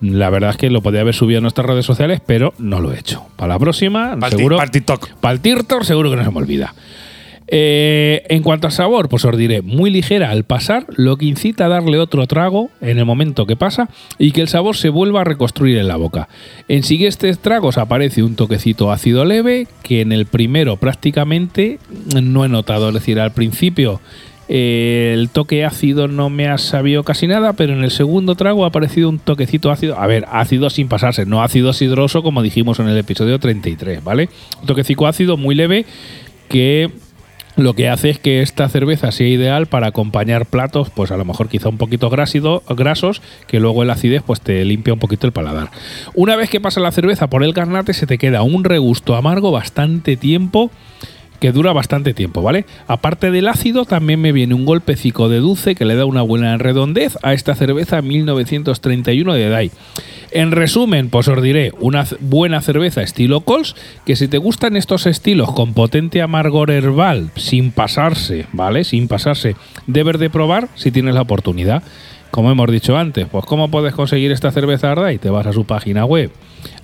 La 0.00 0.30
verdad 0.30 0.50
es 0.50 0.56
que 0.56 0.70
lo 0.70 0.80
podía 0.82 1.00
haber 1.00 1.14
subido 1.14 1.38
a 1.38 1.40
nuestras 1.42 1.66
redes 1.66 1.84
sociales, 1.86 2.20
pero 2.24 2.54
no 2.58 2.80
lo 2.80 2.92
he 2.92 2.98
hecho. 2.98 3.26
Para 3.36 3.54
la 3.54 3.58
próxima, 3.58 4.10
Para 4.14 4.26
el 4.26 4.30
ti- 4.32 4.36
seguro. 4.36 4.56
para 4.56 4.66
el 4.66 4.70
TikTok. 4.70 5.08
Para 5.20 5.38
TikTok 5.38 5.82
seguro 5.82 6.10
que 6.10 6.16
no 6.16 6.24
se 6.24 6.30
me 6.30 6.38
olvida. 6.38 6.74
Eh, 7.50 8.24
en 8.28 8.42
cuanto 8.42 8.66
a 8.68 8.70
sabor, 8.70 9.08
pues 9.08 9.24
os 9.24 9.34
diré, 9.34 9.62
muy 9.62 9.90
ligera 9.90 10.30
al 10.30 10.44
pasar, 10.44 10.84
lo 10.96 11.16
que 11.16 11.24
incita 11.24 11.64
a 11.64 11.68
darle 11.68 11.98
otro 11.98 12.26
trago 12.26 12.68
en 12.82 12.98
el 12.98 13.06
momento 13.06 13.46
que 13.46 13.56
pasa 13.56 13.88
y 14.18 14.32
que 14.32 14.42
el 14.42 14.48
sabor 14.48 14.76
se 14.76 14.90
vuelva 14.90 15.22
a 15.22 15.24
reconstruir 15.24 15.78
en 15.78 15.88
la 15.88 15.96
boca. 15.96 16.28
En 16.68 16.82
siguientes 16.82 17.38
tragos 17.38 17.78
aparece 17.78 18.22
un 18.22 18.36
toquecito 18.36 18.92
ácido 18.92 19.24
leve 19.24 19.66
que 19.82 20.02
en 20.02 20.12
el 20.12 20.26
primero 20.26 20.76
prácticamente 20.76 21.78
no 22.22 22.44
he 22.44 22.48
notado, 22.50 22.88
es 22.88 22.94
decir, 22.94 23.18
al 23.18 23.32
principio 23.32 24.02
el 24.48 25.28
toque 25.28 25.64
ácido 25.64 26.08
no 26.08 26.30
me 26.30 26.48
ha 26.48 26.56
sabido 26.56 27.04
casi 27.04 27.26
nada, 27.26 27.52
pero 27.52 27.74
en 27.74 27.84
el 27.84 27.90
segundo 27.90 28.34
trago 28.34 28.64
ha 28.64 28.68
aparecido 28.68 29.10
un 29.10 29.18
toquecito 29.18 29.70
ácido. 29.70 29.98
A 29.98 30.06
ver, 30.06 30.26
ácido 30.30 30.70
sin 30.70 30.88
pasarse, 30.88 31.26
no 31.26 31.42
ácido 31.42 31.72
sidroso 31.72 32.22
como 32.22 32.42
dijimos 32.42 32.80
en 32.80 32.88
el 32.88 32.96
episodio 32.96 33.38
33, 33.38 34.02
¿vale? 34.02 34.28
Un 34.60 34.66
toquecito 34.66 35.06
ácido 35.06 35.36
muy 35.36 35.54
leve 35.54 35.84
que 36.48 36.90
lo 37.56 37.74
que 37.74 37.88
hace 37.88 38.10
es 38.10 38.18
que 38.20 38.40
esta 38.40 38.68
cerveza 38.68 39.10
sea 39.10 39.26
ideal 39.26 39.66
para 39.66 39.88
acompañar 39.88 40.46
platos, 40.46 40.90
pues 40.90 41.10
a 41.10 41.16
lo 41.16 41.24
mejor 41.24 41.48
quizá 41.48 41.68
un 41.68 41.76
poquito 41.76 42.08
grasos, 42.08 43.20
que 43.48 43.58
luego 43.58 43.82
el 43.82 43.90
acidez 43.90 44.22
pues 44.24 44.40
te 44.40 44.64
limpia 44.64 44.94
un 44.94 45.00
poquito 45.00 45.26
el 45.26 45.32
paladar. 45.32 45.70
Una 46.14 46.36
vez 46.36 46.50
que 46.50 46.60
pasa 46.60 46.80
la 46.80 46.92
cerveza 46.92 47.28
por 47.28 47.42
el 47.42 47.52
garnate 47.52 47.94
se 47.94 48.06
te 48.06 48.16
queda 48.16 48.42
un 48.42 48.62
regusto 48.62 49.16
amargo 49.16 49.50
bastante 49.50 50.16
tiempo 50.16 50.70
que 51.40 51.52
dura 51.52 51.72
bastante 51.72 52.14
tiempo, 52.14 52.42
¿vale? 52.42 52.66
Aparte 52.86 53.30
del 53.30 53.48
ácido, 53.48 53.84
también 53.84 54.20
me 54.20 54.32
viene 54.32 54.54
un 54.54 54.64
golpecico 54.64 55.28
de 55.28 55.38
dulce 55.38 55.74
que 55.74 55.84
le 55.84 55.94
da 55.94 56.04
una 56.04 56.22
buena 56.22 56.56
redondez 56.58 57.16
a 57.22 57.32
esta 57.32 57.54
cerveza 57.54 58.02
1931 58.02 59.34
de 59.34 59.48
Dai. 59.48 59.70
En 60.30 60.52
resumen, 60.52 61.08
pues 61.08 61.28
os 61.28 61.42
diré, 61.42 61.72
una 61.80 62.04
buena 62.20 62.60
cerveza 62.60 63.02
estilo 63.02 63.40
Cols, 63.40 63.76
que 64.04 64.16
si 64.16 64.28
te 64.28 64.38
gustan 64.38 64.76
estos 64.76 65.06
estilos 65.06 65.52
con 65.52 65.72
potente 65.72 66.20
amargor 66.20 66.70
herbal, 66.70 67.30
sin 67.36 67.70
pasarse, 67.70 68.46
¿vale? 68.52 68.84
Sin 68.84 69.08
pasarse, 69.08 69.56
debes 69.86 70.18
de 70.18 70.28
probar 70.30 70.68
si 70.74 70.90
tienes 70.90 71.14
la 71.14 71.22
oportunidad. 71.22 71.82
Como 72.30 72.50
hemos 72.50 72.70
dicho 72.70 72.96
antes, 72.96 73.26
pues 73.30 73.44
¿cómo 73.46 73.70
puedes 73.70 73.94
conseguir 73.94 74.30
esta 74.32 74.50
cerveza 74.50 74.92
Ardai? 74.92 75.18
Te 75.18 75.30
vas 75.30 75.46
a 75.46 75.52
su 75.52 75.64
página 75.64 76.04
web, 76.04 76.30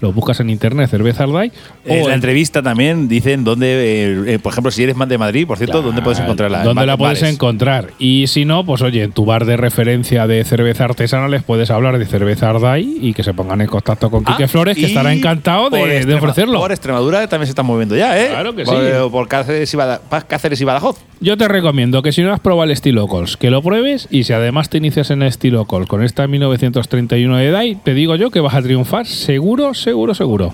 lo 0.00 0.11
buscas 0.12 0.40
en 0.40 0.48
internet, 0.50 0.88
cerveza 0.90 1.24
Ardai, 1.24 1.52
En 1.85 2.00
o 2.02 2.09
la 2.09 2.09
en- 2.09 2.14
entrevista 2.14 2.62
también 2.62 3.09
dicen 3.09 3.44
dónde, 3.44 3.66
eh, 3.68 4.35
eh, 4.35 4.38
por 4.38 4.52
ejemplo, 4.52 4.70
si 4.72 4.83
eres 4.83 4.96
más 4.96 5.09
de 5.09 5.18
Madrid, 5.18 5.46
por 5.46 5.59
cierto, 5.59 5.83
¿dónde 5.83 6.00
puedes 6.00 6.18
encontrarla? 6.18 6.59
En 6.61 6.64
¿Dónde 6.64 6.87
la 6.87 6.96
puedes 6.96 7.20
bares. 7.20 7.35
encontrar? 7.35 7.90
Y 7.98 8.26
si 8.26 8.44
no, 8.46 8.64
pues 8.64 8.80
oye, 8.83 9.02
en 9.02 9.12
tu 9.12 9.26
bar 9.26 9.44
de 9.44 9.57
referencia 9.59 10.26
de 10.26 10.42
cerveza 10.44 10.85
artesanales 10.85 11.42
puedes 11.42 11.70
hablar 11.70 11.98
de 11.98 12.07
cerveza 12.07 12.48
Ardai 12.50 12.96
y 13.00 13.12
que 13.12 13.22
se 13.22 13.35
pongan 13.35 13.61
en 13.61 13.66
contacto 13.66 14.11
con 14.11 14.24
Quique 14.24 14.44
Ah, 14.44 14.48
Flores, 14.48 14.76
que 14.76 14.87
estará 14.87 15.12
encantado 15.12 15.68
por 15.70 15.87
de, 15.88 16.14
ofrecerlo. 16.14 16.59
Por 16.59 16.72
Extremadura 16.72 17.28
también 17.28 17.46
se 17.46 17.50
están 17.50 17.66
moviendo 17.66 17.94
ya, 17.96 18.18
¿eh? 18.20 18.28
Claro 18.30 18.54
que 18.57 18.64
por, 18.64 18.76
sí. 18.80 18.90
Por 19.11 19.28
Cáceres 19.28 19.72
y, 19.72 19.76
Bada- 19.76 20.00
pa- 20.00 20.22
Cáceres 20.22 20.61
y 20.61 20.64
Badajoz. 20.64 20.96
Yo 21.24 21.38
te 21.38 21.48
recomiendo 21.48 22.02
que 22.02 22.12
si 22.12 22.20
no 22.20 22.34
has 22.34 22.40
probado 22.40 22.64
el 22.64 22.70
estilo 22.70 23.08
Cols, 23.08 23.38
que 23.38 23.48
lo 23.48 23.62
pruebes 23.62 24.08
y 24.10 24.24
si 24.24 24.34
además 24.34 24.68
te 24.68 24.76
inicias 24.76 25.10
en 25.10 25.22
el 25.22 25.28
estilo 25.28 25.64
Cols 25.64 25.88
con 25.88 26.02
esta 26.02 26.26
1931 26.26 27.38
de 27.38 27.50
DAI, 27.50 27.76
te 27.76 27.94
digo 27.94 28.14
yo 28.16 28.30
que 28.30 28.40
vas 28.40 28.54
a 28.54 28.60
triunfar 28.60 29.06
seguro, 29.06 29.72
seguro, 29.72 30.12
seguro. 30.12 30.52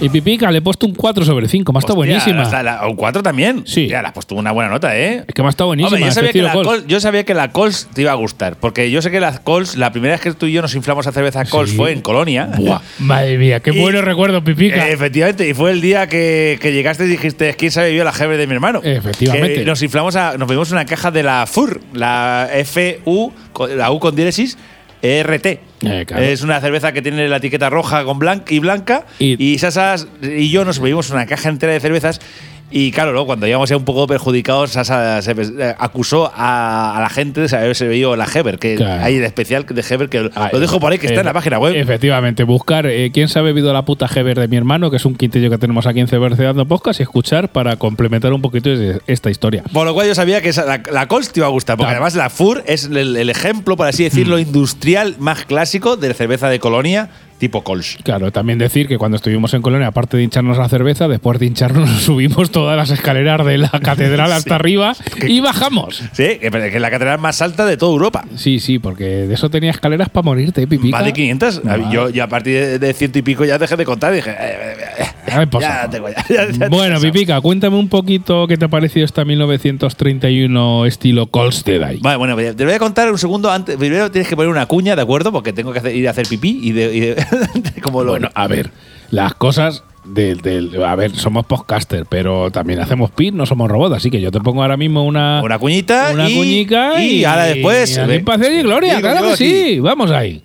Y 0.00 0.08
Pipica, 0.10 0.48
le 0.52 0.58
he 0.58 0.62
puesto 0.62 0.86
un 0.86 0.94
4 0.94 1.24
sobre 1.24 1.48
5, 1.48 1.72
me 1.72 1.78
ha 1.78 1.80
estado 1.80 1.96
buenísima. 1.96 2.62
la- 2.62 2.86
un 2.86 2.94
4 2.94 3.20
también. 3.20 3.62
Sí. 3.66 3.88
Ya, 3.88 4.00
le 4.00 4.06
has 4.06 4.12
puesto 4.14 4.36
una 4.36 4.52
buena 4.52 4.70
nota, 4.70 4.96
¿eh? 4.96 5.24
Es 5.26 5.34
que 5.34 5.42
me 5.42 5.48
ha 5.48 5.50
estado 5.50 5.66
buenísima. 5.68 5.88
Hombre, 5.88 6.00
yo, 6.02 6.06
este 6.06 6.14
sabía 6.20 6.32
que 6.32 6.38
estilo 6.38 6.46
la 6.46 6.52
Cols. 6.52 6.68
Cols, 6.68 6.86
yo 6.86 7.00
sabía 7.00 7.24
que 7.24 7.34
la 7.34 7.50
Cols 7.50 7.88
te 7.92 8.02
iba 8.02 8.12
a 8.12 8.14
gustar. 8.14 8.56
Porque 8.60 8.92
yo 8.92 9.02
sé 9.02 9.10
que 9.10 9.18
la 9.18 9.36
Cols, 9.42 9.74
la 9.76 9.90
primera 9.90 10.14
vez 10.14 10.20
que 10.20 10.32
tú 10.34 10.46
y 10.46 10.52
yo 10.52 10.62
nos 10.62 10.76
inflamos 10.76 11.08
a 11.08 11.12
cerveza 11.12 11.44
Cols 11.46 11.70
Sí. 11.70 11.76
fue 11.76 11.90
en 11.90 12.00
Colonia. 12.00 12.48
Buah, 12.56 12.80
madre 13.00 13.38
mía, 13.38 13.58
qué 13.58 13.70
Y- 13.74 13.80
bueno 13.80 14.00
recuerdo, 14.00 14.44
Pipica. 14.44 14.88
Eh, 14.88 14.92
efectivamente, 14.92 15.48
y 15.48 15.52
fue 15.54 15.72
el 15.72 15.80
día 15.80 16.06
que, 16.06 16.60
que 16.62 16.72
llegaste 16.72 17.04
y 17.04 17.08
dijiste, 17.08 17.54
¿quién 17.54 17.72
sabe 17.72 17.92
yo 17.92 18.04
la 18.04 18.12
jefe 18.12 18.36
de 18.36 18.46
mi 18.46 18.54
hermano? 18.54 18.80
Efectivamente. 18.84 19.54
Que 19.56 19.64
nos 19.64 19.82
inflamos 19.82 20.14
a, 20.14 20.38
nos 20.38 20.48
vimos 20.48 20.70
una 20.70 20.84
caja 20.84 21.10
de 21.10 21.24
la 21.24 21.44
FUR, 21.48 21.80
la 21.92 22.48
FU, 22.64 23.32
con- 23.52 23.76
la 23.76 23.90
U 23.90 23.98
con 23.98 24.14
diéresis, 24.14 24.56
RT. 25.02 25.58
Eh, 25.82 26.04
claro. 26.06 26.22
Es 26.24 26.42
una 26.42 26.60
cerveza 26.60 26.92
que 26.92 27.02
tiene 27.02 27.28
la 27.28 27.36
etiqueta 27.36 27.70
roja 27.70 28.04
con 28.04 28.18
blanca 28.18 28.52
y 28.52 28.58
blanca. 28.58 29.06
Y- 29.18 29.36
Y, 29.52 29.58
Sasas 29.58 30.08
y 30.22 30.50
yo 30.50 30.64
nos 30.64 30.80
bebimos 30.80 31.10
una 31.10 31.26
caja 31.26 31.48
entera 31.48 31.72
de 31.72 31.80
cervezas. 31.80 32.20
Y 32.70 32.92
claro, 32.92 33.12
luego 33.12 33.26
cuando 33.26 33.46
íbamos 33.46 33.70
ya 33.70 33.76
un 33.76 33.84
poco 33.84 34.06
perjudicados, 34.06 34.72
Sasa 34.72 35.22
se 35.22 35.32
eh, 35.32 35.74
acusó 35.78 36.30
a, 36.34 36.96
a 36.98 37.00
la 37.00 37.08
gente 37.08 37.40
de 37.40 37.56
haberse 37.56 37.86
bebido 37.88 38.14
la 38.16 38.26
Heber, 38.32 38.58
que 38.58 38.74
Claro. 38.76 39.02
hay 39.04 39.16
el 39.16 39.24
especial 39.24 39.64
de 39.66 39.84
Heber 39.88 40.08
que 40.10 40.30
Ah, 40.34 40.50
lo 40.52 40.60
dejo 40.60 40.78
por 40.78 40.92
ahí, 40.92 40.98
que 40.98 41.06
está 41.06 41.20
en 41.20 41.24
la 41.26 41.30
efe- 41.30 41.34
página 41.34 41.58
web. 41.58 41.74
Efectivamente, 41.74 42.44
buscar 42.44 42.86
eh, 42.86 43.10
quién 43.12 43.28
se 43.28 43.38
ha 43.38 43.42
bebido 43.42 43.72
la 43.72 43.86
puta 43.86 44.06
Heber 44.14 44.38
de 44.38 44.48
mi 44.48 44.56
hermano, 44.58 44.90
que 44.90 44.98
es 44.98 45.04
un 45.06 45.14
quintillo 45.16 45.48
que 45.48 45.56
tenemos 45.58 45.86
aquí 45.86 46.00
en 46.00 46.08
Cerveceando 46.08 46.66
Podcast, 46.66 47.00
y 47.00 47.04
escuchar 47.04 47.48
para 47.50 47.76
complementar 47.76 48.32
un 48.32 48.42
poquito 48.42 48.68
esta 49.06 49.30
historia. 49.30 49.62
Por 49.72 49.86
lo 49.86 49.94
cual 49.94 50.06
yo 50.06 50.14
sabía 50.14 50.42
que 50.42 50.50
esa- 50.50 50.64
la, 50.66 50.82
la 50.92 51.06
te 51.08 51.16
iba 51.40 51.46
a 51.46 51.50
gustar, 51.50 51.76
porque 51.76 51.88
Claro. 51.92 52.04
además 52.04 52.14
la 52.16 52.28
FUR 52.28 52.64
es 52.66 52.84
el, 52.84 53.16
el 53.16 53.30
ejemplo, 53.30 53.76
por 53.76 53.86
así 53.86 54.04
decirlo, 54.04 54.36
Mm. 54.36 54.40
industrial 54.40 55.16
más 55.18 55.44
clásico 55.46 55.96
de 55.96 56.12
cerveza 56.12 56.48
de 56.48 56.58
colonia 56.60 57.08
tipo 57.38 57.62
Cols. 57.62 57.98
Claro, 58.02 58.30
también 58.32 58.58
decir 58.58 58.88
que 58.88 58.98
cuando 58.98 59.16
estuvimos 59.16 59.54
en 59.54 59.62
Colonia, 59.62 59.88
aparte 59.88 60.16
de 60.16 60.22
hincharnos 60.24 60.58
la 60.58 60.68
cerveza, 60.68 61.08
después 61.08 61.38
de 61.38 61.46
hincharnos 61.46 61.88
nos 61.88 62.02
subimos 62.02 62.50
todas 62.50 62.76
las 62.76 62.90
escaleras 62.90 63.44
de 63.46 63.58
la 63.58 63.70
catedral 63.70 64.32
hasta 64.32 64.54
arriba 64.56 64.94
y 65.26 65.40
bajamos. 65.40 66.02
Sí, 66.12 66.38
que 66.40 66.50
es 66.52 66.80
la 66.80 66.90
catedral 66.90 67.18
más 67.18 67.40
alta 67.42 67.64
de 67.66 67.76
toda 67.76 67.92
Europa. 67.92 68.24
Sí, 68.36 68.58
sí, 68.60 68.78
porque 68.78 69.04
de 69.04 69.34
eso 69.34 69.48
tenía 69.50 69.70
escaleras 69.70 70.08
para 70.08 70.24
morirte, 70.24 70.66
pipica. 70.66 70.96
Más 70.96 71.04
de 71.06 71.12
500. 71.12 71.62
Wow. 71.62 71.90
Yo, 71.92 72.10
yo 72.10 72.24
a 72.24 72.28
partir 72.28 72.78
de, 72.78 72.92
ciento 72.92 73.18
y 73.18 73.22
pico 73.22 73.44
ya 73.44 73.58
dejé 73.58 73.76
de 73.76 73.84
contar 73.84 74.12
y 74.12 74.16
dije, 74.16 74.30
eh, 74.30 74.36
eh, 74.40 74.76
eh, 74.98 75.04
Ay, 75.32 75.46
por 75.46 75.60
ya 75.62 75.88
tengo 75.90 76.08
ya. 76.08 76.24
ya- 76.28 76.50
ya 76.50 76.68
Bueno. 76.68 76.98
Pipica, 77.00 77.40
cuéntame 77.40 77.76
un 77.76 77.88
poquito 77.88 78.46
qué 78.46 78.56
te 78.56 78.64
ha 78.64 78.68
parecido 78.68 79.04
esta 79.04 79.24
1931 79.24 80.86
estilo 80.86 81.26
Colstedite. 81.26 81.98
Vale, 82.00 82.16
bueno, 82.16 82.36
te 82.36 82.64
voy 82.64 82.74
a 82.74 82.78
contar 82.78 83.10
un 83.10 83.18
segundo 83.18 83.50
antes. 83.50 83.76
Primero 83.76 84.10
tienes 84.10 84.28
que 84.28 84.36
poner 84.36 84.50
una 84.50 84.66
cuña, 84.66 84.96
¿de 84.96 85.02
acuerdo? 85.02 85.32
Porque 85.32 85.52
tengo 85.52 85.72
que 85.72 85.78
hacer- 85.80 85.94
ir 85.94 86.08
a 86.08 86.10
hacer 86.12 86.26
pipí 86.28 86.58
y 86.62 86.72
de. 86.72 86.94
y 86.96 87.00
de- 87.00 87.26
como 87.82 88.02
lo. 88.04 88.12
Bueno, 88.12 88.30
a 88.34 88.46
ver, 88.46 88.70
las 89.10 89.34
cosas 89.34 89.82
del, 90.04 90.40
del- 90.40 90.82
a 90.82 90.94
ver, 90.94 91.14
somos 91.14 91.44
podcaster, 91.46 92.06
pero 92.08 92.50
también 92.50 92.80
hacemos 92.80 93.10
pit, 93.10 93.34
no 93.34 93.44
somos 93.46 93.70
robots, 93.70 93.96
así 93.96 94.10
que 94.10 94.20
yo 94.20 94.30
te 94.30 94.40
pongo 94.40 94.62
ahora 94.62 94.76
mismo 94.76 95.04
una 95.04 95.40
una 95.44 95.58
cuñita 95.58 96.10
una 96.12 96.28
y, 96.30 96.36
cuñica 96.36 97.02
y, 97.02 97.06
y 97.20 97.24
ahora 97.24 97.44
después. 97.44 97.96
y 97.96 98.00
a 98.00 98.24
placer 98.24 98.52
y 98.52 98.62
gloria, 98.62 99.00
claro 99.00 99.28
que 99.30 99.36
sí, 99.36 99.80
vamos 99.80 100.10
ahí. 100.10 100.42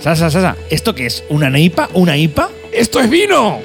Sasa, 0.00 0.30
Sasa, 0.30 0.56
¿esto 0.70 0.94
qué 0.96 1.06
es? 1.06 1.22
¿Una 1.28 1.48
neipa? 1.48 1.88
¿Una 1.94 2.16
IPA? 2.16 2.48
¡Esto 2.72 2.98
es 2.98 3.08
vino! 3.08 3.60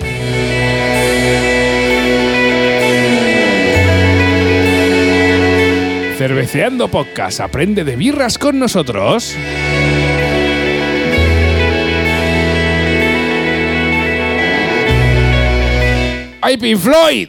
Cerveceando 6.17 6.88
Podcast, 6.88 7.39
aprende 7.41 7.83
de 7.83 7.95
birras 7.95 8.38
con 8.39 8.57
nosotros. 8.57 9.35
¡Ay, 16.48 16.56
Pink 16.56 16.78
Floyd! 16.80 17.28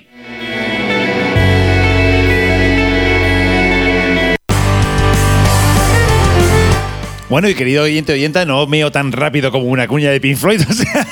Bueno, 7.29 7.47
y 7.47 7.55
querido 7.55 7.83
oyente 7.83 8.15
oyenta, 8.15 8.47
no 8.47 8.67
meo 8.67 8.91
tan 8.91 9.13
rápido 9.13 9.53
como 9.53 9.67
una 9.67 9.87
cuña 9.87 10.11
de 10.11 10.19
Pink 10.21 10.37
Floyd. 10.39 10.63
O 10.71 10.73
sea, 10.73 11.07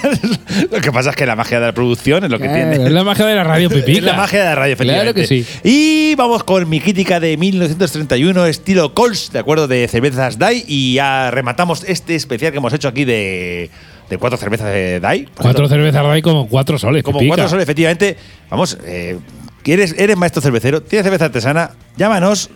lo 0.70 0.80
que 0.80 0.90
pasa 0.90 1.10
es 1.10 1.16
que 1.16 1.26
la 1.26 1.36
magia 1.36 1.60
de 1.60 1.66
la 1.66 1.72
producción 1.72 2.24
es 2.24 2.30
lo 2.30 2.38
que 2.38 2.44
Claro, 2.48 2.70
tiene. 2.70 2.86
es 2.86 2.92
la 2.92 3.04
magia 3.04 3.26
de 3.26 3.34
la 3.34 3.44
radio, 3.44 3.68
Pipica. 3.68 3.98
Es 3.98 4.04
la 4.04 4.14
magia 4.14 4.38
de 4.38 4.44
la 4.46 4.54
radio, 4.54 4.76
Claro 4.76 5.10
efectivamente. 5.10 5.20
que 5.20 5.26
sí. 5.26 5.46
Y 5.62 6.14
vamos 6.14 6.44
con 6.44 6.66
mi 6.70 6.80
crítica 6.80 7.20
de 7.20 7.36
1931, 7.36 8.46
estilo 8.46 8.94
Cols, 8.94 9.30
¿de 9.32 9.40
acuerdo? 9.40 9.68
De 9.68 9.86
cervezas 9.88 10.38
DAI. 10.38 10.64
Y 10.66 10.94
ya 10.94 11.30
rematamos 11.32 11.84
este 11.86 12.14
especial 12.14 12.50
que 12.52 12.58
hemos 12.58 12.72
hecho 12.72 12.88
aquí 12.88 13.04
de, 13.04 13.68
de 14.08 14.18
cuatro 14.18 14.36
cervezas 14.38 14.72
de 14.72 15.00
DAI. 15.00 15.28
Cuatro 15.34 15.68
cervezas 15.68 16.04
hay 16.04 16.22
como 16.22 16.48
cuatro 16.48 16.78
soles, 16.78 17.02
Como 17.02 17.20
cuatro 17.26 17.48
soles, 17.48 17.64
efectivamente. 17.64 18.16
Vamos, 18.50 18.78
eh, 18.84 19.18
eres, 19.64 19.94
eres 19.98 20.16
maestro 20.16 20.42
cervecero, 20.42 20.82
tienes 20.82 21.04
cerveza 21.04 21.26
artesana, 21.26 21.72
llámanos 21.96 22.50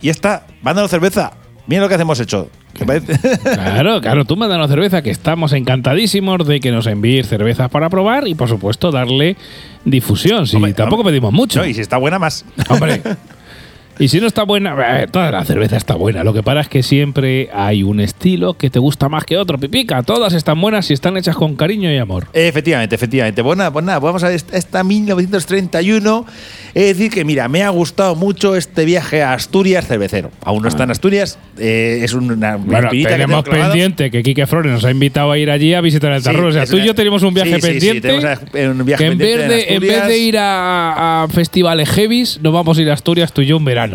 y 0.00 0.08
está, 0.08 0.46
mándanos 0.62 0.90
cerveza. 0.90 1.32
Mira 1.66 1.82
lo 1.82 1.88
que 1.88 1.94
hemos 1.94 2.20
hecho. 2.20 2.48
Claro, 3.42 4.00
claro, 4.00 4.24
tú 4.24 4.36
mándanos 4.36 4.70
cerveza, 4.70 5.02
que 5.02 5.10
estamos 5.10 5.52
encantadísimos 5.52 6.46
de 6.46 6.60
que 6.60 6.70
nos 6.70 6.86
envíes 6.86 7.28
cervezas 7.28 7.68
para 7.68 7.88
probar 7.90 8.26
y, 8.28 8.34
por 8.34 8.48
supuesto, 8.48 8.90
darle 8.90 9.36
difusión. 9.84 10.46
Si 10.46 10.56
Hombre, 10.56 10.72
tampoco 10.72 11.00
hombre. 11.00 11.12
pedimos 11.12 11.32
mucho. 11.32 11.60
No, 11.60 11.66
y 11.66 11.74
si 11.74 11.80
está 11.80 11.96
buena, 11.98 12.18
más. 12.18 12.44
Hombre. 12.68 13.02
Y 14.00 14.08
si 14.08 14.18
no 14.18 14.26
está 14.26 14.44
buena, 14.44 14.74
eh, 15.02 15.06
toda 15.08 15.30
la 15.30 15.44
cerveza 15.44 15.76
está 15.76 15.94
buena. 15.94 16.24
Lo 16.24 16.32
que 16.32 16.42
pasa 16.42 16.60
es 16.60 16.68
que 16.68 16.82
siempre 16.82 17.50
hay 17.52 17.82
un 17.82 18.00
estilo 18.00 18.54
que 18.54 18.70
te 18.70 18.78
gusta 18.78 19.08
más 19.10 19.24
que 19.24 19.36
otro. 19.36 19.58
Pipica, 19.58 20.02
todas 20.02 20.32
están 20.32 20.58
buenas 20.60 20.90
y 20.90 20.94
están 20.94 21.16
hechas 21.18 21.36
con 21.36 21.54
cariño 21.54 21.92
y 21.92 21.98
amor. 21.98 22.26
Efectivamente, 22.32 22.94
efectivamente. 22.94 23.42
Nada, 23.42 23.70
pues 23.70 23.84
nada, 23.84 23.98
vamos 23.98 24.24
a 24.24 24.28
ver 24.28 24.36
esta, 24.36 24.56
esta 24.56 24.82
1931. 24.84 26.24
Es 26.74 26.96
decir, 26.96 27.10
que 27.12 27.24
mira, 27.24 27.48
me 27.48 27.62
ha 27.62 27.68
gustado 27.70 28.14
mucho 28.14 28.56
este 28.56 28.84
viaje 28.84 29.22
a 29.22 29.34
Asturias 29.34 29.86
cervecero. 29.86 30.30
Aún 30.44 30.62
no 30.62 30.68
está 30.68 30.84
en 30.84 30.92
Asturias, 30.92 31.38
eh, 31.58 32.00
es 32.02 32.14
una 32.14 32.56
Bueno, 32.56 32.90
que 32.90 33.04
tenemos 33.04 33.42
clavada. 33.42 33.70
pendiente 33.72 34.10
que 34.10 34.22
Quique 34.22 34.46
Flores 34.46 34.72
nos 34.72 34.84
ha 34.84 34.90
invitado 34.90 35.30
a 35.32 35.36
ir 35.38 35.50
allí 35.50 35.74
a 35.74 35.80
visitar 35.80 36.12
el 36.12 36.20
Sí, 36.20 36.24
Tarrón. 36.24 36.46
o 36.46 36.52
sea, 36.52 36.64
tú 36.64 36.78
y 36.78 36.86
yo 36.86 36.94
tenemos 36.94 37.22
un 37.22 37.34
viaje 37.34 37.56
sí, 37.56 37.60
sí, 37.60 37.80
sí, 37.80 38.00
pendiente. 38.00 38.46
tenemos 38.52 38.78
un 38.80 38.86
viaje 38.86 39.04
que 39.04 39.10
en 39.10 39.18
pendiente 39.18 39.48
vez, 39.48 39.66
de, 39.66 39.74
en 39.74 39.82
en 39.82 39.88
vez 39.88 40.06
de 40.06 40.18
ir 40.18 40.38
a, 40.38 41.24
a 41.24 41.28
festivales 41.28 41.88
heavies, 41.90 42.40
nos 42.40 42.52
vamos 42.52 42.78
a 42.78 42.82
ir 42.82 42.90
a 42.90 42.94
Asturias 42.94 43.32
tú 43.32 43.42
y 43.42 43.46
yo 43.46 43.56
en 43.56 43.64
verano. 43.64 43.89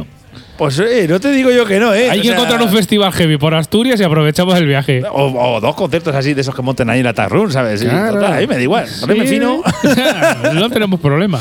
Pues 0.57 0.79
eh, 0.79 1.05
no 1.09 1.19
te 1.19 1.31
digo 1.31 1.51
yo 1.51 1.65
que 1.65 1.79
no, 1.79 1.93
¿eh? 1.93 2.09
Hay 2.09 2.19
O 2.19 2.21
que 2.21 2.27
sea, 2.29 2.37
encontrar 2.37 2.61
un 2.61 2.69
festival 2.69 3.11
heavy 3.11 3.37
por 3.37 3.53
Asturias 3.53 3.99
y 3.99 4.03
aprovechamos 4.03 4.57
el 4.57 4.65
viaje. 4.65 5.03
O, 5.11 5.25
o 5.25 5.59
dos 5.59 5.75
conciertos 5.75 6.15
así 6.15 6.33
de 6.33 6.41
esos 6.41 6.55
que 6.55 6.61
monten 6.61 6.89
ahí 6.89 6.99
en 6.99 7.05
la 7.05 7.13
Tarrun, 7.13 7.51
¿sabes? 7.51 7.81
Claro. 7.83 8.13
total, 8.13 8.33
ahí 8.33 8.47
me 8.47 8.55
da 8.55 8.61
igual. 8.61 8.87
Sí. 8.87 9.27
fino. 9.27 9.61
no 10.53 10.69
tenemos 10.69 10.99
problema. 10.99 11.39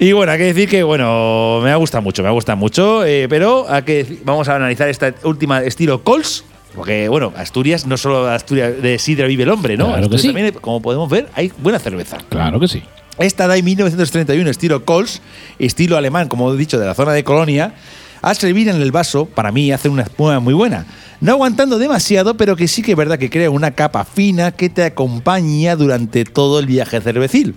Y 0.00 0.12
bueno, 0.12 0.32
hay 0.32 0.38
que 0.38 0.44
decir 0.44 0.68
que, 0.68 0.82
bueno, 0.82 1.60
me 1.62 1.70
ha 1.70 1.76
gustado 1.76 2.02
mucho, 2.02 2.22
me 2.22 2.28
ha 2.28 2.32
gustado 2.32 2.56
mucho, 2.56 3.04
eh, 3.04 3.26
pero 3.28 3.66
hay 3.68 3.82
que, 3.82 4.18
vamos 4.24 4.48
a 4.48 4.56
analizar 4.56 4.88
esta 4.88 5.14
última 5.22 5.62
estilo 5.62 6.02
Cols. 6.02 6.44
Porque, 6.74 7.08
bueno, 7.08 7.32
Asturias, 7.36 7.86
no 7.86 7.96
solo 7.96 8.28
Asturias 8.28 8.80
de 8.80 8.98
Sidra 8.98 9.26
vive 9.26 9.42
el 9.42 9.50
hombre, 9.50 9.76
¿no? 9.76 9.86
Claro 9.86 10.08
que 10.08 10.16
Asturias 10.16 10.22
sí. 10.22 10.28
también, 10.28 10.54
como 10.60 10.80
podemos 10.80 11.10
ver, 11.10 11.28
hay 11.34 11.52
buena 11.58 11.80
cerveza. 11.80 12.18
Claro 12.28 12.60
que 12.60 12.68
sí. 12.68 12.82
Esta 13.20 13.46
DAI 13.46 13.62
1931 13.62 14.50
estilo 14.50 14.84
Cols, 14.84 15.20
estilo 15.58 15.96
alemán, 15.96 16.28
como 16.28 16.52
he 16.52 16.56
dicho, 16.56 16.78
de 16.78 16.86
la 16.86 16.94
zona 16.94 17.12
de 17.12 17.22
Colonia, 17.22 17.74
al 18.22 18.36
servir 18.36 18.68
en 18.68 18.80
el 18.80 18.92
vaso, 18.92 19.26
para 19.26 19.52
mí 19.52 19.70
hace 19.72 19.88
una 19.88 20.02
espuma 20.02 20.40
muy 20.40 20.54
buena. 20.54 20.86
No 21.20 21.32
aguantando 21.32 21.78
demasiado, 21.78 22.36
pero 22.36 22.56
que 22.56 22.66
sí 22.66 22.82
que 22.82 22.92
es 22.92 22.96
verdad 22.96 23.18
que 23.18 23.28
crea 23.30 23.50
una 23.50 23.72
capa 23.72 24.04
fina 24.04 24.52
que 24.52 24.68
te 24.70 24.84
acompaña 24.84 25.76
durante 25.76 26.24
todo 26.24 26.58
el 26.58 26.66
viaje 26.66 27.00
cervecil. 27.00 27.54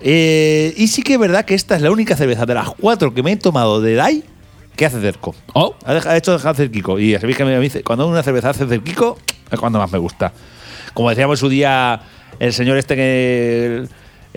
Eh, 0.00 0.74
y 0.76 0.88
sí 0.88 1.02
que 1.02 1.14
es 1.14 1.18
verdad 1.18 1.44
que 1.44 1.54
esta 1.54 1.76
es 1.76 1.82
la 1.82 1.90
única 1.90 2.16
cerveza 2.16 2.46
de 2.46 2.54
las 2.54 2.70
cuatro 2.70 3.12
que 3.12 3.22
me 3.22 3.32
he 3.32 3.36
tomado 3.36 3.80
de 3.80 3.94
DAI 3.94 4.24
que 4.76 4.86
hace 4.86 5.00
cerco. 5.00 5.34
Oh, 5.54 5.74
Ha, 5.84 5.92
deja- 5.94 6.10
ha 6.12 6.16
hecho 6.16 6.32
dejar 6.32 6.54
cerquico. 6.56 6.98
Y 6.98 7.14
sabéis 7.18 7.36
que 7.36 7.44
me 7.44 7.58
dice, 7.60 7.82
cuando 7.82 8.06
una 8.06 8.22
cerveza 8.22 8.50
hace 8.50 8.66
cerquico, 8.66 9.18
es 9.50 9.58
cuando 9.58 9.78
más 9.78 9.90
me 9.90 9.98
gusta. 9.98 10.32
Como 10.94 11.10
decíamos 11.10 11.38
en 11.38 11.40
su 11.40 11.48
día 11.50 12.00
el 12.38 12.52
señor 12.54 12.78
este 12.78 12.94
que. 12.96 13.66
El. 13.82 13.88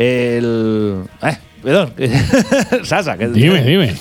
El- 0.04 1.04
eh, 1.24 1.38
perdón. 1.64 1.94
Sasa. 2.84 3.18
Que, 3.18 3.28
dime, 3.28 3.64
dime. 3.64 3.96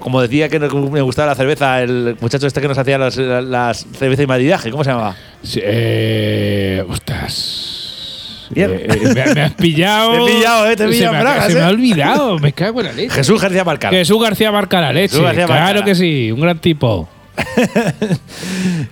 Como 0.00 0.20
decía 0.22 0.48
que 0.48 0.58
me 0.58 1.00
gustaba 1.02 1.28
la 1.28 1.34
cerveza, 1.34 1.82
el 1.82 2.16
muchacho 2.20 2.46
este 2.46 2.60
que 2.60 2.68
nos 2.68 2.78
hacía 2.78 2.98
las, 2.98 3.16
las 3.16 3.86
cervezas 3.98 4.24
y 4.24 4.26
maridaje, 4.26 4.70
¿cómo 4.70 4.84
se 4.84 4.90
llamaba? 4.90 5.16
Sí, 5.42 5.60
eh, 5.62 6.84
ostras. 6.88 8.48
Eh, 8.54 8.86
eh, 8.90 9.14
me, 9.14 9.34
me 9.34 9.42
has 9.42 9.52
pillado. 9.54 10.12
Te 10.26 10.32
he 10.32 10.34
pillado, 10.36 10.66
eh, 10.70 10.76
te 10.76 10.84
he 10.84 10.86
Se 10.88 10.92
pillado 10.92 11.12
me 11.12 11.18
ha- 11.18 11.22
bragas, 11.22 11.46
Se 11.46 11.54
me 11.54 11.60
ha 11.60 11.68
olvidado. 11.68 12.38
Me 12.40 12.52
cago 12.52 12.80
en 12.80 12.86
la 12.86 12.92
leche. 12.92 13.14
Jesús 13.14 13.40
García 13.40 13.62
Barcal. 13.64 13.92
Jesús 13.94 14.20
García 14.22 14.50
Barca 14.50 14.80
la 14.80 14.92
leche. 14.92 15.22
García 15.22 15.46
claro 15.46 15.84
que 15.84 15.94
sí, 15.94 16.32
un 16.32 16.40
gran 16.40 16.58
tipo. 16.58 17.08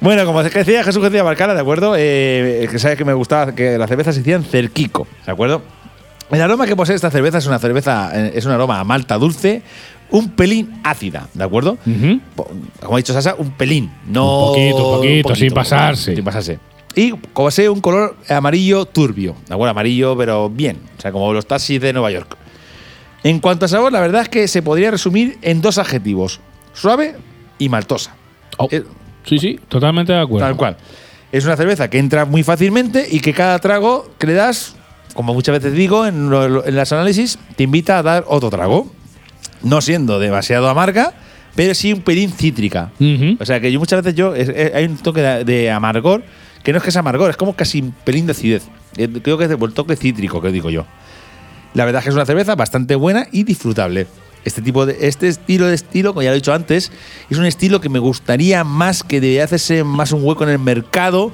Bueno, 0.01 0.25
como 0.25 0.43
decía 0.43 0.85
Jesús 0.85 1.03
García 1.03 1.23
Barcala, 1.23 1.55
¿de 1.55 1.61
acuerdo? 1.61 1.95
Eh, 1.99 2.69
que 2.71 2.79
sabes 2.79 2.97
que 2.97 3.05
me 3.05 3.13
gustaba 3.13 3.55
que 3.55 3.77
las 3.79 3.89
cervezas 3.89 4.15
se 4.15 4.21
hicieran 4.21 4.45
cerquico, 4.45 5.07
¿de 5.27 5.33
acuerdo? 5.33 5.63
El 6.31 6.43
aroma 6.43 6.67
que 6.67 6.77
posee 6.77 6.95
esta 6.95 7.11
cerveza 7.11 7.39
es 7.39 7.47
una 7.47 7.59
cerveza, 7.59 8.11
eh, 8.15 8.33
es 8.35 8.45
un 8.45 8.53
aroma 8.53 8.81
a 8.81 8.85
malta 8.85 9.17
dulce, 9.17 9.63
un 10.11 10.31
pelín 10.31 10.81
ácida, 10.85 11.29
¿de 11.35 11.45
acuerdo? 11.45 11.79
Como 12.81 12.95
ha 12.95 12.99
dicho 12.99 13.13
Sasa, 13.13 13.35
un 13.37 13.51
pelín, 13.53 13.91
no. 14.07 14.49
Un 14.49 14.55
poquito, 14.55 14.77
un 14.77 14.97
poquito, 14.97 15.35
sin 15.35 15.53
pasarse. 15.53 16.15
Sin 16.15 16.25
pasarse. 16.25 16.59
Y 16.95 17.11
como 17.11 17.47
posee 17.47 17.69
un 17.69 17.81
color 17.81 18.17
amarillo 18.29 18.85
turbio, 18.87 19.37
¿de 19.47 19.55
acuerdo? 19.55 19.71
Amarillo, 19.71 20.17
pero 20.17 20.51
bien, 20.51 20.79
o 20.97 21.01
sea, 21.01 21.13
como 21.13 21.33
los 21.33 21.47
taxis 21.47 21.81
de 21.81 21.93
Nueva 21.93 22.11
York. 22.11 22.37
En 23.23 23.41
cuanto 23.41 23.67
a 23.67 23.69
sabor, 23.69 23.93
la 23.93 24.01
verdad 24.01 24.23
es 24.23 24.29
que 24.29 24.49
se 24.49 24.63
podría 24.63 24.91
resumir 24.91 25.39
en 25.43 25.61
dos 25.61 25.79
adjetivos: 25.79 26.41
suave 26.73 27.17
y 27.59 27.69
maltosa. 27.69 28.15
Oh, 28.57 28.69
Eh, 28.71 28.85
sí, 29.25 29.39
sí, 29.39 29.61
totalmente 29.69 30.13
de 30.13 30.21
acuerdo. 30.21 30.47
Tal 30.47 30.57
cual. 30.57 30.77
Es 31.31 31.45
una 31.45 31.57
cerveza 31.57 31.91
que 31.91 31.99
entra 31.99 32.25
muy 32.25 32.43
fácilmente 32.43 33.07
y 33.11 33.21
que 33.21 33.35
cada 33.35 33.59
trago 33.59 34.11
que 34.19 34.27
le 34.27 34.33
das, 34.33 34.77
como 35.15 35.35
muchas 35.35 35.55
veces 35.61 35.73
digo 35.73 36.07
en, 36.07 36.31
lo- 36.31 36.65
en 36.65 36.75
los 36.77 36.93
análisis, 36.93 37.39
te 37.57 37.65
invita 37.65 37.99
a 37.99 38.03
dar 38.03 38.25
otro 38.29 38.51
trago. 38.51 38.93
No 39.63 39.81
siendo 39.81 40.19
demasiado 40.21 40.69
amarga, 40.69 41.13
pero 41.57 41.75
sí 41.75 41.93
un 41.93 42.01
pelín 42.03 42.31
cítrica. 42.31 42.93
O 43.41 43.45
sea 43.45 43.61
que 43.61 43.73
yo 43.73 43.79
muchas 43.81 44.03
veces 44.03 44.17
yo 44.17 44.35
es- 44.35 44.49
es- 44.49 44.75
hay 44.75 44.85
un 44.85 44.97
toque 44.99 45.21
de, 45.21 45.45
de 45.45 45.71
amargor 45.71 46.23
que 46.63 46.73
no 46.73 46.79
es 46.79 46.85
que 46.85 46.91
es 46.91 46.97
amargor, 46.97 47.31
es 47.31 47.37
como 47.37 47.55
casi 47.55 47.81
un 47.81 47.93
pelín 47.93 48.27
de 48.27 48.33
acidez. 48.33 48.65
Eh, 48.97 49.09
Creo 49.23 49.39
que 49.39 49.45
es 49.45 49.51
el 49.51 49.59
toque 49.75 49.97
cítrico 49.97 50.41
que 50.41 50.53
digo 50.53 50.71
yo. 50.71 50.85
La 51.75 51.85
verdad 51.85 52.01
es 52.01 52.05
que 52.05 52.11
es 52.11 52.15
una 52.15 52.27
cerveza 52.27 52.55
bastante 52.55 52.95
buena 52.95 53.27
y 53.33 53.43
disfrutable. 53.45 54.07
Este 54.45 54.63
tipo 54.63 54.87
de 54.87 54.97
este 55.09 55.29
estilo 55.29 55.67
de 55.67 55.75
estilo, 55.75 56.11
como 56.15 56.23
ya 56.23 56.31
lo 56.31 56.35
he 56.35 56.39
dicho 56.39 56.55
antes, 56.55 56.93
es 57.29 57.39
un 57.39 57.45
estilo 57.45 57.81
que 57.81 57.89
me 57.89 57.99
gustaría 57.99 58.65
más 58.65 59.03
que 59.03 59.21
debería 59.21 59.45
hacerse 59.45 59.83
más 59.85 60.13
un 60.13 60.25
hueco 60.25 60.45
en 60.45 60.51
el 60.51 60.59
mercado 60.59 61.33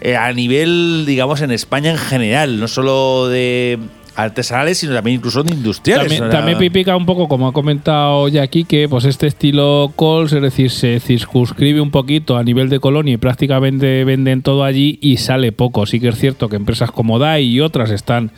eh, 0.00 0.16
a 0.16 0.32
nivel, 0.32 1.04
digamos, 1.06 1.40
en 1.40 1.50
España 1.50 1.90
en 1.90 1.98
general, 1.98 2.60
no 2.60 2.68
solo 2.68 3.28
de 3.28 3.78
artesanales, 4.16 4.78
sino 4.78 4.94
también 4.94 5.18
incluso 5.18 5.42
de 5.42 5.54
industriales. 5.54 6.04
También, 6.04 6.24
O 6.24 6.30
sea, 6.30 6.38
también 6.38 6.58
pipica 6.58 6.96
un 6.96 7.06
poco, 7.06 7.28
como 7.28 7.48
ha 7.48 7.52
comentado 7.52 8.28
ya 8.28 8.42
aquí, 8.42 8.64
que 8.64 8.88
pues 8.88 9.04
este 9.04 9.26
estilo 9.26 9.92
Coles, 9.94 10.32
es 10.32 10.42
decir, 10.42 10.70
se 10.70 10.98
circunscribe 11.00 11.80
un 11.80 11.90
poquito 11.90 12.36
a 12.36 12.42
nivel 12.42 12.68
de 12.70 12.80
colonia 12.80 13.14
y 13.14 13.18
prácticamente 13.18 14.04
venden 14.04 14.42
todo 14.42 14.64
allí 14.64 14.98
y 15.02 15.18
sale 15.18 15.52
poco. 15.52 15.84
Sí 15.86 16.00
que 16.00 16.08
es 16.08 16.18
cierto 16.18 16.48
que 16.48 16.56
empresas 16.56 16.90
como 16.90 17.18
DAI 17.18 17.44
y 17.44 17.60
otras 17.60 17.90
están 17.90 18.32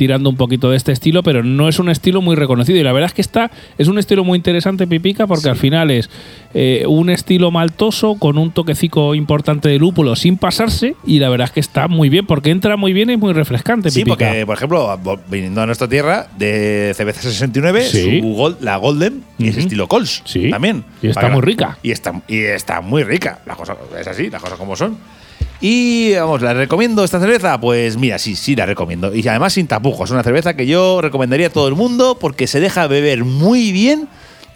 tirando 0.00 0.30
un 0.30 0.36
poquito 0.36 0.70
de 0.70 0.78
este 0.78 0.92
estilo, 0.92 1.22
pero 1.22 1.42
no 1.44 1.68
es 1.68 1.78
un 1.78 1.90
estilo 1.90 2.22
muy 2.22 2.34
reconocido. 2.34 2.78
Y 2.78 2.82
la 2.82 2.90
verdad 2.92 3.08
es 3.08 3.12
que 3.12 3.20
está, 3.20 3.50
es 3.76 3.86
un 3.86 3.98
estilo 3.98 4.24
muy 4.24 4.38
interesante, 4.38 4.86
Pipica, 4.86 5.26
porque 5.26 5.50
al 5.50 5.56
final 5.56 5.90
es 5.90 6.08
eh, 6.54 6.84
un 6.88 7.10
estilo 7.10 7.50
maltoso 7.50 8.14
con 8.14 8.38
un 8.38 8.50
toquecico 8.50 9.14
importante 9.14 9.68
de 9.68 9.78
lúpulo 9.78 10.16
sin 10.16 10.38
pasarse. 10.38 10.96
Y 11.04 11.18
la 11.18 11.28
verdad 11.28 11.48
es 11.48 11.52
que 11.52 11.60
está 11.60 11.86
muy 11.86 12.08
bien, 12.08 12.24
porque 12.24 12.48
entra 12.50 12.78
muy 12.78 12.94
bien 12.94 13.10
y 13.10 13.12
es 13.12 13.18
muy 13.18 13.34
refrescante, 13.34 13.90
Sí, 13.90 14.00
Pipica. 14.04 14.28
porque, 14.28 14.46
por 14.46 14.56
ejemplo, 14.56 14.98
viniendo 15.30 15.60
a 15.60 15.66
nuestra 15.66 15.86
tierra, 15.86 16.28
de 16.38 16.94
cerveza 16.96 17.20
69, 17.20 17.82
Sí. 17.82 18.20
su 18.22 18.26
gol- 18.28 18.56
la 18.62 18.78
Golden 18.78 19.22
y 19.36 19.48
es 19.48 19.56
Ujú. 19.56 19.60
estilo 19.64 19.86
Cols. 19.86 20.22
Sí. 20.24 20.48
También. 20.48 20.82
Y 21.02 21.08
está 21.08 21.28
muy 21.28 21.42
rica. 21.42 21.76
Y 21.82 21.90
está, 21.90 22.22
y 22.26 22.38
está 22.38 22.80
muy 22.80 23.04
rica. 23.04 23.40
Las 23.44 23.58
cosas, 23.58 23.76
es 24.00 24.06
así, 24.06 24.30
las 24.30 24.40
cosas 24.40 24.56
como 24.56 24.76
son. 24.76 24.96
Y 25.60 26.14
vamos, 26.14 26.40
¿la 26.40 26.54
recomiendo 26.54 27.04
esta 27.04 27.20
cerveza? 27.20 27.60
Pues 27.60 27.96
mira, 27.96 28.18
sí, 28.18 28.34
sí 28.34 28.56
la 28.56 28.66
recomiendo. 28.66 29.14
Y 29.14 29.26
además 29.28 29.52
sin 29.52 29.66
tapujos. 29.66 30.08
Es 30.08 30.12
una 30.12 30.22
cerveza 30.22 30.54
que 30.54 30.66
yo 30.66 31.00
recomendaría 31.02 31.48
a 31.48 31.50
todo 31.50 31.68
el 31.68 31.74
mundo 31.74 32.16
porque 32.18 32.46
se 32.46 32.60
deja 32.60 32.86
beber 32.86 33.24
muy 33.24 33.70
bien 33.72 34.08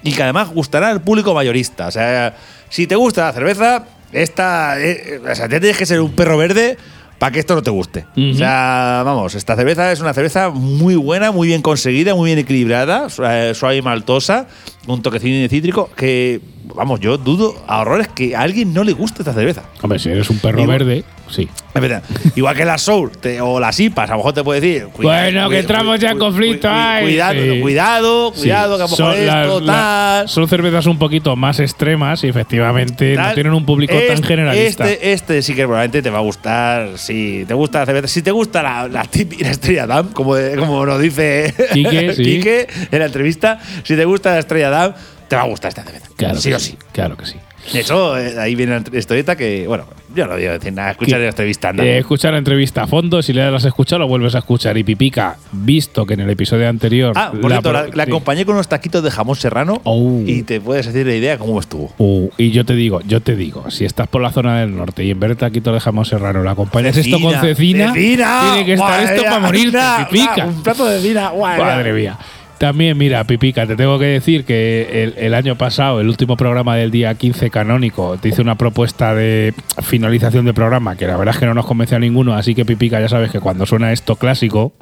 y 0.02 0.12
que 0.12 0.22
además 0.22 0.48
gustará 0.50 0.88
al 0.88 1.02
público 1.02 1.34
mayorista. 1.34 1.88
O 1.88 1.90
sea, 1.90 2.36
si 2.70 2.86
te 2.86 2.96
gusta 2.96 3.26
la 3.26 3.32
cerveza, 3.32 3.84
esta. 4.12 4.80
eh, 4.80 5.20
o 5.30 5.34
sea, 5.34 5.48
tienes 5.48 5.76
que 5.76 5.86
ser 5.86 6.00
un 6.00 6.12
perro 6.12 6.38
verde 6.38 6.78
para 7.18 7.32
que 7.32 7.38
esto 7.40 7.54
no 7.54 7.62
te 7.62 7.70
guste. 7.70 8.06
O 8.16 8.34
sea, 8.34 9.02
vamos, 9.04 9.34
esta 9.34 9.56
cerveza 9.56 9.92
es 9.92 10.00
una 10.00 10.12
cerveza 10.12 10.50
muy 10.50 10.96
buena, 10.96 11.32
muy 11.32 11.48
bien 11.48 11.62
conseguida, 11.62 12.14
muy 12.14 12.28
bien 12.28 12.38
equilibrada, 12.38 13.08
suave 13.08 13.54
suave 13.54 13.76
y 13.76 13.82
maltosa, 13.82 14.46
un 14.86 15.00
toquecín 15.00 15.42
de 15.42 15.48
cítrico 15.48 15.90
que, 15.96 16.40
vamos, 16.64 17.00
yo 17.00 17.18
dudo 17.18 17.54
a 17.66 17.80
horrores 17.80 18.08
que 18.08 18.34
a 18.36 18.40
alguien 18.40 18.72
no 18.72 18.84
le 18.84 18.92
guste 18.92 19.22
esta 19.22 19.32
cerveza. 19.32 19.62
Hombre, 19.82 19.98
si 19.98 20.08
eres 20.10 20.28
un 20.30 20.38
perro 20.38 20.60
Igual- 20.62 20.78
verde, 20.78 21.04
sí. 21.30 21.48
Es 21.74 21.82
verdad. 21.82 22.02
Igual 22.36 22.56
que 22.56 22.64
la 22.64 22.78
Soul 22.78 23.10
te- 23.18 23.40
o 23.40 23.58
las 23.58 23.78
IPAs, 23.80 24.08
a 24.08 24.12
lo 24.12 24.18
mejor 24.18 24.32
te 24.32 24.44
puede 24.44 24.60
decir. 24.60 24.86
cuida- 24.92 25.22
Bueno, 25.22 25.48
que 25.50 25.58
entramos 25.58 25.98
ya 25.98 26.10
en 26.12 26.18
conflicto, 26.18 26.68
ay, 26.70 27.02
Cuidado, 27.04 27.40
sí. 27.42 27.60
cuidado, 27.60 28.32
Sí. 28.34 28.40
cuidado, 28.42 28.76
que 28.76 28.82
a 28.82 28.86
lo 28.86 28.90
mejor 28.90 29.16
las- 29.16 29.46
esto, 29.46 29.60
la- 29.60 30.24
son 30.26 30.48
cervezas 30.48 30.86
un 30.86 30.98
poquito 30.98 31.34
más 31.34 31.58
extremas 31.60 32.22
y 32.22 32.28
efectivamente 32.28 33.16
no 33.16 33.34
tienen 33.34 33.52
un 33.54 33.66
público 33.66 33.94
tan 33.94 34.02
Este- 34.14 34.26
generalista. 34.26 34.88
Este, 34.88 35.12
este 35.12 35.42
sí 35.42 35.54
que 35.54 35.62
probablemente 35.64 36.00
te 36.02 36.10
va 36.10 36.18
a 36.18 36.22
gustar. 36.22 36.96
Si 36.98 37.44
te 37.48 37.54
gusta 37.54 37.80
la 37.80 37.86
cerveza, 37.86 38.06
si 38.08 38.22
te 38.22 38.30
gusta 38.30 38.62
la, 38.62 38.86
la 38.88 39.02
típica 39.04 39.50
estrella 39.50 39.86
Damm, 39.88 40.08
como, 40.12 40.34
como 40.58 40.86
nos 40.86 41.00
dice 41.00 41.52
Quique. 41.72 42.14
Quique 42.16 42.68
en 42.92 42.98
la 43.00 43.06
entrevista, 43.06 43.58
si 43.82 43.96
te 43.96 44.04
gusta 44.04 44.32
la 44.34 44.38
estrella 44.38 44.70
Damm, 44.70 44.94
te 45.34 45.38
va 45.38 45.42
a 45.42 45.46
gustar 45.50 45.68
esta 45.70 45.82
cerveza. 45.84 46.08
Claro 46.16 46.40
sí 46.40 46.52
o 46.52 46.58
sí. 46.58 46.76
Claro 46.92 47.16
que 47.16 47.26
sí. 47.26 47.36
De 47.72 47.80
hecho, 47.80 48.18
eh, 48.18 48.38
ahí 48.38 48.54
viene 48.54 48.78
la 48.92 48.98
historieta 48.98 49.36
que, 49.36 49.66
bueno, 49.66 49.86
yo 50.14 50.26
no 50.26 50.34
a 50.34 50.36
decir 50.36 50.70
nada, 50.74 50.90
escuchar 50.90 51.18
la 51.18 51.28
entrevista. 51.28 51.70
anda. 51.70 51.82
Eh, 51.82 51.96
escuchar 51.98 52.32
la 52.32 52.38
entrevista 52.38 52.82
a 52.82 52.86
fondo, 52.86 53.22
si 53.22 53.32
le 53.32 53.40
das 53.40 53.64
a 53.64 53.68
escuchar, 53.68 53.98
lo 53.98 54.06
vuelves 54.06 54.34
a 54.34 54.38
escuchar. 54.40 54.76
Y 54.76 54.84
Pipica, 54.84 55.38
visto 55.50 56.04
que 56.04 56.12
en 56.12 56.20
el 56.20 56.28
episodio 56.28 56.68
anterior. 56.68 57.14
Ah, 57.16 57.32
por 57.32 57.50
cierto, 57.50 57.72
la, 57.72 57.84
pro- 57.86 57.94
la 57.94 58.04
sí. 58.04 58.10
acompañé 58.10 58.44
con 58.44 58.56
unos 58.56 58.68
taquitos 58.68 59.02
de 59.02 59.10
jamón 59.10 59.34
serrano 59.36 59.80
Oh. 59.84 60.20
y 60.26 60.42
te 60.42 60.60
puedes 60.60 60.86
hacer 60.86 61.06
la 61.06 61.14
idea 61.14 61.38
cómo 61.38 61.58
estuvo. 61.58 61.90
Uh, 61.96 62.28
y 62.36 62.50
yo 62.50 62.66
te 62.66 62.74
digo, 62.74 63.00
yo 63.06 63.22
te 63.22 63.34
digo, 63.34 63.70
si 63.70 63.86
estás 63.86 64.08
por 64.08 64.20
la 64.20 64.30
zona 64.30 64.60
del 64.60 64.76
norte 64.76 65.02
y 65.02 65.10
en 65.12 65.18
vez 65.20 65.30
de 65.30 65.36
taquito 65.36 65.72
de 65.72 65.80
jamón 65.80 66.04
serrano 66.04 66.42
lo 66.42 66.50
acompañas 66.50 66.94
esto 66.98 67.18
con 67.18 67.32
cecina, 67.40 67.94
Cecina, 67.94 68.42
tiene 68.52 68.66
que 68.66 68.74
estar 68.74 69.02
esto 69.04 69.22
para 69.24 69.38
morirte, 69.38 69.78
una- 69.78 70.06
Pipica. 70.10 70.44
Un 70.46 70.62
plato 70.62 70.84
de 70.84 71.00
cecina, 71.00 71.30
guay, 71.30 71.58
Madre 71.58 71.92
mía. 71.94 72.18
También, 72.58 72.96
mira, 72.96 73.24
Pipica, 73.24 73.66
te 73.66 73.76
tengo 73.76 73.98
que 73.98 74.06
decir 74.06 74.44
que 74.44 75.02
el, 75.02 75.14
el 75.16 75.34
año 75.34 75.56
pasado, 75.56 76.00
el 76.00 76.08
último 76.08 76.36
programa 76.36 76.76
del 76.76 76.90
día 76.90 77.14
15 77.14 77.50
canónico, 77.50 78.16
te 78.20 78.28
hice 78.28 78.42
una 78.42 78.56
propuesta 78.56 79.14
de 79.14 79.54
finalización 79.82 80.44
de 80.44 80.54
programa 80.54 80.96
que 80.96 81.06
la 81.06 81.16
verdad 81.16 81.34
es 81.34 81.40
que 81.40 81.46
no 81.46 81.54
nos 81.54 81.66
convenció 81.66 81.96
a 81.96 82.00
ninguno, 82.00 82.34
así 82.34 82.54
que 82.54 82.64
Pipica, 82.64 83.00
ya 83.00 83.08
sabes 83.08 83.30
que 83.30 83.40
cuando 83.40 83.66
suena 83.66 83.92
esto 83.92 84.16
clásico, 84.16 84.72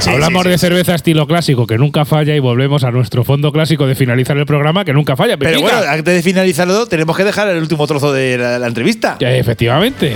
Sí, 0.00 0.12
hablamos 0.12 0.42
sí, 0.42 0.48
sí, 0.48 0.50
de 0.50 0.58
cerveza 0.58 0.94
estilo 0.94 1.26
clásico 1.26 1.66
que 1.66 1.78
nunca 1.78 2.04
falla 2.04 2.36
y 2.36 2.38
volvemos 2.38 2.84
a 2.84 2.92
nuestro 2.92 3.24
fondo 3.24 3.50
clásico 3.50 3.86
de 3.86 3.96
finalizar 3.96 4.36
el 4.36 4.46
programa 4.46 4.84
que 4.84 4.92
nunca 4.92 5.16
falla. 5.16 5.36
Pero 5.36 5.60
bueno, 5.60 5.78
antes 5.88 6.14
de 6.14 6.22
finalizarlo, 6.22 6.86
tenemos 6.86 7.16
que 7.16 7.24
dejar 7.24 7.48
el 7.48 7.58
último 7.58 7.86
trozo 7.88 8.12
de 8.12 8.38
la, 8.38 8.58
la 8.60 8.68
entrevista. 8.68 9.16
Ya, 9.18 9.32
efectivamente. 9.32 10.14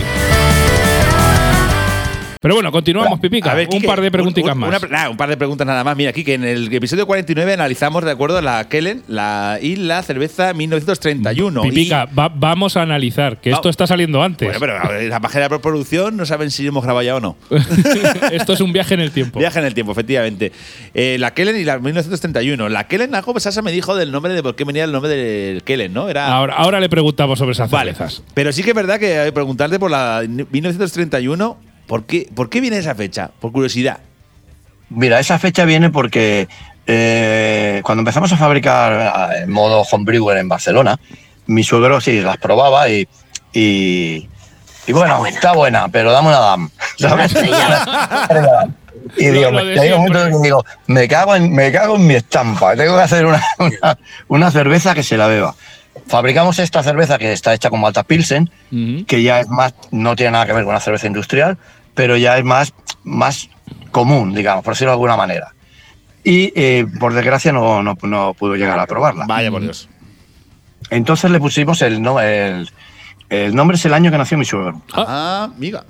Pero 2.43 2.55
bueno, 2.55 2.72
continuamos, 2.72 3.20
Pipica. 3.20 3.53
A 3.53 3.55
ver, 3.55 3.68
un 3.70 3.82
par 3.82 4.01
de 4.01 4.11
preguntitas 4.11 4.55
un- 4.55 4.61
más. 4.61 4.70
una- 4.82 4.88
nada, 4.88 5.11
un 5.11 5.16
par 5.18 5.28
de 5.28 5.36
preguntas 5.36 5.66
nada 5.66 5.84
más. 5.84 5.95
Mira, 5.95 6.09
aquí 6.09 6.24
que 6.24 6.32
en 6.32 6.45
el 6.45 6.72
episodio 6.72 7.07
49 7.07 7.53
analizamos, 7.53 8.03
de 8.03 8.11
acuerdo, 8.12 8.41
la 8.41 8.66
Kellen 8.66 9.03
la, 9.09 9.59
y 9.61 9.76
la 9.76 10.03
cerveza 10.03 10.55
1931. 10.55 11.61
Pipica, 11.61 12.07
va- 12.07 12.30
vamos 12.34 12.78
a 12.78 12.82
analizar, 12.82 13.36
que 13.43 13.51
esto 13.51 13.68
está 13.68 13.86
saliendo 13.86 14.20
Y- 14.20 14.24
antes. 14.24 14.49
bueno, 14.49 14.59
pero 14.59 14.78
a 14.78 14.88
ver, 14.88 15.11
la 15.11 15.20
página 15.20 15.51
de 15.51 15.59
producción 15.59 16.16
no 16.16 16.24
saben 16.24 16.51
si 16.51 16.66
hemos 16.66 16.82
grabado 16.82 17.03
ya 17.05 17.14
o 17.16 17.20
no. 17.20 17.36
esto 18.32 18.55
es 18.55 18.61
un 18.62 18.72
viaje 18.72 18.95
en 18.95 19.01
el 19.01 19.11
tiempo. 19.11 19.38
Viaje 19.38 19.59
en 19.59 19.66
el 19.66 19.74
tiempo, 19.74 19.93
efectivamente. 19.93 20.51
Eh, 20.95 21.18
la 21.20 21.34
Kellen 21.34 21.57
y 21.61 21.64
la 21.64 21.78
1931. 21.78 22.70
La 22.70 22.84
Kellen, 22.88 23.14
algo 23.14 23.38
Sasa 23.38 23.61
me 23.61 23.70
dijo 23.70 23.95
del 23.97 24.12
nombre 24.12 24.32
de 24.32 24.43
por 24.43 24.57
qué 24.57 24.64
venía 24.64 24.84
el 24.84 24.93
nombre 24.93 25.11
del 25.14 25.62
Kellen, 25.62 25.93
¿no? 25.93 26.09
Era. 26.09 26.28
Ahora, 26.28 26.55
ahora 26.55 26.80
le 26.80 26.88
preguntamos 26.88 27.38
sobre 27.38 27.53
esas 27.53 27.70
Vale, 27.70 27.93
cervezas. 27.93 28.22
pero 28.32 28.51
sí 28.51 28.62
que 28.62 28.70
es 28.70 28.76
verdad 28.76 28.99
que 28.99 29.26
eh, 29.26 29.32
preguntarte 29.32 29.78
por 29.78 29.91
la 29.91 30.22
1931, 30.26 31.59
¿por 31.91 32.05
qué, 32.05 32.28
¿por 32.32 32.49
qué 32.49 32.61
viene 32.61 32.78
esa 32.78 32.95
fecha? 32.95 33.32
Por 33.41 33.51
curiosidad. 33.51 33.99
Mira, 34.91 35.18
esa 35.18 35.41
fecha 35.41 35.64
viene 35.64 35.91
porque 35.91 36.47
eh, 36.86 37.80
cuando 37.82 38.03
empezamos 38.03 38.30
a 38.30 38.36
fabricar 38.36 39.32
eh, 39.32 39.43
en 39.43 39.51
modo 39.51 39.82
homebrewer 39.82 40.38
en 40.38 40.49
Barcelona, 40.49 41.01
mi 41.49 41.64
suegro 41.64 42.01
sí 42.01 42.20
las 42.20 42.36
probaba 42.36 42.88
y, 42.88 43.09
y, 43.53 44.28
y 44.86 44.93
bueno, 44.93 45.26
está 45.26 45.53
buena, 45.53 45.88
pero 45.88 46.12
dame 46.12 46.28
una 46.28 46.38
DAM. 46.38 46.70
¿sabes? 46.97 47.34
y 49.16 49.26
digo, 49.26 49.51
me, 49.51 49.64
digo, 49.64 50.64
me 50.86 51.09
cago, 51.09 51.34
en, 51.34 51.53
me 51.53 51.72
cago 51.72 51.97
en 51.97 52.07
mi 52.07 52.14
estampa, 52.14 52.76
tengo 52.76 52.95
que 52.95 53.03
hacer 53.03 53.26
una, 53.26 53.43
una, 53.59 53.99
una 54.28 54.51
cerveza 54.53 54.95
que 54.95 55.03
se 55.03 55.16
la 55.16 55.26
beba. 55.26 55.57
Fabricamos 56.07 56.61
esta 56.61 56.84
cerveza 56.84 57.18
que 57.18 57.32
está 57.32 57.53
hecha 57.53 57.68
con 57.68 57.80
malta 57.80 58.05
Pilsen, 58.05 58.49
que 59.07 59.22
ya 59.22 59.41
es 59.41 59.49
más, 59.49 59.74
no 59.91 60.14
tiene 60.14 60.32
nada 60.32 60.47
que 60.47 60.53
ver 60.53 60.62
con 60.62 60.70
una 60.70 60.80
cerveza 60.80 61.09
industrial, 61.09 61.59
pero 62.01 62.16
ya 62.16 62.38
es 62.38 62.44
más, 62.46 62.72
más 63.05 63.51
común, 63.90 64.34
digamos, 64.34 64.64
por 64.64 64.72
decirlo 64.72 64.92
de 64.92 64.94
alguna 64.94 65.18
manera. 65.18 65.53
Y 66.24 66.51
eh, 66.57 66.86
por 66.98 67.12
desgracia 67.12 67.53
no, 67.53 67.82
no, 67.82 67.94
no 68.01 68.32
pudo 68.32 68.57
llegar 68.57 68.78
a 68.78 68.86
probarla. 68.86 69.26
Vaya 69.26 69.51
por 69.51 69.61
Dios. 69.61 69.86
Entonces 70.88 71.30
le 71.30 71.38
pusimos 71.38 71.82
el, 71.82 72.01
no, 72.01 72.18
el, 72.18 72.70
el 73.28 73.55
nombre 73.55 73.76
es 73.76 73.84
el 73.84 73.92
año 73.92 74.11
que 74.11 74.16
nació 74.16 74.38
mi 74.38 74.46
suegro. 74.46 74.80
Ah, 74.94 75.51
amiga. 75.55 75.84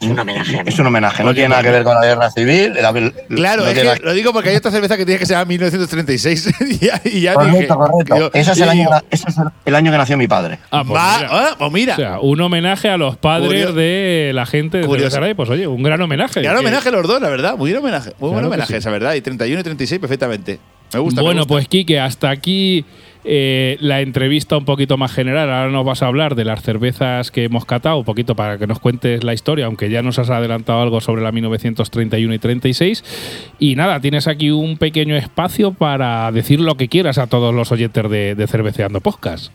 Es 0.00 0.08
un 0.08 0.18
homenaje. 0.18 0.62
Es 0.66 0.78
un 0.78 0.86
homenaje, 0.86 1.24
no 1.24 1.32
tiene 1.32 1.48
nada 1.48 1.62
que 1.62 1.70
ver 1.70 1.82
con 1.84 1.94
la 1.94 2.04
guerra 2.04 2.30
civil. 2.30 2.74
la- 2.74 2.92
Claro, 2.92 3.62
no 3.64 3.68
es 3.70 3.74
que 3.78 4.04
lo 4.04 4.12
digo 4.12 4.32
porque 4.34 4.50
hay 4.50 4.56
otra 4.56 4.70
cerveza 4.70 4.96
que 4.98 5.06
tiene 5.06 5.18
que 5.18 5.24
ser 5.24 5.46
1936 5.46 6.54
y 6.60 6.78
ya, 6.86 7.00
y 7.04 7.20
ya 7.22 7.32
dije. 7.36 7.66
Correcto, 7.68 7.76
correcto. 7.76 8.30
Ese 8.34 8.52
es, 8.52 8.60
el 8.60 8.68
año, 8.68 8.88
ese 9.10 9.28
es 9.28 9.36
el 9.64 9.74
año 9.74 9.90
que 9.90 9.96
nació 9.98 10.16
mi 10.18 10.28
padre. 10.28 10.58
Ah, 10.70 10.84
pues 10.86 11.00
va- 11.00 11.16
mira. 11.18 11.28
ah, 11.32 11.54
pues 11.58 11.72
mira. 11.72 11.92
O 11.94 11.96
sea, 11.96 12.20
un 12.20 12.40
homenaje 12.40 12.90
a 12.90 12.96
los 12.98 13.16
padres 13.16 13.48
Curio- 13.66 13.72
de 13.72 14.32
la 14.34 14.44
gente 14.46 14.78
de 14.78 14.86
Curioso. 14.86 15.10
Cerveza 15.10 15.18
Aray. 15.24 15.34
Pues 15.34 15.48
oye, 15.48 15.66
un 15.66 15.82
gran 15.82 16.00
homenaje. 16.02 16.42
Gran 16.42 16.58
homenaje 16.58 16.88
a 16.88 16.92
los 16.92 17.06
dos, 17.06 17.22
la 17.22 17.28
verdad. 17.30 17.56
Muy 17.56 17.70
buen 17.70 17.82
homenaje. 17.82 18.10
Muy 18.18 18.28
buen 18.30 18.32
Claro 18.32 18.48
homenaje, 18.48 18.72
sí. 18.74 18.78
esa 18.78 18.90
verdad. 18.90 19.14
Y 19.14 19.22
31 19.22 19.60
y 19.60 19.62
36 19.62 20.00
perfectamente. 20.00 20.58
Me 20.94 21.00
gusta. 21.00 21.20
me 21.20 21.26
Bueno, 21.26 21.40
gusta. 21.42 21.54
pues 21.54 21.68
Quique, 21.68 22.00
hasta 22.00 22.30
aquí 22.30 22.84
eh, 23.24 23.76
la 23.80 24.00
entrevista 24.00 24.56
un 24.56 24.64
poquito 24.64 24.96
más 24.96 25.12
general. 25.12 25.50
Ahora 25.52 25.70
nos 25.70 25.84
vas 25.84 26.02
a 26.02 26.06
hablar 26.06 26.34
de 26.34 26.44
las 26.44 26.62
cervezas 26.62 27.30
que 27.30 27.44
hemos 27.44 27.64
catado, 27.64 27.98
un 27.98 28.04
poquito 28.04 28.34
para 28.34 28.58
que 28.58 28.66
nos 28.66 28.78
cuentes 28.78 29.24
la 29.24 29.32
historia, 29.34 29.66
aunque 29.66 29.90
ya 29.90 30.02
nos 30.02 30.18
has 30.18 30.30
adelantado 30.30 30.80
algo 30.80 31.00
sobre 31.00 31.22
la 31.22 31.32
1931 31.32 32.34
y 32.34 32.38
36. 32.38 33.04
Y 33.58 33.76
nada, 33.76 34.00
tienes 34.00 34.26
aquí 34.28 34.50
un 34.50 34.76
pequeño 34.78 35.16
espacio 35.16 35.72
para 35.72 36.30
decir 36.32 36.60
lo 36.60 36.76
que 36.76 36.88
quieras 36.88 37.18
a 37.18 37.26
todos 37.26 37.54
los 37.54 37.72
oyentes 37.72 38.10
de, 38.10 38.34
de 38.34 38.46
Cerveceando 38.46 39.00
Podcast. 39.00 39.52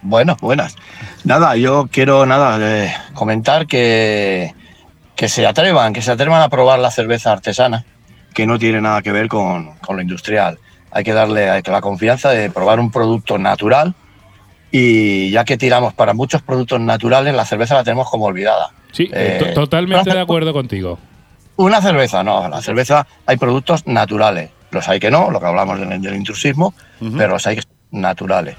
Bueno, 0.00 0.36
buenas. 0.40 0.76
Nada, 1.24 1.56
yo 1.56 1.88
quiero 1.90 2.24
nada 2.24 2.58
eh, 2.60 2.94
comentar 3.14 3.66
que, 3.66 4.54
que 5.16 5.28
se 5.28 5.44
atrevan, 5.46 5.92
que 5.92 6.02
se 6.02 6.12
atrevan 6.12 6.40
a 6.40 6.48
probar 6.48 6.78
la 6.78 6.90
cerveza 6.92 7.32
artesana, 7.32 7.84
que 8.38 8.46
no 8.46 8.56
tiene 8.56 8.80
nada 8.80 9.02
que 9.02 9.10
ver 9.10 9.26
con, 9.26 9.72
con 9.80 9.96
lo 9.96 10.00
industrial. 10.02 10.60
Hay 10.92 11.02
que 11.02 11.12
darle 11.12 11.60
la 11.60 11.80
confianza 11.80 12.30
de 12.30 12.50
probar 12.50 12.78
un 12.78 12.88
producto 12.92 13.36
natural 13.36 13.96
y 14.70 15.28
ya 15.32 15.44
que 15.44 15.56
tiramos 15.56 15.92
para 15.92 16.14
muchos 16.14 16.40
productos 16.42 16.78
naturales, 16.80 17.34
la 17.34 17.44
cerveza 17.44 17.74
la 17.74 17.82
tenemos 17.82 18.08
como 18.08 18.26
olvidada. 18.26 18.70
Sí, 18.92 19.10
Eh, 19.12 19.38
to- 19.40 19.54
totalmente 19.62 20.12
de 20.14 20.20
acuerdo 20.20 20.52
contigo. 20.52 21.00
Una 21.56 21.82
cerveza, 21.82 22.22
no, 22.22 22.46
la 22.48 22.62
cerveza 22.62 23.08
hay 23.26 23.36
productos 23.38 23.84
naturales. 23.88 24.50
Los 24.70 24.88
hay 24.88 25.00
que 25.00 25.10
no, 25.10 25.32
lo 25.32 25.40
que 25.40 25.46
hablamos 25.46 25.80
del, 25.80 26.00
del 26.00 26.14
intrusismo, 26.14 26.74
pero 27.16 27.30
los 27.30 27.46
hay 27.48 27.56
que 27.56 27.62
naturales. 27.90 28.54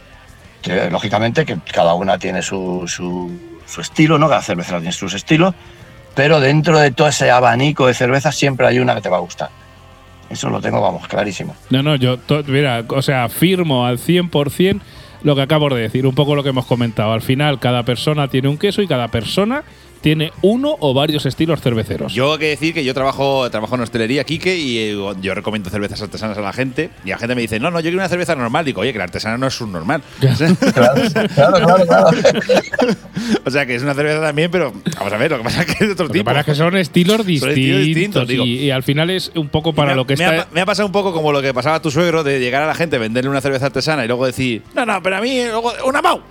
que, 0.62 0.90
lógicamente 0.92 1.46
que 1.46 1.58
cada 1.74 1.94
una 1.94 2.18
tiene 2.18 2.42
su, 2.42 2.84
su, 2.86 3.32
su 3.66 3.80
estilo, 3.80 4.18
¿no? 4.20 4.28
Cada 4.28 4.42
cervecera 4.42 4.80
tiene 4.80 4.92
sus 4.92 5.14
estilos, 5.14 5.56
pero 6.16 6.42
dentro 6.42 6.78
de 6.80 6.92
todo 6.92 7.08
ese 7.08 7.32
abanico 7.32 7.88
de 7.88 7.94
cervezas 7.94 8.36
siempre 8.36 8.68
hay 8.68 8.80
una 8.80 8.94
que 8.94 9.00
te 9.02 9.08
va 9.08 9.16
a 9.16 9.22
gustar. 9.22 9.52
Eso 10.30 10.50
lo 10.50 10.62
tengo, 10.62 10.80
vamos, 10.82 11.08
clarísimo. 11.08 11.56
No, 11.70 11.82
no, 11.82 11.96
yo, 11.96 12.18
mira, 12.48 12.86
o 12.88 13.02
sea, 13.02 13.30
firmo 13.30 13.86
al 13.86 13.98
100% 13.98 14.80
lo 15.24 15.36
que 15.36 15.42
acabo 15.42 15.70
de 15.70 15.82
decir, 15.82 16.06
un 16.06 16.16
poco 16.16 16.36
lo 16.36 16.44
que 16.44 16.50
hemos 16.50 16.66
comentado. 16.66 17.12
Al 17.12 17.22
final, 17.22 17.60
cada 17.60 17.84
persona 17.84 18.28
tiene 18.30 18.48
un 18.48 18.58
queso 18.58 18.82
y 18.82 18.88
cada 18.88 19.10
persona 19.10 19.64
tiene 20.02 20.32
uno 20.42 20.76
o 20.80 20.94
varios 20.94 21.26
estilos 21.26 21.62
cerveceros. 21.62 22.14
Yo 22.14 22.36
he 22.36 22.40
que 22.40 22.48
decir 22.50 22.74
que 22.74 22.84
yo 22.84 22.94
trabajo, 22.94 23.50
trabajo 23.50 23.76
en 23.76 23.82
hostelería, 23.82 24.24
Quique, 24.24 24.58
y 24.58 24.78
eh, 24.78 25.14
yo 25.22 25.36
recomiendo 25.36 25.70
cervezas 25.70 26.02
artesanas 26.02 26.38
a 26.38 26.42
la 26.42 26.54
gente. 26.54 26.90
Y 27.06 27.10
la 27.10 27.18
gente 27.18 27.36
me 27.36 27.42
dice, 27.42 27.60
no, 27.60 27.72
no, 27.72 27.80
yo 27.80 27.84
quiero 27.84 27.98
una 27.98 28.10
cerveza 28.10 28.36
normal. 28.36 28.66
Digo, 28.66 28.82
oye, 28.82 28.92
que 28.92 28.98
la 28.98 29.06
artesana 29.06 29.38
no 29.38 29.48
es 29.48 29.60
un 29.62 29.72
normal. 29.72 30.02
Claro, 30.80 31.02
claro, 31.36 31.86
claro. 31.86 32.10
o 33.46 33.52
sea, 33.52 33.66
que 33.66 33.76
es 33.76 33.84
una 33.84 33.94
cerveza 33.94 34.22
también, 34.22 34.50
pero 34.52 34.74
vamos 34.98 35.14
a 35.14 35.18
ver, 35.18 35.32
lo 35.32 35.38
que 35.38 35.44
pasa 35.44 35.62
es 35.62 35.66
que 35.68 35.74
es 35.74 35.80
de 35.88 35.94
otro 35.94 36.08
Lo 36.08 36.12
tipo. 36.12 36.26
pasa 36.26 36.40
es 36.42 36.46
que 36.46 36.56
son 36.56 36.78
estilos 36.78 37.18
Son 37.18 37.26
distintos, 37.26 37.50
estilos 37.50 37.86
distintos, 37.86 38.24
y, 38.24 38.28
digo. 38.28 38.46
y 38.46 38.72
al 38.72 38.84
final 38.84 39.10
es 39.10 39.32
un 39.36 39.50
poco 39.50 39.74
para 39.74 39.92
me 39.92 39.96
lo 39.96 40.06
que 40.06 40.16
me 40.16 40.24
está. 40.24 40.42
Ha, 40.44 40.48
me 40.52 40.62
ha 40.62 40.66
pasado 40.66 40.86
un 40.86 40.92
poco 40.92 41.14
como 41.14 41.32
lo 41.32 41.42
que 41.42 41.54
pasaba 41.54 41.78
a 41.78 41.82
tu 41.82 41.92
suegro 41.92 42.24
de 42.24 42.40
llegar 42.40 42.64
a 42.64 42.68
la 42.68 42.76
gente, 42.76 42.98
venderle 42.98 43.30
una 43.30 43.42
cerveza 43.42 43.68
artesana 43.68 44.06
y 44.06 44.08
luego 44.08 44.26
decir, 44.26 44.62
no, 44.76 44.86
no, 44.86 45.02
pero 45.02 45.18
a 45.18 45.22
mí, 45.22 45.44
luego, 45.46 45.72
una 45.86 46.02
Mau. 46.02 46.22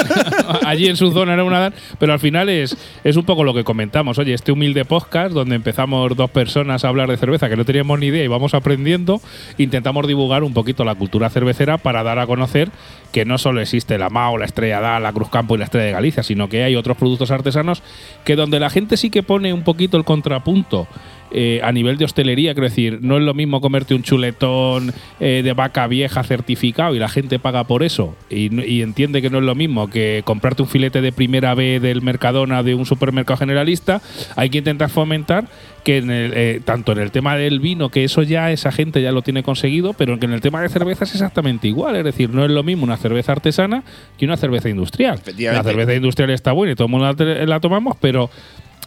allí 0.64 0.88
en 0.88 0.96
su 0.96 1.12
zona 1.12 1.34
era 1.34 1.44
una 1.44 1.58
edad, 1.58 1.74
pero 1.98 2.12
al 2.12 2.20
final 2.20 2.48
es, 2.48 2.76
es 3.04 3.11
un 3.16 3.24
poco 3.24 3.44
lo 3.44 3.54
que 3.54 3.64
comentamos. 3.64 4.18
Oye, 4.18 4.34
este 4.34 4.52
humilde 4.52 4.84
podcast 4.84 5.32
donde 5.32 5.56
empezamos 5.56 6.16
dos 6.16 6.30
personas 6.30 6.84
a 6.84 6.88
hablar 6.88 7.08
de 7.10 7.16
cerveza 7.16 7.48
que 7.48 7.56
no 7.56 7.64
teníamos 7.64 7.98
ni 7.98 8.06
idea 8.06 8.24
y 8.24 8.28
vamos 8.28 8.54
aprendiendo, 8.54 9.20
intentamos 9.58 10.06
divulgar 10.06 10.42
un 10.42 10.54
poquito 10.54 10.84
la 10.84 10.94
cultura 10.94 11.30
cervecera 11.30 11.78
para 11.78 12.02
dar 12.02 12.18
a 12.18 12.26
conocer 12.26 12.70
que 13.12 13.24
no 13.24 13.38
solo 13.38 13.60
existe 13.60 13.98
la 13.98 14.10
MAO, 14.10 14.38
la 14.38 14.44
Estrella 14.44 14.80
Da, 14.80 15.00
la 15.00 15.12
Cruz 15.12 15.28
Campo 15.28 15.54
y 15.54 15.58
la 15.58 15.64
Estrella 15.64 15.86
de 15.86 15.92
Galicia, 15.92 16.22
sino 16.22 16.48
que 16.48 16.62
hay 16.64 16.76
otros 16.76 16.96
productos 16.96 17.30
artesanos 17.30 17.82
que 18.24 18.36
donde 18.36 18.60
la 18.60 18.70
gente 18.70 18.96
sí 18.96 19.10
que 19.10 19.22
pone 19.22 19.52
un 19.52 19.62
poquito 19.62 19.96
el 19.96 20.04
contrapunto 20.04 20.86
eh, 21.34 21.60
a 21.62 21.72
nivel 21.72 21.96
de 21.96 22.04
hostelería, 22.04 22.52
quiero 22.52 22.68
decir, 22.68 22.98
no 23.00 23.16
es 23.16 23.22
lo 23.22 23.32
mismo 23.32 23.60
comerte 23.60 23.94
un 23.94 24.02
chuletón 24.02 24.92
eh, 25.18 25.40
de 25.42 25.52
vaca 25.54 25.86
vieja 25.86 26.22
certificado 26.22 26.94
y 26.94 26.98
la 26.98 27.08
gente 27.08 27.38
paga 27.38 27.64
por 27.64 27.82
eso 27.82 28.14
y, 28.28 28.82
entiende 28.82 29.22
que 29.22 29.30
no 29.30 29.38
es 29.38 29.44
lo 29.44 29.54
mismo 29.54 29.88
que 29.88 30.22
comprarte 30.24 30.62
un 30.62 30.68
filete 30.68 31.00
de 31.00 31.12
primera 31.12 31.54
B 31.54 31.80
del 31.80 32.02
Mercadona 32.02 32.62
de 32.62 32.74
un 32.74 32.84
supermercado 32.84 33.38
generalista. 33.38 34.02
Hay 34.36 34.50
que 34.50 34.58
intentar 34.58 34.90
fomentar 34.90 35.48
que 35.84 35.98
en 35.98 36.10
el, 36.10 36.32
eh, 36.34 36.60
tanto 36.64 36.92
en 36.92 36.98
el 36.98 37.10
tema 37.10 37.36
del 37.36 37.60
vino, 37.60 37.88
que 37.88 38.04
eso 38.04 38.22
ya 38.22 38.50
esa 38.50 38.70
gente 38.70 39.00
ya 39.02 39.12
lo 39.12 39.22
tiene 39.22 39.42
conseguido, 39.42 39.94
pero 39.94 40.18
que 40.18 40.26
en 40.26 40.32
el 40.32 40.40
tema 40.40 40.60
de 40.60 40.68
cerveza 40.68 41.04
es 41.04 41.12
exactamente 41.12 41.68
igual. 41.68 41.96
Es 41.96 42.04
decir, 42.04 42.30
no 42.30 42.44
es 42.44 42.50
lo 42.50 42.62
mismo 42.62 42.84
una 42.84 42.96
cerveza 42.96 43.32
artesana 43.32 43.82
que 44.18 44.24
una 44.24 44.36
cerveza 44.36 44.68
industrial. 44.68 45.20
La 45.38 45.62
cerveza 45.62 45.94
industrial 45.94 46.30
está 46.30 46.52
buena 46.52 46.72
y 46.72 46.76
todo 46.76 46.86
el 46.86 46.90
mundo 46.90 47.14
la 47.46 47.60
tomamos, 47.60 47.96
pero 48.00 48.30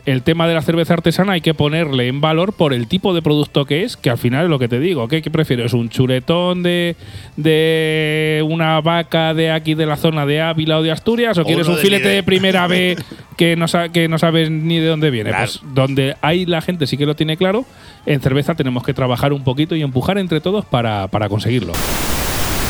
el 0.06 0.22
tema 0.22 0.47
de 0.47 0.53
la 0.53 0.62
cerveza 0.62 0.93
artesana 0.93 1.34
hay 1.34 1.41
que 1.41 1.53
ponerle 1.56 2.08
en 2.08 2.22
valor 2.22 2.53
por 2.53 2.74
el 2.74 2.88
tipo 2.88 3.14
de 3.16 3.22
producto 3.24 3.66
que 3.66 3.84
es, 3.84 3.97
que 3.97 4.10
al 4.12 4.18
final 4.20 4.43
es 4.45 4.49
lo 4.49 4.60
que 4.60 4.68
te 4.68 4.80
digo. 4.80 5.08
¿Qué, 5.08 5.22
qué 5.24 5.32
prefieres? 5.32 5.74
¿Un 5.74 5.89
chuletón 5.89 6.62
de, 6.64 6.95
de 7.38 8.43
una 8.47 8.82
vaca 8.82 9.34
de 9.34 9.51
aquí 9.51 9.74
de 9.74 9.86
la 9.86 9.97
zona 9.97 10.26
de 10.26 10.41
Ávila 10.41 10.80
o 10.80 10.84
de 10.84 10.91
Asturias? 10.91 11.38
¿O, 11.38 11.41
O 11.41 11.45
quieres 11.45 11.68
un 11.68 11.78
filete 11.78 12.08
de 12.10 12.24
primera 12.24 12.68
B 12.68 12.97
que 13.38 13.56
no, 13.56 13.68
sa- 13.68 13.89
que 13.89 14.08
no 14.08 14.18
sabes 14.18 14.49
ni 14.51 14.80
de 14.80 14.88
dónde 14.88 15.10
viene? 15.10 15.30
Claro. 15.32 15.45
Pues 15.45 15.62
donde 15.74 16.16
hay 16.22 16.45
la 16.45 16.62
gente 16.62 16.88
sí 16.88 16.97
que 16.97 17.06
lo 17.06 17.16
tiene 17.16 17.38
claro, 17.38 17.66
en 18.06 18.22
cerveza 18.22 18.56
tenemos 18.56 18.84
que 18.84 18.93
trabajar 18.93 19.34
un 19.34 19.43
poquito 19.43 19.76
y 19.76 19.82
empujar 19.82 20.18
entre 20.18 20.39
todos 20.41 20.66
para, 20.66 21.08
para 21.08 21.30
conseguirlo. 21.30 21.74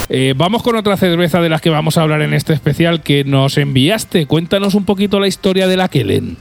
Eh, 0.08 0.34
vamos 0.36 0.62
con 0.62 0.76
otra 0.76 0.96
cerveza 0.96 1.40
de 1.40 1.48
las 1.48 1.60
que 1.60 1.68
vamos 1.70 1.98
a 1.98 2.02
hablar 2.02 2.22
en 2.22 2.32
este 2.32 2.52
especial 2.52 3.02
que 3.02 3.24
nos 3.24 3.58
enviaste. 3.58 4.26
Cuéntanos 4.26 4.74
un 4.74 4.84
poquito 4.84 5.18
la 5.18 5.26
historia 5.26 5.66
de 5.66 5.76
la 5.76 5.88
Kellen. 5.88 6.36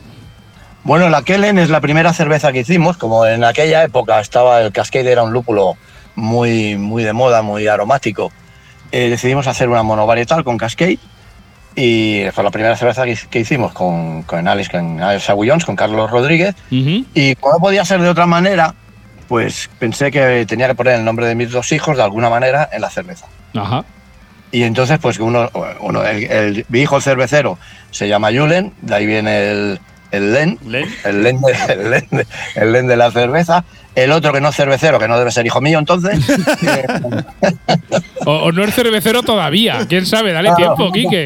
Bueno, 0.85 1.09
la 1.09 1.23
Kellen 1.23 1.57
es 1.59 1.69
la 1.69 1.81
primera 1.81 2.13
cerveza 2.13 2.53
que 2.53 2.59
hicimos. 2.59 2.95
Como 2.95 3.25
en 3.25 3.43
aquella 3.43 3.83
época 3.83 4.19
estaba 4.21 4.61
el 4.61 4.71
Cascade, 4.71 5.11
era 5.11 5.23
un 5.23 5.33
lúpulo 5.33 5.75
muy, 6.15 6.77
muy 6.77 7.03
de 7.03 7.11
moda, 7.11 7.41
muy 7.41 7.67
aromático. 7.67 8.31
eh, 8.91 9.09
decidimos 9.09 9.47
hacer 9.47 9.67
una 9.67 9.83
monovarietal 9.83 10.43
con 10.45 10.57
Cascade. 10.57 10.99
Y 11.75 12.23
fue 12.33 12.43
la 12.45 12.51
primera 12.51 12.77
cerveza 12.77 13.03
que, 13.03 13.17
que 13.29 13.39
hicimos 13.39 13.73
con, 13.73 14.23
con 14.23 14.47
Alex, 14.47 14.69
con 14.69 15.01
Alex 15.01 15.29
Agullons, 15.29 15.65
con 15.65 15.75
Carlos 15.75 16.09
Rodríguez. 16.09 16.55
Y 17.13 17.35
como 17.35 17.55
no 17.55 17.59
podía 17.59 17.83
ser 17.83 17.99
de 17.99 18.07
otra 18.07 18.25
manera, 18.27 18.73
pues 19.27 19.69
pensé 19.79 20.09
que 20.11 20.45
tenía 20.47 20.67
que 20.67 20.75
poner 20.75 20.93
el 20.95 21.03
nombre 21.03 21.25
de 21.27 21.35
mis 21.35 21.51
dos 21.51 21.71
hijos 21.73 21.97
de 21.97 22.03
alguna 22.03 22.29
manera 22.29 22.69
en 22.71 22.79
la 22.79 22.89
cerveza. 22.89 23.25
Ajá. 23.55 23.83
Y 24.51 24.63
entonces, 24.63 24.99
pues 25.01 25.19
uno, 25.19 25.49
uno 25.81 26.03
el, 26.05 26.23
el- 26.31 26.65
mi 26.69 26.79
hijo 26.81 26.95
el 26.95 27.01
cervecero 27.01 27.57
se 27.91 28.07
llama 28.07 28.29
Julen, 28.31 28.71
de 28.81 28.95
ahí 28.95 29.05
viene 29.05 29.49
el, 29.51 29.79
el 30.15 30.33
Len, 30.33 30.59
Len. 30.65 30.89
el 31.03 31.23
Len, 31.23 31.41
de, 31.41 31.73
el, 31.73 31.89
Len 31.91 32.07
de, 32.11 32.27
el 32.55 32.71
Len 32.71 32.87
de 32.87 32.95
la 32.95 33.11
cerveza. 33.11 33.63
El 33.95 34.11
otro 34.11 34.33
que 34.33 34.41
no 34.41 34.49
es 34.49 34.55
cervecero, 34.55 34.99
que 34.99 35.07
no 35.07 35.17
debe 35.17 35.31
ser 35.31 35.45
hijo 35.45 35.61
mío 35.61 35.79
entonces. 35.79 36.19
O, 38.25 38.31
o 38.45 38.51
no 38.51 38.63
es 38.63 38.73
cervecero 38.73 39.21
todavía. 39.21 39.85
¿Quién 39.87 40.05
sabe? 40.05 40.33
Dale 40.33 40.51
tiempo, 40.55 40.91
Quique. 40.91 41.25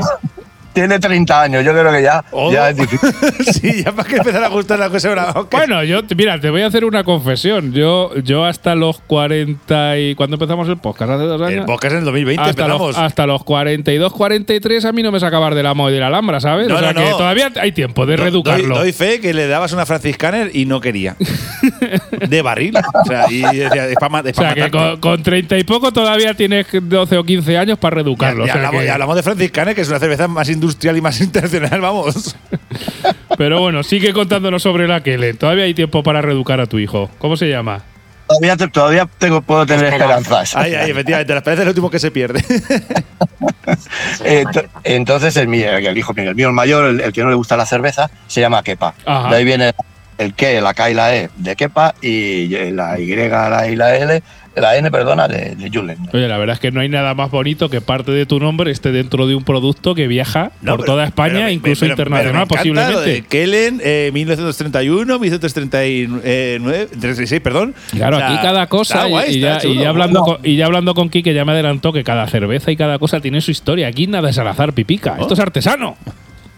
Tiene 0.74 1.00
30 1.00 1.42
años, 1.42 1.66
yo 1.66 1.72
creo 1.74 1.92
que 1.92 2.02
ya, 2.02 2.24
Oh. 2.32 2.52
ya 2.52 2.70
es 2.70 2.78
difícil. 2.78 3.10
sí, 3.54 3.84
ya 3.84 3.92
para 3.92 4.08
que 4.10 4.18
empezar 4.18 4.44
a 4.44 4.48
gustar 4.50 4.80
la 4.80 4.90
cosa 4.90 5.10
ahora. 5.10 5.32
ok. 5.36 5.52
Bueno, 5.52 5.84
yo, 5.84 6.02
mira, 6.16 6.40
te 6.40 6.50
voy 6.50 6.62
a 6.62 6.68
hacer 6.68 6.86
una 6.86 7.04
confesión. 7.04 7.74
Yo, 7.74 8.16
yo 8.24 8.46
hasta 8.46 8.76
los 8.76 9.00
40 9.02 9.98
y... 9.98 10.16
¿Cuándo 10.16 10.36
empezamos 10.36 10.68
el 10.70 10.78
podcast? 10.78 11.12
¿Hace 11.12 11.24
dos 11.24 11.42
el 11.42 11.48
años? 11.48 11.66
podcast 11.66 11.94
en 11.94 12.00
el 12.00 12.06
2020 12.06 12.42
hasta 12.44 12.68
los, 12.68 12.82
empezamos. 12.82 12.98
hasta 13.06 13.26
los 13.28 13.44
42, 13.44 14.14
43 14.14 14.86
a 14.86 14.92
mí 14.92 15.04
no 15.04 15.12
me 15.12 15.20
sacaba 15.20 15.50
de 15.50 15.64
la 15.64 15.72
Amo 15.72 15.90
y 15.90 15.94
de 15.94 16.00
la 16.00 16.08
Alhambra, 16.08 16.40
¿sabes? 16.40 16.68
No, 16.68 16.76
o 16.76 16.80
sea 16.80 16.94
no, 16.94 17.02
que 17.04 17.10
no. 17.10 17.18
todavía 17.18 17.52
hay 17.60 17.72
tiempo 17.72 18.06
de 18.06 18.16
Do- 18.16 18.24
reeducarlo. 18.24 18.76
Doy, 18.76 18.84
doy 18.86 18.92
fe 18.94 19.20
que 19.20 19.34
le 19.34 19.48
dabas 19.48 19.74
una 19.74 19.86
franciscaner 19.86 20.52
y 20.54 20.66
no 20.66 20.80
quería. 20.82 21.16
De 22.28 22.42
barril. 22.42 22.74
O 22.78 23.06
sea, 23.06 23.26
y 23.30 23.42
decía, 23.42 23.88
es 23.88 23.96
para 23.96 24.22
o 24.22 24.34
sea 24.34 24.54
que 24.54 24.70
con, 24.72 25.00
con 25.00 25.24
30 25.24 25.58
y 25.58 25.64
poco 25.64 25.92
todavía 25.92 26.34
tienes 26.34 26.68
12 26.72 27.18
o 27.18 27.24
15 27.24 27.58
años 27.58 27.78
para 27.78 27.96
reeducarlo. 27.96 28.46
Ya, 28.46 28.54
o 28.54 28.56
sea 28.56 28.56
hablamos, 28.56 28.82
que- 28.82 28.86
ya 28.88 28.94
hablamos 28.94 29.16
de 29.16 29.24
franciscaner, 29.24 29.76
que 29.76 29.82
es 29.82 29.90
una 29.90 30.00
cerveza 30.00 30.28
más 30.28 30.50
industrial 30.50 30.98
y 30.98 31.02
más 31.02 31.20
internacional, 31.22 31.82
vamos. 31.82 32.36
Pero 33.38 33.60
bueno, 33.62 33.84
sigue 33.84 34.14
contándonos 34.14 34.62
sobre 34.64 34.88
la 34.88 35.02
Kellen. 35.02 35.38
Todavía 35.38 35.64
hay 35.66 35.74
tiempo 35.74 36.04
para 36.04 36.22
reeducar 36.22 36.60
a 36.60 36.66
tu 36.66 36.80
hijo. 36.80 37.10
¿Cómo 37.20 37.38
se 37.38 37.48
llama? 37.50 37.82
Todavía, 38.28 38.58
te- 38.58 38.68
todavía 38.68 39.10
tengo, 39.18 39.42
puedo 39.42 39.66
tener 39.66 39.86
esperanzas. 39.86 40.56
Ahí, 40.56 40.76
ahí, 40.76 40.92
efectivamente, 40.92 41.34
la 41.34 41.40
esperanza 41.40 41.64
es 41.64 41.66
lo 41.66 41.72
último 41.72 41.90
que 41.90 41.98
se 42.00 42.12
pierde. 42.12 42.44
Ent- 44.24 44.68
Entonces, 44.84 45.36
el, 45.38 45.48
mío, 45.48 45.72
el 45.78 45.98
hijo 45.98 46.14
mío, 46.14 46.30
el 46.30 46.36
mío, 46.36 46.48
el 46.50 46.54
mayor, 46.54 46.86
el, 46.86 47.02
el 47.02 47.12
que 47.14 47.24
no 47.24 47.30
le 47.30 47.36
gusta 47.36 47.58
la 47.58 47.66
cerveza, 47.66 48.10
se 48.28 48.42
llama 48.42 48.62
Kepa. 48.64 48.94
Ajá. 49.06 49.30
De 49.30 49.36
ahí 49.38 49.46
viene 49.46 49.74
el 50.20 50.34
que, 50.36 50.62
la 50.62 50.74
K 50.76 50.92
y 50.92 50.94
la 50.94 51.16
E 51.16 51.30
de 51.38 51.56
Kepa 51.56 51.96
y 52.02 52.48
la 52.72 53.00
Y, 53.00 53.16
la 53.16 53.68
I 53.68 53.72
y 53.74 53.76
la 53.76 53.96
L, 53.98 54.22
la 54.56 54.76
N, 54.78 54.92
perdona, 54.92 55.28
de, 55.30 55.56
de 55.56 55.70
Julen. 55.74 55.98
Oye, 56.12 56.28
la 56.28 56.38
verdad 56.38 56.56
es 56.56 56.60
que 56.60 56.72
no 56.72 56.82
hay 56.82 56.90
nada 56.90 57.14
más 57.14 57.32
bonito 57.32 57.70
que 57.70 57.80
parte 57.80 58.12
de 58.12 58.26
tu 58.26 58.40
nombre 58.40 58.70
esté 58.72 58.92
dentro 58.92 59.26
de 59.28 59.36
un 59.36 59.44
producto 59.46 59.96
que 59.96 60.08
viaja 60.08 60.52
No, 60.62 60.74
por 60.76 60.82
pero- 60.82 60.94
toda 60.94 61.06
España, 61.06 61.34
pero- 61.36 61.50
incluso 61.52 61.82
pero- 61.86 61.96
pero 61.96 62.10
internacional, 62.10 62.48
posiblemente. 62.48 62.94
Lo 62.94 63.00
de 63.02 63.22
Kellen, 63.22 63.82
eh, 63.84 64.12
1931, 64.14 65.20
1939, 65.20 66.88
36, 67.00 67.42
perdón. 67.42 67.74
Claro, 67.92 68.18
O 68.18 68.20
sea, 68.20 68.30
aquí 68.34 68.38
cada 68.42 68.68
cosa, 68.68 69.08
y- 69.08 69.12
guay, 69.12 69.36
y, 69.38 69.44
está 69.46 69.64
ya, 69.64 69.70
y 69.70 69.78
ya 69.78 69.90
hablando 69.90 70.20
No. 70.20 70.26
con, 70.26 70.38
y 70.44 70.56
ya 70.58 70.66
hablando 70.66 70.94
con 70.94 71.10
Kike, 71.10 71.34
ya 71.34 71.46
me 71.46 71.54
adelantó 71.54 71.94
que 71.94 72.04
cada 72.04 72.28
cerveza 72.28 72.72
y 72.72 72.76
cada 72.76 73.00
cosa 73.00 73.22
tiene 73.22 73.42
su 73.42 73.52
historia. 73.52 73.88
Aquí 73.88 74.08
nada 74.08 74.30
es 74.30 74.38
al 74.38 74.48
azar, 74.48 74.74
pipica. 74.74 75.16
Oh. 75.18 75.22
Esto 75.22 75.34
es 75.34 75.40
artesano. 75.40 75.98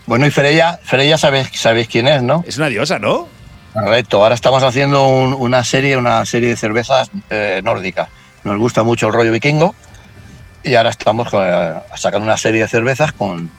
Bueno, 0.08 0.26
y 0.26 0.32
Freya, 0.32 0.80
Freya 0.84 1.18
sabéis, 1.18 1.50
sabéis 1.54 1.88
quién 1.88 2.08
es, 2.08 2.24
¿no? 2.24 2.44
Es 2.48 2.58
una 2.58 2.70
diosa, 2.70 2.98
¿no? 3.00 3.28
Correcto, 3.74 4.22
ahora 4.22 4.36
estamos 4.36 4.64
haciendo 4.64 5.08
un- 5.08 5.34
una 5.34 5.64
serie, 5.64 5.96
una 5.96 6.26
serie 6.26 6.50
de 6.50 6.58
cervezas 6.58 7.10
eh, 7.30 7.62
nórdicas. 7.64 8.10
Nos 8.44 8.58
gusta 8.58 8.84
mucho 8.84 9.08
el 9.08 9.14
rollo 9.14 9.32
vikingo 9.32 9.76
y 10.64 10.76
ahora 10.76 10.90
estamos 10.90 11.30
eh, 11.34 11.74
sacando 11.96 12.26
una 12.26 12.38
serie 12.38 12.62
de 12.62 12.68
cervezas 12.68 13.14
con, 13.14 13.50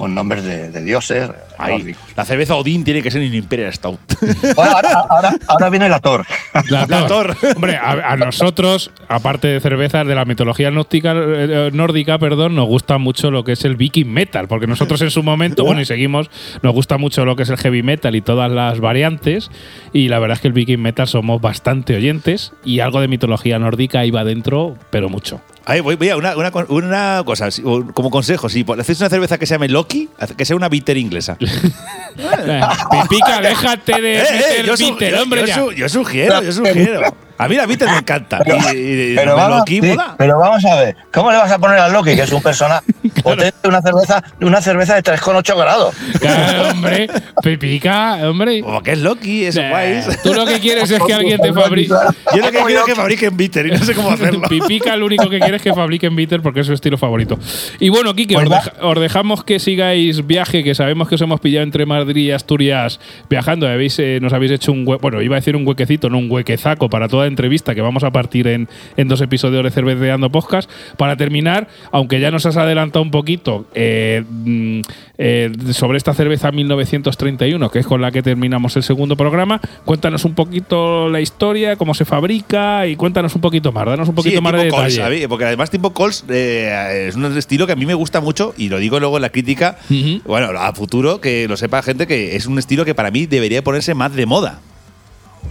con 0.00 0.14
nombres 0.14 0.42
de, 0.44 0.70
de 0.70 0.82
dioses 0.82 1.30
Ahí, 1.58 1.94
la 2.16 2.24
cerveza 2.24 2.54
Odín 2.56 2.84
tiene 2.84 3.02
que 3.02 3.10
ser 3.10 3.20
un 3.20 3.34
Imperial 3.34 3.70
Stout. 3.72 4.00
Bueno, 4.56 4.72
ahora, 4.72 4.92
ahora- 5.10 5.34
ahora 5.46 5.68
viene 5.68 5.90
la 5.90 6.00
Thor. 6.00 6.24
La, 6.70 6.86
La 6.88 7.06
Thor. 7.06 7.36
Thor. 7.36 7.52
Hombre, 7.54 7.76
a, 7.76 8.12
a 8.12 8.16
nosotros, 8.16 8.90
aparte 9.08 9.48
de 9.48 9.60
cervezas 9.60 10.06
de 10.06 10.14
la 10.14 10.24
mitología 10.24 10.70
nórdica, 10.70 11.12
eh, 11.14 11.70
nórdica, 11.74 12.18
perdón, 12.18 12.54
nos 12.54 12.66
gusta 12.66 12.96
mucho 12.96 13.30
lo 13.30 13.44
que 13.44 13.52
es 13.52 13.64
el 13.66 13.76
viking 13.76 14.06
metal, 14.10 14.48
porque 14.48 14.66
nosotros 14.66 15.02
en 15.02 15.10
su 15.10 15.22
momento, 15.22 15.64
bueno, 15.64 15.82
y 15.82 15.84
seguimos, 15.84 16.30
nos 16.62 16.72
gusta 16.72 16.96
mucho 16.96 17.26
lo 17.26 17.36
que 17.36 17.42
es 17.42 17.50
el 17.50 17.58
heavy 17.58 17.82
metal 17.82 18.14
y 18.16 18.22
todas 18.22 18.50
las 18.50 18.80
variantes, 18.80 19.50
y 19.92 20.08
la 20.08 20.18
verdad 20.18 20.36
es 20.36 20.40
que 20.40 20.48
el 20.48 20.54
viking 20.54 20.80
metal 20.80 21.06
somos 21.08 21.42
bastante 21.42 21.94
oyentes, 21.94 22.54
y 22.64 22.80
algo 22.80 23.02
de 23.02 23.08
mitología 23.08 23.58
nórdica 23.58 24.06
iba 24.06 24.24
dentro, 24.24 24.76
pero 24.90 25.10
mucho. 25.10 25.42
Ahí 25.70 25.78
voy, 25.78 25.94
voy 25.94 26.08
a 26.08 26.16
una, 26.16 26.36
una, 26.36 26.50
una 26.68 27.22
cosa, 27.24 27.48
como 27.94 28.10
consejo, 28.10 28.48
si 28.48 28.66
hacéis 28.76 28.98
una 28.98 29.08
cerveza 29.08 29.38
que 29.38 29.46
se 29.46 29.54
llame 29.54 29.68
Loki, 29.68 30.08
que 30.36 30.44
sea 30.44 30.56
una 30.56 30.68
bitter 30.68 30.96
inglesa. 30.96 31.36
Pipica, 31.36 33.40
déjate 33.40 34.00
de 34.00 34.18
Eh, 34.18 34.22
eh, 34.22 34.62
yo, 34.66 34.76
bitter, 34.76 35.14
yo- 35.14 35.22
hombre, 35.22 35.42
yo 35.42 35.46
ya. 35.46 35.54
su- 35.54 35.72
yo 35.72 35.88
sugiero, 35.88 36.42
yo 36.42 36.50
sugiero. 36.52 37.02
A 37.42 37.48
mí 37.48 37.56
la 37.56 37.66
Bitter 37.66 37.88
me 37.88 37.96
encanta. 37.98 38.38
Pero, 38.44 38.56
y, 38.74 38.76
y- 38.76 39.12
y 39.12 39.14
pero 39.16 39.34
me 39.36 39.42
vamos, 39.42 39.58
Loki 39.60 39.80
sí, 39.80 39.86
mola. 39.88 40.14
pero 40.18 40.38
vamos 40.38 40.64
a 40.64 40.76
ver, 40.76 40.96
¿cómo 41.12 41.30
le 41.32 41.38
vas 41.38 41.50
a 41.50 41.58
poner 41.58 41.78
al 41.78 41.92
Loki, 41.92 42.14
que 42.14 42.22
es 42.22 42.32
un 42.32 42.42
personaje 42.42 42.84
potente, 43.22 43.66
una 43.68 43.80
cerveza, 43.82 44.22
una 44.40 44.60
cerveza 44.60 44.94
de 44.96 45.02
3,8 45.02 45.56
grados? 45.56 45.94
Claro, 46.20 46.70
hombre, 46.70 47.08
pipica, 47.42 48.28
hombre. 48.28 48.60
Como 48.60 48.82
que 48.82 48.92
es 48.92 48.98
Loki, 48.98 49.44
es 49.46 49.56
Eh, 49.56 49.68
guay. 49.68 50.00
Tú 50.22 50.34
lo 50.34 50.44
que 50.46 50.60
quieres 50.60 50.90
es 50.90 51.02
que 51.02 51.14
alguien 51.14 51.38
te 51.40 51.52
fabrique. 51.52 51.88
Yo 52.34 52.40
lo 52.42 52.50
que 52.50 52.58
quiero 52.64 52.80
es 52.80 52.86
que 52.86 52.94
fabriquen 52.94 53.36
Bitter 53.36 53.66
y 53.66 53.70
no 53.70 53.78
sé 53.78 53.94
cómo 53.94 54.10
hacerlo. 54.10 54.42
Pipica 54.48 54.96
lo 54.96 55.06
único 55.06 55.28
que 55.28 55.38
quiere 55.38 55.56
es 55.56 55.62
que 55.62 55.72
fabriquen 55.74 56.14
bitter 56.14 56.40
porque 56.42 56.60
es 56.60 56.66
su 56.66 56.72
estilo 56.74 56.98
favorito. 56.98 57.38
Y 57.78 57.88
bueno, 57.88 58.14
Kike, 58.14 58.36
os, 58.36 58.44
Pues 58.44 58.64
deja- 58.64 58.72
os 58.86 59.00
dejamos 59.00 59.44
que 59.44 59.58
sigáis 59.58 60.26
viaje, 60.26 60.62
que 60.62 60.74
sabemos 60.74 61.08
que 61.08 61.14
os 61.14 61.20
hemos 61.22 61.40
pillado 61.40 61.62
entre 61.64 61.86
Madrid 61.86 62.16
y 62.26 62.30
Asturias 62.32 63.00
viajando. 63.28 63.66
Habéis, 63.68 63.98
eh, 63.98 64.18
nos 64.20 64.32
habéis 64.32 64.52
hecho 64.52 64.72
un 64.72 64.84
hue- 64.86 64.98
bueno, 65.00 65.22
iba 65.22 65.36
a 65.36 65.40
decir 65.40 65.56
un 65.56 65.66
huequecito, 65.66 66.10
no 66.10 66.18
un 66.18 66.30
huequezaco 66.30 66.88
para 66.90 67.08
toda 67.08 67.26
entrevista 67.30 67.74
que 67.74 67.80
vamos 67.80 68.04
a 68.04 68.10
partir 68.10 68.46
en, 68.46 68.68
en 68.96 69.08
dos 69.08 69.20
episodios 69.20 69.64
de 69.64 69.70
Cerveceando 69.70 70.30
Podcast. 70.30 70.70
Para 70.96 71.16
terminar, 71.16 71.68
aunque 71.92 72.20
ya 72.20 72.30
nos 72.30 72.46
has 72.46 72.56
adelantado 72.56 73.02
un 73.02 73.10
poquito 73.10 73.66
eh, 73.74 74.22
mm, 74.28 74.80
eh, 75.18 75.52
sobre 75.72 75.98
esta 75.98 76.14
cerveza 76.14 76.50
1931, 76.50 77.70
que 77.70 77.78
es 77.78 77.86
con 77.86 78.00
la 78.00 78.10
que 78.10 78.22
terminamos 78.22 78.76
el 78.76 78.82
segundo 78.82 79.16
programa, 79.16 79.60
cuéntanos 79.84 80.24
un 80.24 80.34
poquito 80.34 81.08
la 81.08 81.20
historia, 81.20 81.76
cómo 81.76 81.94
se 81.94 82.04
fabrica 82.04 82.86
y 82.86 82.96
cuéntanos 82.96 83.34
un 83.34 83.40
poquito 83.40 83.72
más, 83.72 83.86
danos 83.86 84.08
un 84.08 84.14
poquito 84.14 84.36
Sí, 84.36 84.42
más 84.42 84.52
de 84.52 84.68
Coles, 84.68 84.96
detalle. 84.96 85.28
Porque 85.28 85.44
además 85.44 85.70
tipo 85.70 85.92
Coles 85.92 86.24
eh, 86.28 87.06
es 87.08 87.16
un 87.16 87.24
estilo 87.36 87.66
que 87.66 87.72
a 87.72 87.76
mí 87.76 87.86
me 87.86 87.94
gusta 87.94 88.20
mucho 88.20 88.54
y 88.56 88.68
lo 88.68 88.78
digo 88.78 89.00
luego 89.00 89.16
en 89.16 89.22
la 89.22 89.30
crítica, 89.30 89.78
bueno, 90.24 90.48
a 90.58 90.72
futuro, 90.72 91.20
que 91.20 91.48
lo 91.48 91.56
sepa 91.56 91.82
gente 91.82 92.06
que 92.06 92.36
es 92.36 92.46
un 92.46 92.58
estilo 92.58 92.84
que 92.84 92.94
para 92.94 93.10
mí 93.10 93.26
debería 93.26 93.62
ponerse 93.62 93.94
más 93.94 94.14
de 94.14 94.26
moda. 94.26 94.60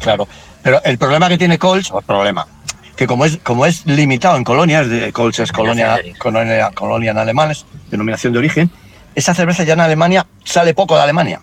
Claro, 0.02 0.28
pero 0.64 0.82
el 0.84 0.98
problema 0.98 1.28
que 1.30 1.38
tiene 1.38 1.58
Colts, 1.58 1.92
o 1.92 2.00
el 2.00 2.06
problema, 2.06 2.48
que 2.96 3.08
como 3.08 3.26
es, 3.26 3.38
como 3.44 3.66
es 3.66 3.86
limitado 3.86 4.38
en 4.38 4.44
colonias, 4.44 4.88
de 4.90 5.12
Colts 5.14 5.40
es 5.40 5.52
colonia, 5.52 6.00
colonia, 6.18 6.72
colonia 6.74 7.12
en 7.12 7.18
alemanes, 7.18 7.66
denominación 7.90 8.34
de 8.34 8.40
origen, 8.40 8.70
esa 9.16 9.34
cerveza 9.34 9.64
ya 9.64 9.74
en 9.74 9.80
Alemania 9.82 10.26
sale 10.44 10.74
poco 10.74 10.96
de 10.96 11.02
Alemania. 11.04 11.42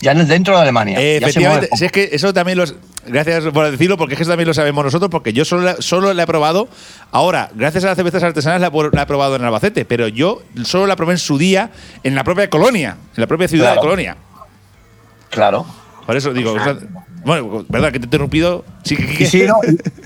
Ya 0.00 0.12
en 0.12 0.18
el- 0.20 0.28
dentro 0.28 0.54
de 0.54 0.62
Alemania. 0.62 1.00
Eh, 1.00 1.16
efectivamente, 1.16 1.68
si 1.74 1.84
es 1.86 1.90
que 1.90 2.10
eso 2.12 2.32
también 2.32 2.56
los. 2.58 2.74
Gracias 3.06 3.42
por 3.46 3.68
decirlo, 3.68 3.96
porque 3.96 4.14
es 4.14 4.18
que 4.18 4.22
eso 4.22 4.30
también 4.30 4.46
lo 4.46 4.54
sabemos 4.54 4.84
nosotros, 4.84 5.10
porque 5.10 5.32
yo 5.32 5.44
solo, 5.44 5.62
la- 5.62 5.76
solo 5.82 6.12
la 6.14 6.22
he 6.22 6.26
probado. 6.26 6.68
Ahora, 7.10 7.50
gracias 7.54 7.82
a 7.82 7.88
las 7.88 7.96
cervezas 7.96 8.22
artesanas, 8.22 8.60
la, 8.60 8.68
he- 8.68 8.90
la 8.94 9.02
he 9.02 9.06
probado 9.06 9.34
en 9.34 9.42
Albacete, 9.44 9.84
pero 9.84 10.06
yo 10.06 10.42
solo 10.64 10.86
la 10.86 10.94
probé 10.94 11.14
en 11.14 11.18
su 11.18 11.36
día 11.36 11.70
en 12.04 12.14
la 12.14 12.22
propia 12.22 12.48
colonia, 12.48 12.96
en 13.16 13.20
la 13.20 13.26
propia 13.26 13.48
ciudad 13.48 13.64
Claro. 13.72 13.80
de 13.80 13.86
Colonia. 13.86 14.16
Claro. 15.30 15.66
Por 16.06 16.16
eso 16.16 16.32
digo, 16.32 16.52
o 16.52 16.62
sea, 16.62 16.76
bueno, 17.28 17.64
verdad 17.68 17.92
que 17.92 17.98
te 18.00 18.04
he 18.04 18.06
interrumpido. 18.06 18.64
Sí, 18.82 18.96
que- 18.96 19.06
que- 19.14 19.24
Y 19.24 19.26
sí, 19.26 19.42
no, 19.46 19.56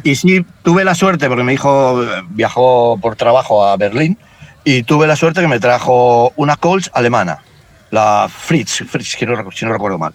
y, 0.04 0.10
y 0.10 0.14
sí, 0.16 0.44
tuve 0.62 0.84
la 0.84 0.94
suerte, 0.94 1.28
porque 1.28 1.42
mi 1.44 1.54
hijo 1.54 2.02
eh, 2.02 2.06
viajó 2.30 2.98
por 3.00 3.16
trabajo 3.16 3.64
a 3.66 3.76
Berlín, 3.78 4.18
y 4.64 4.82
tuve 4.82 5.06
la 5.06 5.16
suerte 5.16 5.40
que 5.40 5.48
me 5.48 5.58
trajo 5.58 6.32
una 6.36 6.56
Colts 6.56 6.90
alemana, 6.94 7.38
la 7.90 8.28
Fritz, 8.30 8.84
Fritz 8.88 9.16
si, 9.18 9.24
no, 9.26 9.50
si 9.50 9.64
no 9.64 9.72
recuerdo 9.72 9.98
mal. 9.98 10.12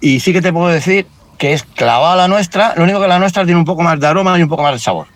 Y 0.00 0.20
sí 0.20 0.32
que 0.32 0.42
te 0.42 0.52
puedo 0.52 0.68
decir 0.68 1.06
que 1.38 1.52
es 1.52 1.62
clavada 1.62 2.12
a 2.12 2.16
la 2.16 2.28
nuestra, 2.28 2.74
lo 2.76 2.84
único 2.84 3.00
que 3.00 3.08
la 3.08 3.18
nuestra 3.18 3.44
tiene 3.44 3.58
un 3.58 3.64
poco 3.64 3.82
más 3.82 3.98
de 3.98 4.06
aroma 4.06 4.38
y 4.38 4.42
un 4.42 4.48
poco 4.48 4.62
más 4.62 4.72
de 4.72 4.78
sabor. 4.78 5.06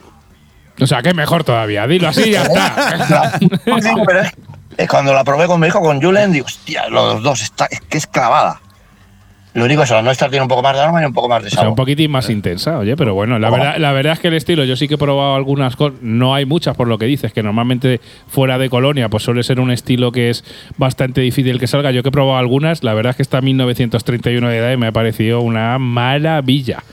O 0.80 0.86
sea, 0.86 1.02
que 1.02 1.12
mejor 1.14 1.44
todavía. 1.44 1.86
Dilo 1.86 2.08
así 2.08 2.22
y 2.22 2.32
ya 2.32 2.42
está. 2.42 3.38
Sí, 3.38 3.90
pero 4.06 4.20
es, 4.22 4.32
es 4.78 4.88
cuando 4.88 5.12
la 5.12 5.24
probé 5.24 5.46
con 5.46 5.60
mi 5.60 5.66
hijo, 5.66 5.80
con 5.80 6.00
Julen, 6.00 6.32
digo, 6.32 6.46
hostia, 6.46 6.88
los 6.88 7.22
dos, 7.22 7.40
está, 7.42 7.66
es 7.70 7.80
que 7.82 7.98
es 7.98 8.06
clavada. 8.06 8.60
Lo 9.54 9.64
único 9.64 9.82
es 9.82 9.88
que 9.88 9.94
la 9.94 10.02
nuestra 10.02 10.28
tiene 10.28 10.42
un 10.42 10.48
poco 10.48 10.62
más 10.62 10.74
de 10.74 10.80
aroma 10.80 11.02
y 11.02 11.04
un 11.04 11.12
poco 11.12 11.28
más 11.28 11.42
de 11.42 11.48
O 11.48 11.50
sea, 11.50 11.58
sabor. 11.58 11.70
un 11.70 11.76
poquitín 11.76 12.10
más 12.10 12.30
intensa, 12.30 12.78
oye, 12.78 12.96
pero 12.96 13.14
bueno, 13.14 13.38
la 13.38 13.50
verdad, 13.50 13.76
la 13.78 13.92
verdad 13.92 14.12
es 14.12 14.20
que 14.20 14.28
el 14.28 14.34
estilo, 14.34 14.64
yo 14.64 14.76
sí 14.76 14.86
que 14.86 14.94
he 14.94 14.98
probado 14.98 15.34
algunas 15.34 15.76
cosas, 15.76 15.98
no 16.02 16.34
hay 16.34 16.44
muchas 16.44 16.76
por 16.76 16.86
lo 16.86 16.98
que 16.98 17.06
dices, 17.06 17.32
que 17.32 17.42
normalmente 17.42 18.00
fuera 18.28 18.58
de 18.58 18.70
Colonia, 18.70 19.08
pues 19.08 19.24
suele 19.24 19.42
ser 19.42 19.58
un 19.58 19.70
estilo 19.70 20.12
que 20.12 20.30
es 20.30 20.44
bastante 20.76 21.20
difícil 21.20 21.58
que 21.58 21.66
salga. 21.66 21.90
Yo 21.90 22.02
que 22.02 22.10
he 22.10 22.12
probado 22.12 22.38
algunas, 22.38 22.84
la 22.84 22.94
verdad 22.94 23.10
es 23.10 23.16
que 23.16 23.22
esta 23.22 23.40
1931 23.40 24.48
de 24.48 24.56
edad 24.56 24.72
y 24.72 24.76
me 24.76 24.86
ha 24.88 24.92
parecido 24.92 25.40
una 25.40 25.78
maravilla. 25.78 26.84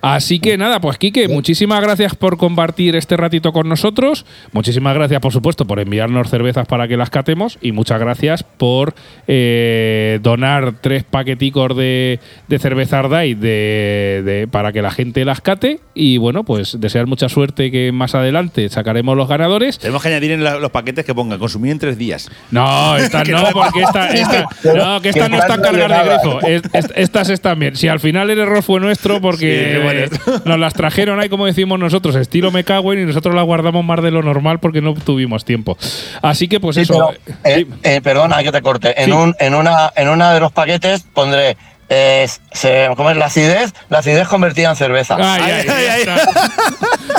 Así 0.00 0.40
que 0.40 0.58
nada, 0.58 0.80
pues 0.80 0.98
Quique, 0.98 1.28
muchísimas 1.28 1.80
gracias 1.80 2.14
por 2.14 2.36
compartir 2.36 2.96
este 2.96 3.16
ratito 3.16 3.52
con 3.52 3.68
nosotros. 3.68 4.26
Muchísimas 4.52 4.94
gracias, 4.94 5.20
por 5.20 5.32
supuesto, 5.32 5.64
por 5.64 5.78
enviarnos 5.78 6.28
cervezas 6.28 6.66
para 6.66 6.88
que 6.88 6.96
las 6.96 7.10
catemos. 7.10 7.58
Y 7.62 7.72
muchas 7.72 8.00
gracias 8.00 8.42
por 8.42 8.94
eh, 9.26 10.18
donar 10.22 10.74
tres 10.80 11.04
paqueticos 11.04 11.76
de, 11.76 11.83
de 11.84 12.58
cerveza 12.58 12.98
Ardai 12.98 13.34
de, 13.34 14.22
de- 14.24 14.48
para 14.50 14.72
que 14.72 14.82
la 14.82 14.90
gente 14.90 15.24
las 15.24 15.40
cate. 15.40 15.80
Y 15.94 16.18
bueno, 16.18 16.44
pues 16.44 16.80
desear 16.80 17.06
mucha 17.06 17.28
suerte 17.28 17.70
que 17.70 17.92
más 17.92 18.14
adelante 18.14 18.68
sacaremos 18.68 19.16
los 19.16 19.28
ganadores. 19.28 19.78
Tenemos 19.78 20.02
que 20.02 20.08
añadir 20.08 20.32
en 20.32 20.44
la- 20.44 20.56
los 20.56 20.70
paquetes 20.70 21.04
que 21.04 21.14
pongan 21.14 21.38
consumir 21.38 21.72
en 21.72 21.78
tres 21.78 21.96
días. 21.98 22.30
No, 22.50 22.96
estas 22.96 23.28
no, 23.28 23.42
porque 23.52 23.82
esta, 23.84 24.08
esta- 24.08 24.48
no, 24.74 25.00
que 25.00 25.10
estas 25.10 25.30
no 25.30 25.38
están 25.38 25.60
cargadas 25.62 26.04
de 26.04 26.10
grifo. 26.28 26.46
Es- 26.46 26.62
es- 26.72 26.92
Estas 26.96 27.28
están 27.30 27.58
bien. 27.58 27.76
Si 27.76 27.88
al 27.88 28.00
final 28.00 28.30
el 28.30 28.38
error 28.38 28.62
fue 28.62 28.80
nuestro, 28.80 29.14
Sí, 29.16 29.20
porque 29.20 29.80
bueno. 29.82 30.40
nos 30.44 30.58
las 30.58 30.74
trajeron 30.74 31.20
ahí, 31.20 31.28
como 31.28 31.46
decimos 31.46 31.78
nosotros, 31.78 32.14
estilo 32.16 32.50
me 32.50 32.64
cago 32.64 32.92
en, 32.92 33.00
y 33.02 33.04
nosotros 33.06 33.34
las 33.34 33.44
guardamos 33.44 33.84
más 33.84 34.02
de 34.02 34.10
lo 34.10 34.22
normal 34.22 34.58
porque 34.60 34.80
no 34.80 34.94
tuvimos 34.94 35.44
tiempo. 35.44 35.76
Así 36.22 36.48
que, 36.48 36.60
pues 36.60 36.76
Sí, 36.76 36.82
eso. 36.82 37.12
pero, 37.22 37.36
eh, 37.56 37.66
eh, 37.82 38.00
perdona 38.02 38.42
que 38.42 38.50
te 38.52 38.62
corte. 38.62 38.94
En, 39.00 39.06
Sí. 39.06 39.10
un, 39.12 39.34
en, 39.38 39.54
una, 39.54 39.92
en 39.96 40.08
una 40.08 40.32
de 40.32 40.40
los 40.40 40.52
paquetes 40.52 41.04
pondré, 41.12 41.56
eh, 41.88 42.26
se- 42.52 42.88
¿cómo 42.96 43.10
es 43.10 43.16
la 43.16 43.26
acidez? 43.26 43.72
La 43.88 43.98
acidez 43.98 44.26
convertida 44.28 44.70
en 44.70 44.76
cerveza. 44.76 45.16
Ay, 45.18 45.42
Ay, 45.44 45.66
ay, 45.68 45.86
ay, 45.90 46.04
ya. 46.06 46.16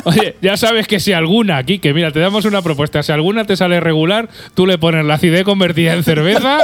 Oye, 0.04 0.36
sabes 0.58 0.88
que 0.88 1.00
si 1.00 1.14
alguna, 1.14 1.58
aquí, 1.58 1.80
que 1.80 1.94
mira, 1.94 2.12
te 2.12 2.20
damos 2.20 2.46
una 2.46 2.62
propuesta. 2.62 3.02
Si 3.04 3.12
alguna 3.12 3.46
te 3.46 3.56
sale 3.56 3.80
regular, 3.80 4.30
tú 4.54 4.66
le 4.68 4.78
pones 4.78 5.04
la 5.06 5.16
acidez 5.16 5.44
convertida 5.44 5.94
en 5.94 6.04
cerveza 6.04 6.60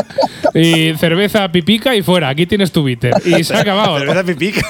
y 0.53 0.93
cerveza 0.95 1.51
pipica 1.51 1.95
y 1.95 2.01
fuera. 2.03 2.29
Aquí 2.29 2.45
tienes 2.45 2.71
tu 2.71 2.83
bitter. 2.83 3.13
Y 3.25 3.43
se 3.43 3.55
ha 3.55 3.61
acabado. 3.61 3.97
Cerveza 3.99 4.23
pipica. 4.23 4.61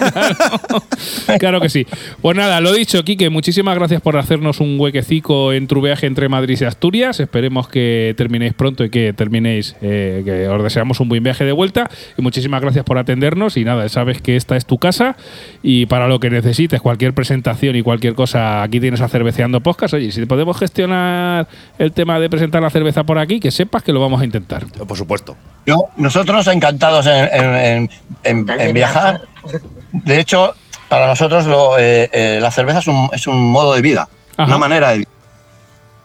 claro 1.40 1.60
que 1.62 1.70
sí. 1.70 1.86
Pues 2.22 2.38
nada, 2.38 2.62
lo 2.62 2.74
dicho, 2.74 3.04
Quique, 3.04 3.30
muchísimas 3.30 3.76
gracias 3.78 4.02
por 4.02 4.18
hacernos 4.18 4.60
un 4.60 4.80
huequecico 4.80 5.54
en 5.54 5.68
tu 5.68 5.82
viaje 5.82 6.08
entre 6.08 6.30
Madrid 6.30 6.58
y 6.60 6.64
Asturias. 6.66 7.20
Esperemos 7.20 7.68
que 7.68 8.14
terminéis 8.18 8.54
pronto 8.54 8.84
y 8.84 8.90
que 8.90 9.14
terminéis, 9.14 9.76
eh, 9.82 10.22
que 10.24 10.48
os 10.48 10.64
deseamos 10.64 11.00
un 11.00 11.10
buen 11.10 11.24
viaje 11.24 11.44
de 11.46 11.52
vuelta. 11.52 11.90
Y 12.18 12.22
muchísimas 12.22 12.62
gracias 12.62 12.86
por 12.86 12.98
atendernos. 13.22 13.58
Y 13.58 13.64
nada, 13.64 13.88
sabes 13.90 14.22
que 14.22 14.36
esta 14.36 14.56
es 14.56 14.66
tu 14.66 14.78
casa 14.78 15.16
y 15.64 15.86
para 15.86 16.08
lo 16.08 16.20
que 16.20 16.30
necesites, 16.30 16.82
cualquier 16.82 17.14
presentación 17.14 17.76
y 17.76 17.82
cualquier 17.84 18.16
cosa, 18.16 18.64
aquí 18.64 18.80
tienes 18.80 19.02
a 19.02 19.08
Cerveceando 19.08 19.62
Podcast. 19.62 19.94
Oye, 19.94 20.12
si 20.12 20.26
podemos 20.26 20.58
gestionar 20.58 21.48
el 21.78 21.92
tema 21.92 22.20
de 22.20 22.30
presentar 22.30 22.62
la 22.62 22.70
cerveza 22.70 23.04
por 23.04 23.20
aquí, 23.20 23.40
que 23.40 23.52
sepas 23.52 23.84
que 23.84 23.94
lo 23.94 24.00
vamos 24.02 24.22
a 24.22 24.26
intentar. 24.26 24.66
Por 24.66 24.98
supuesto. 24.98 25.36
Yo, 25.66 25.86
nosotros 25.98 26.48
encantados 26.48 27.06
en, 27.06 27.30
en- 27.32 27.90
en- 28.24 28.50
en- 28.50 28.50
en 28.62 28.74
viajar. 28.74 29.22
De 29.92 30.20
hecho, 30.20 30.54
para 30.90 31.08
nosotros 31.08 31.46
lo, 31.46 31.78
eh, 31.78 32.10
eh, 32.12 32.40
la 32.42 32.52
cerveza 32.52 32.80
es 32.80 32.88
un, 32.88 33.10
es 33.14 33.28
un 33.28 33.52
modo 33.52 33.74
de 33.74 33.82
vida, 33.82 34.10
Ajá. 34.38 34.48
una 34.48 34.58
manera 34.58 34.90
de 34.92 35.00
vida. 35.00 35.10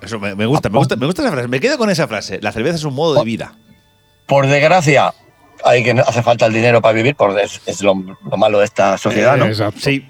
Eso 0.03 0.21
me, 0.21 0.35
me 0.35 0.47
gusta, 0.47 0.69
me 0.69 0.79
gusta, 0.79 0.95
me 0.97 1.07
gusta 1.07 1.23
esa 1.23 1.33
frase. 1.33 1.49
Me 1.49 1.59
quedo 1.59 1.79
con 1.79 1.91
esa 1.91 2.07
frase. 2.07 2.39
La 2.43 2.53
cerveza 2.53 2.77
es 2.77 2.85
un 2.85 2.95
modo 2.95 3.14
de 3.14 3.25
vida. 3.25 3.55
Por 4.27 4.47
desgracia, 4.47 5.14
hay 5.65 5.83
que 5.83 5.91
hace 5.93 6.23
falta 6.23 6.47
el 6.47 6.53
dinero 6.53 6.81
para 6.81 6.93
vivir, 6.93 7.15
por 7.17 7.39
es, 7.39 7.61
es 7.67 7.83
lo, 7.83 7.95
lo 7.95 8.37
malo 8.37 8.59
de 8.59 8.65
esta 8.65 8.99
sociedad, 8.99 9.37
¿no? 9.37 9.47
Exacto. 9.47 9.81
Sí. 9.81 10.09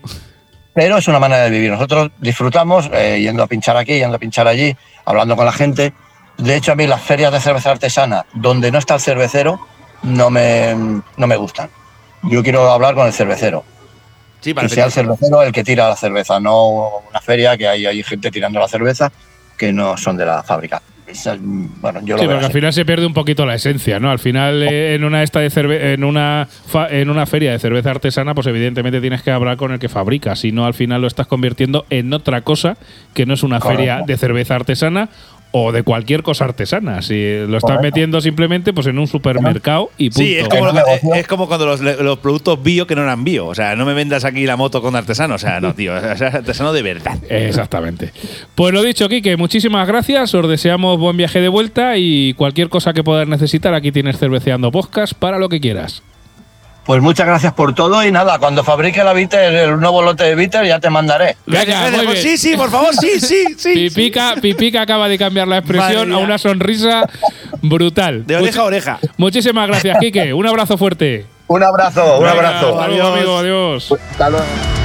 pero 0.75 0.99
es 0.99 1.09
una 1.09 1.19
manera 1.19 1.45
de 1.45 1.51
vivir. 1.51 1.71
Nosotros 1.71 2.11
disfrutamos 2.19 2.91
eh, 2.93 3.21
yendo 3.21 3.43
a 3.43 3.47
pinchar 3.47 3.77
aquí, 3.77 3.95
yendo 3.95 4.17
a 4.17 4.19
pinchar 4.19 4.47
allí, 4.47 4.77
hablando 5.05 5.37
con 5.37 5.47
la 5.47 5.53
gente. 5.53 5.93
De 6.39 6.55
hecho, 6.55 6.73
a 6.73 6.75
mí 6.75 6.87
las 6.87 7.01
ferias 7.01 7.33
de 7.33 7.41
cerveza 7.41 7.71
artesana, 7.71 8.27
donde 8.35 8.71
no 8.71 8.79
está 8.79 8.95
el 8.95 9.01
cervecero, 9.01 9.59
no 10.03 10.29
me, 10.29 10.75
no 11.17 11.27
me 11.27 11.37
gustan. 11.37 11.71
Yo 12.25 12.43
quiero 12.43 12.71
hablar 12.71 12.95
con 12.95 13.07
el 13.07 13.13
cervecero. 13.13 13.65
Sí, 14.41 14.53
para 14.53 14.69
Que 14.69 14.75
sea 14.75 14.85
el 14.85 14.93
cervecero 14.93 15.43
el 15.43 15.53
que 15.53 15.65
tira 15.65 15.89
la 15.89 15.97
cerveza, 15.97 16.39
no 16.39 16.99
una 17.09 17.21
feria 17.21 17.57
que 17.57 17.67
hay, 17.67 17.87
hay 17.87 18.03
gente 18.03 18.31
tirando 18.31 18.61
la 18.61 18.69
cerveza 18.69 19.11
que 19.57 19.73
no 19.73 19.97
son 19.97 20.17
de 20.17 20.27
la 20.27 20.43
fábrica. 20.43 20.83
Bueno, 21.81 22.01
yo 22.05 22.17
lo 22.17 22.21
Sí, 22.23 22.27
veo 22.27 22.37
porque 22.37 22.47
al 22.47 22.53
final 22.53 22.73
se 22.73 22.85
pierde 22.85 23.07
un 23.07 23.15
poquito 23.15 23.47
la 23.47 23.55
esencia, 23.55 24.01
¿no? 24.01 24.11
Al 24.11 24.19
final 24.19 24.63
eh, 24.65 24.95
en 24.95 25.05
una 25.05 25.23
esta 25.23 25.41
de 25.41 25.51
cerve- 25.51 25.95
en 25.95 26.03
una 26.05 26.49
fa- 26.51 26.89
en 26.89 27.11
una 27.11 27.27
feria 27.27 27.53
de 27.53 27.59
cerveza 27.59 27.91
artesana, 27.93 28.35
pues 28.35 28.47
evidentemente 28.49 29.01
tienes 29.01 29.23
que 29.23 29.31
hablar 29.31 29.57
con 29.57 29.73
el 29.73 29.79
que 29.79 29.89
fabrica, 29.89 30.35
si 30.35 30.51
no 30.53 30.67
al 30.67 30.75
final 30.75 31.01
lo 31.01 31.07
estás 31.07 31.27
convirtiendo 31.27 31.87
en 31.91 32.13
otra 32.13 32.41
cosa 32.43 32.77
que 33.15 33.25
no 33.25 33.35
es 33.35 33.43
una 33.45 33.61
Correcto. 33.61 33.79
feria 33.79 34.03
de 34.07 34.17
cerveza 34.17 34.57
artesana 34.57 35.09
o 35.53 35.73
de 35.73 35.83
cualquier 35.83 36.23
cosa 36.23 36.45
artesana. 36.45 37.01
Si 37.03 37.15
lo 37.15 37.57
estás 37.57 37.63
Correcto. 37.63 37.83
metiendo 37.83 38.21
simplemente 38.21 38.73
pues 38.73 38.87
en 38.89 38.99
un 38.99 39.07
supermercado 39.07 39.91
y 39.97 40.11
punto. 40.11 40.21
Sí, 40.21 40.35
es 40.37 40.49
como, 40.49 41.15
Es 41.15 41.27
como 41.27 41.47
cuando 41.49 41.67
los, 41.67 41.81
los 41.81 42.19
productos 42.19 42.63
bio 42.63 42.87
que 42.87 42.95
no 42.95 43.03
eran 43.03 43.25
bio. 43.25 43.47
O 43.47 43.55
sea, 43.55 43.75
no 43.75 43.87
me 43.87 43.95
vendas 43.95 44.25
aquí 44.25 44.45
la 44.45 44.57
moto 44.57 44.83
con 44.83 44.97
artesano. 44.97 45.37
O 45.37 45.39
sea, 45.39 45.61
no, 45.61 45.75
tío. 45.75 45.95
O 45.97 46.17
sea, 46.17 46.29
es 46.29 46.35
artesano 46.35 46.73
de 46.73 46.83
verdad. 46.83 47.17
Exactamente. 47.29 48.13
Pues 48.55 48.73
lo 48.73 48.83
dicho, 48.83 49.09
Quique, 49.09 49.37
muchísimas 49.37 49.87
gracias. 49.89 50.35
Os 50.35 50.49
deseamos 50.49 50.99
buen 50.99 51.17
viaje 51.17 51.41
de 51.41 51.49
vuelta 51.49 51.97
y 51.97 52.35
cualquier 52.35 52.69
cosa 52.69 52.93
que 52.93 53.03
puedas 53.03 53.27
necesitar, 53.27 53.75
aquí 53.75 53.93
tienes 53.93 54.19
Cerveceando 54.19 54.71
Podcast 54.71 55.15
para 55.15 55.39
lo 55.39 55.49
que 55.49 55.61
quieras. 55.61 56.03
Pues 56.87 57.03
muchas 57.03 57.27
gracias 57.27 57.53
por 57.53 57.75
todo 57.75 58.05
y 58.05 58.13
nada, 58.13 58.39
cuando 58.39 58.63
fabrique 58.63 59.03
la 59.03 59.13
Bitter, 59.13 59.53
el 59.53 59.81
nuevo 59.81 60.03
lote 60.03 60.23
de 60.23 60.37
Bitter, 60.37 60.65
ya 60.65 60.79
te 60.79 60.89
mandaré. 60.89 61.37
Venga, 61.45 61.91
muy 61.91 62.07
bien. 62.07 62.17
sí, 62.19 62.39
sí, 62.39 62.57
por 62.57 62.71
favor, 62.71 62.95
sí, 62.95 63.19
sí, 63.19 63.45
sí. 63.59 63.75
Pipica, 63.75 64.37
Pipica 64.41 64.83
acaba 64.83 65.09
de 65.09 65.19
cambiar 65.19 65.49
la 65.49 65.59
expresión 65.59 66.11
Madre 66.11 66.23
a 66.23 66.25
una 66.25 66.39
sonrisa 66.39 67.09
brutal. 67.61 68.25
De 68.25 68.37
oreja 68.37 68.61
a 68.61 68.65
oreja. 68.65 68.99
Muchísimas 69.17 69.67
gracias, 69.67 69.97
Quique. 69.99 70.33
Un 70.33 70.47
abrazo 70.47 70.79
fuerte. 70.79 71.27
Un 71.49 71.63
abrazo, 71.65 72.19
un 72.19 72.25
Venga, 72.25 72.33
abrazo. 72.33 72.81
hasta 72.81 72.89
luego, 72.89 73.03
Adiós. 73.03 73.17
amigo. 73.19 73.39
Adiós. 73.39 73.95
Hasta 74.13 74.31
luego. 74.31 74.76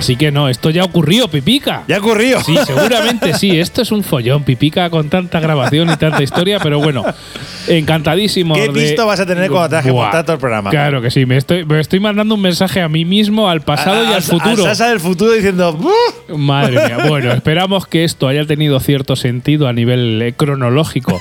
Así 0.00 0.16
que 0.16 0.32
no, 0.32 0.48
esto 0.48 0.70
ya 0.70 0.82
ocurrió, 0.82 1.28
Pipica. 1.28 1.82
Ya 1.86 1.98
ocurrió. 1.98 2.40
Sí, 2.42 2.56
seguramente 2.66 3.34
sí. 3.34 3.60
Esto 3.60 3.82
es 3.82 3.92
un 3.92 4.02
follón, 4.02 4.44
Pipica, 4.44 4.88
con 4.88 5.10
tanta 5.10 5.40
grabación 5.40 5.90
y 5.90 5.96
tanta 5.98 6.22
historia, 6.22 6.58
pero 6.58 6.80
bueno, 6.80 7.04
encantadísimo. 7.68 8.54
¿Qué 8.54 8.62
de- 8.62 8.68
visto 8.70 9.06
vas 9.06 9.20
a 9.20 9.26
tener 9.26 9.50
cuando 9.50 9.76
Buah, 9.82 9.92
montar 10.04 10.24
todo 10.24 10.34
el 10.34 10.40
programa? 10.40 10.70
Claro 10.70 11.02
que 11.02 11.10
sí, 11.10 11.26
me 11.26 11.36
estoy, 11.36 11.66
me 11.66 11.80
estoy 11.80 12.00
mandando 12.00 12.34
un 12.34 12.40
mensaje 12.40 12.80
a 12.80 12.88
mí 12.88 13.04
mismo, 13.04 13.48
al 13.50 13.60
pasado 13.60 14.02
y 14.10 14.12
al 14.14 14.22
futuro. 14.22 14.62
Sasa 14.64 14.88
del 14.88 15.00
futuro 15.00 15.32
diciendo. 15.32 15.76
"Uh". 15.78 16.36
Madre 16.38 16.86
mía. 16.86 17.06
Bueno, 17.06 17.32
esperamos 17.32 17.86
que 17.86 18.04
esto 18.04 18.26
haya 18.26 18.46
tenido 18.46 18.80
cierto 18.80 19.16
sentido 19.16 19.68
a 19.68 19.74
nivel 19.74 20.22
eh, 20.22 20.32
cronológico 20.32 21.20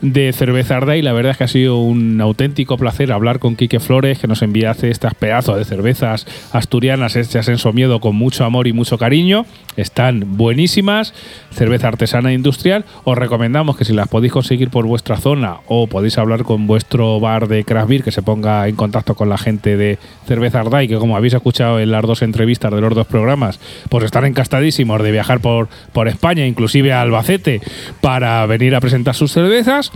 de 0.00 0.32
Cerveza 0.32 0.76
Arda 0.76 0.96
y 0.96 1.02
la 1.02 1.12
verdad 1.12 1.32
es 1.32 1.38
que 1.38 1.44
ha 1.44 1.48
sido 1.48 1.78
un 1.78 2.20
auténtico 2.20 2.76
placer 2.76 3.10
hablar 3.12 3.40
con 3.40 3.56
Quique 3.56 3.80
Flores, 3.80 4.18
que 4.20 4.28
nos 4.28 4.42
enviase 4.42 4.90
estas 4.90 5.14
pedazos 5.14 5.56
de 5.58 5.64
cervezas 5.64 6.26
asturianas 6.52 7.16
hechas 7.16 7.48
en 7.48 7.58
Somiedo 7.58 7.98
con 8.00 8.11
mucho 8.12 8.44
amor 8.44 8.66
y 8.66 8.72
mucho 8.72 8.98
cariño. 8.98 9.46
Están 9.76 10.36
buenísimas, 10.36 11.14
cerveza 11.50 11.88
artesana 11.88 12.30
e 12.30 12.34
industrial. 12.34 12.84
Os 13.04 13.16
recomendamos 13.16 13.76
que 13.76 13.84
si 13.84 13.92
las 13.92 14.08
podéis 14.08 14.32
conseguir 14.32 14.70
por 14.70 14.86
vuestra 14.86 15.16
zona 15.16 15.56
o 15.66 15.86
podéis 15.86 16.18
hablar 16.18 16.42
con 16.42 16.66
vuestro 16.66 17.18
bar 17.20 17.48
de 17.48 17.64
craft 17.64 17.88
beer, 17.88 18.02
que 18.02 18.12
se 18.12 18.22
ponga 18.22 18.68
en 18.68 18.76
contacto 18.76 19.14
con 19.14 19.28
la 19.28 19.38
gente 19.38 19.76
de 19.76 19.98
Cerveza 20.26 20.60
Ardai, 20.60 20.88
que 20.88 20.96
como 20.96 21.16
habéis 21.16 21.34
escuchado 21.34 21.80
en 21.80 21.90
las 21.90 22.02
dos 22.02 22.22
entrevistas 22.22 22.72
de 22.72 22.80
los 22.80 22.94
dos 22.94 23.06
programas, 23.06 23.60
pues 23.88 24.04
están 24.04 24.24
encastadísimos 24.26 25.02
de 25.02 25.10
viajar 25.10 25.40
por, 25.40 25.68
por 25.92 26.08
España, 26.08 26.46
inclusive 26.46 26.92
a 26.92 27.00
Albacete, 27.00 27.60
para 28.00 28.44
venir 28.46 28.74
a 28.74 28.80
presentar 28.80 29.14
sus 29.14 29.32
cervezas. 29.32 29.90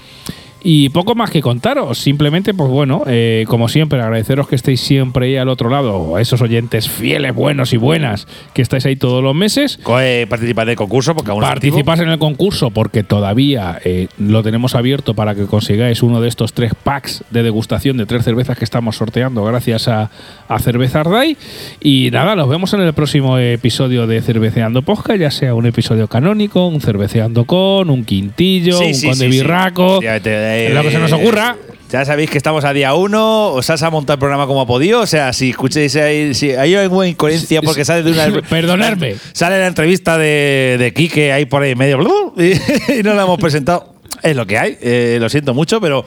Y 0.63 0.89
poco 0.89 1.15
más 1.15 1.31
que 1.31 1.43
contaros, 1.43 1.99
simplemente, 1.99 2.53
pues 2.53 2.69
bueno, 2.69 3.05
eh, 3.07 3.45
como 3.47 3.69
siempre, 3.69 4.01
agradeceros 4.01 4.49
que 4.49 4.57
estéis 4.57 4.81
siempre 4.81 5.27
ahí 5.27 5.37
al 5.37 5.49
otro 5.49 5.71
lado, 5.71 6.17
a 6.17 6.21
esos 6.21 6.41
oyentes 6.43 6.89
fieles, 6.89 7.35
buenos 7.35 7.73
y 7.73 7.77
buenas, 7.77 8.27
que 8.53 8.63
estáis 8.63 8.85
ahí 8.87 8.97
todos 8.97 9.23
los 9.23 9.35
meses. 9.35 9.79
Eh, 10.01 10.27
Participad 10.29 10.67
del 10.67 10.77
concurso 10.77 11.15
porque 11.15 11.31
aún. 11.31 11.41
Participad 11.41 12.01
en 12.01 12.09
el 12.09 12.19
concurso 12.19 12.71
porque 12.71 13.05
todavía 13.05 13.79
eh, 13.85 14.09
lo 14.19 14.43
tenemos 14.43 14.75
abierto 14.75 15.15
para 15.15 15.35
que 15.35 15.47
consigáis 15.47 16.03
uno 16.03 16.21
de 16.21 16.29
estos 16.29 16.53
tres 16.53 16.73
packs 16.75 17.23
de 17.31 17.43
degustación 17.43 17.97
de 17.97 18.07
tres 18.07 18.25
cervezas 18.25 18.59
que 18.59 18.65
estamos 18.65 18.97
sorteando 18.97 19.45
gracias 19.45 19.89
a, 19.89 20.11
a 20.49 20.59
Cerveza 20.59 21.01
Ardai. 21.01 21.37
Y 21.81 22.11
nada, 22.11 22.35
nos 22.35 22.49
vemos 22.49 22.73
en 22.75 22.81
el 22.81 22.93
próximo 22.93 23.39
episodio 23.39 24.07
de 24.07 24.21
Cerveceando 24.21 24.83
Podcast, 24.83 25.21
ya 25.21 25.31
sea 25.31 25.55
un 25.55 25.67
episodio 25.67 26.09
canónico, 26.09 26.67
un 26.67 26.81
Cerveceando 26.81 27.45
con, 27.45 27.91
un 27.91 28.05
quintillo, 28.05 28.79
Sí, 28.79 28.85
un 28.87 28.95
sí, 28.95 29.09
conde 29.09 29.25
sí, 29.25 29.31
birraco, 29.31 29.99
Efectivamente, 30.03 30.46
eh, 30.47 30.71
lo 30.73 30.83
que 30.83 30.91
se 30.91 30.99
nos 30.99 31.13
ocurra. 31.13 31.57
Ya 31.91 32.05
sabéis 32.05 32.31
que 32.31 32.37
estamos 32.37 32.65
a 32.65 32.73
día 32.73 32.95
uno, 32.95 33.49
os 33.53 33.71
has 33.71 33.81
montado 33.93 34.15
el 34.15 34.19
programa 34.19 34.49
como 34.49 34.61
ha 34.61 34.67
podido, 34.67 35.01
o 35.03 35.07
sea, 35.07 35.33
si 35.33 35.51
escuchéis 35.51 35.95
ahí, 35.95 36.35
si 36.35 36.51
hay 36.51 36.75
alguna 36.75 37.07
incoherencia 37.07 37.63
porque 37.63 37.85
sale 37.85 38.03
de 38.03 38.11
una... 38.11 38.43
Perdonadme. 38.51 39.15
Sale 39.33 39.61
la 39.61 39.69
entrevista 39.69 40.19
de, 40.19 40.77
de 40.81 40.93
Quique 40.93 41.33
ahí 41.33 41.45
por 41.47 41.63
ahí 41.63 41.77
medio 41.77 41.99
blu, 41.99 42.35
y, 42.37 42.53
y 42.99 43.03
no 43.05 43.15
la 43.15 43.23
hemos 43.23 43.39
presentado. 43.39 43.95
Es 44.23 44.35
lo 44.35 44.47
que 44.47 44.59
hay, 44.59 44.77
eh, 44.81 45.19
lo 45.21 45.29
siento 45.29 45.55
mucho, 45.55 45.81
pero, 45.81 46.05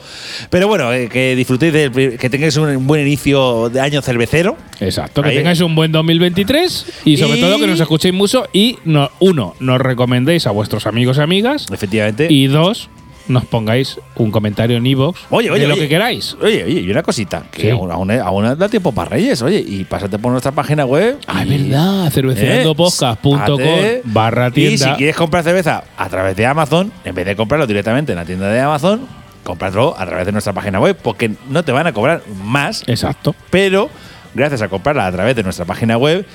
pero 0.50 0.68
bueno, 0.68 0.92
eh, 0.92 1.08
que 1.08 1.34
disfrutéis, 1.36 1.90
pri- 1.92 2.18
que 2.18 2.30
tengáis 2.30 2.58
un 2.58 2.86
buen 2.86 3.02
inicio 3.02 3.70
de 3.70 3.80
año 3.80 4.02
cervecero. 4.02 4.58
Exacto, 4.82 5.22
que 5.22 5.30
Ahí. 5.30 5.36
tengáis 5.38 5.62
un 5.62 5.76
buen 5.76 5.92
2023 5.94 6.86
y 7.06 7.16
sobre 7.18 7.38
Y- 7.38 7.42
todo 7.42 7.58
que 7.58 7.68
nos 7.68 7.80
escuchéis 7.80 8.14
mucho 8.14 8.48
y 8.52 8.78
no, 8.84 9.10
uno, 9.20 9.56
nos 9.62 9.80
recomendéis 9.80 10.46
a 10.48 10.52
vuestros 10.52 10.88
amigos 10.88 11.18
y 11.18 11.22
amigas 11.22 11.68
Efectivamente. 11.72 12.28
y 12.30 12.48
dos, 12.48 12.90
nos 13.30 13.46
pongáis 13.46 14.00
un 14.16 14.32
comentario 14.32 14.76
en 14.78 14.86
iVoox 14.86 15.18
Oye, 15.30 15.50
oye, 15.52 15.62
de 15.62 15.68
lo 15.68 15.74
oye. 15.76 15.84
que 15.84 15.90
queráis. 15.90 16.36
Oye, 16.42 16.64
oye, 16.66 16.82
y 16.82 16.92
una 16.92 17.04
cosita, 17.04 17.44
que 17.52 17.62
Sí. 17.62 17.70
aún, 17.70 17.92
aún, 17.92 18.12
aún 18.12 18.58
da 18.58 18.68
tiempo 18.70 18.92
para 18.92 19.12
Reyes, 19.12 19.42
oye, 19.42 19.64
y 19.66 19.84
pásate 19.86 20.20
por 20.20 20.32
nuestra 20.32 20.52
página 20.52 20.84
web. 20.86 21.18
Ah, 21.28 21.44
es 21.44 21.48
y- 21.48 21.70
verdad, 21.70 22.10
cerveceandopodcast.com 22.12 23.60
Eh, 23.62 24.02
barra 24.06 24.48
Y 24.50 24.52
tienda. 24.52 24.92
si 24.92 24.98
quieres 24.98 25.16
comprar 25.16 25.44
cerveza 25.44 25.84
a 25.98 26.10
través 26.10 26.36
de 26.36 26.46
Amazon, 26.46 26.92
en 27.06 27.16
vez 27.16 27.26
de 27.26 27.36
comprarlo 27.36 27.68
directamente 27.68 28.12
en 28.12 28.18
la 28.18 28.26
tienda 28.26 28.48
de 28.50 28.60
Amazon, 28.60 29.02
cómpratelo 29.44 29.96
a 29.98 30.06
través 30.06 30.26
de 30.26 30.32
nuestra 30.32 30.54
página 30.54 30.80
web, 30.80 30.98
porque 31.02 31.32
no 31.50 31.64
te 31.64 31.72
van 31.72 31.88
a 31.88 31.94
cobrar 31.94 32.22
más, 32.44 32.84
Exacto. 32.88 33.36
pero 33.50 33.90
gracias 34.34 34.62
a 34.62 34.68
comprarla 34.70 35.08
a 35.08 35.12
través 35.12 35.36
de 35.36 35.44
nuestra 35.44 35.66
página 35.66 35.98
web, 35.98 36.26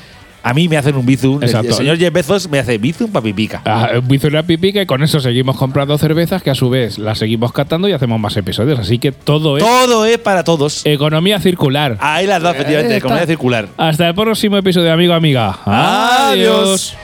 a 0.44 0.54
mí 0.54 0.68
me 0.68 0.76
hacen 0.76 0.94
un 0.94 1.04
bizum. 1.06 1.38
El- 1.42 1.48
Exacto. 1.48 1.68
El 1.70 1.74
señor 1.74 1.96
Jeff 1.98 2.12
Bezos 2.12 2.48
me 2.50 2.58
hace 2.58 2.78
bizum 2.78 3.10
para 3.10 3.24
pipica. 3.24 3.62
Ah, 3.64 3.88
hizo 4.10 4.28
una 4.28 4.42
pipica 4.44 4.82
y 4.82 4.86
con 4.86 5.02
eso 5.02 5.18
seguimos 5.18 5.56
comprando 5.56 5.96
cervezas 5.98 6.42
que 6.42 6.50
a 6.50 6.54
su 6.54 6.68
vez 6.70 6.98
las 6.98 7.18
seguimos 7.18 7.52
catando 7.52 7.88
y 7.88 7.92
hacemos 7.92 8.20
más 8.20 8.36
episodios. 8.36 8.78
Así 8.78 8.98
que 8.98 9.10
todo 9.10 9.56
es 9.56 9.64
Todo 9.64 10.04
es 10.04 10.18
para 10.18 10.44
todos. 10.44 10.82
economía 10.84 11.40
circular. 11.40 11.96
Ahí 12.00 12.26
las 12.26 12.42
dos, 12.42 12.54
efectivamente, 12.54 12.94
Eh, 12.94 12.98
economía 12.98 13.26
circular. 13.26 13.68
Hasta 13.76 14.06
el 14.08 14.14
próximo 14.14 14.56
episodio, 14.58 14.92
amigo 14.92 15.14
amiga. 15.14 15.58
Adiós. 15.64 16.94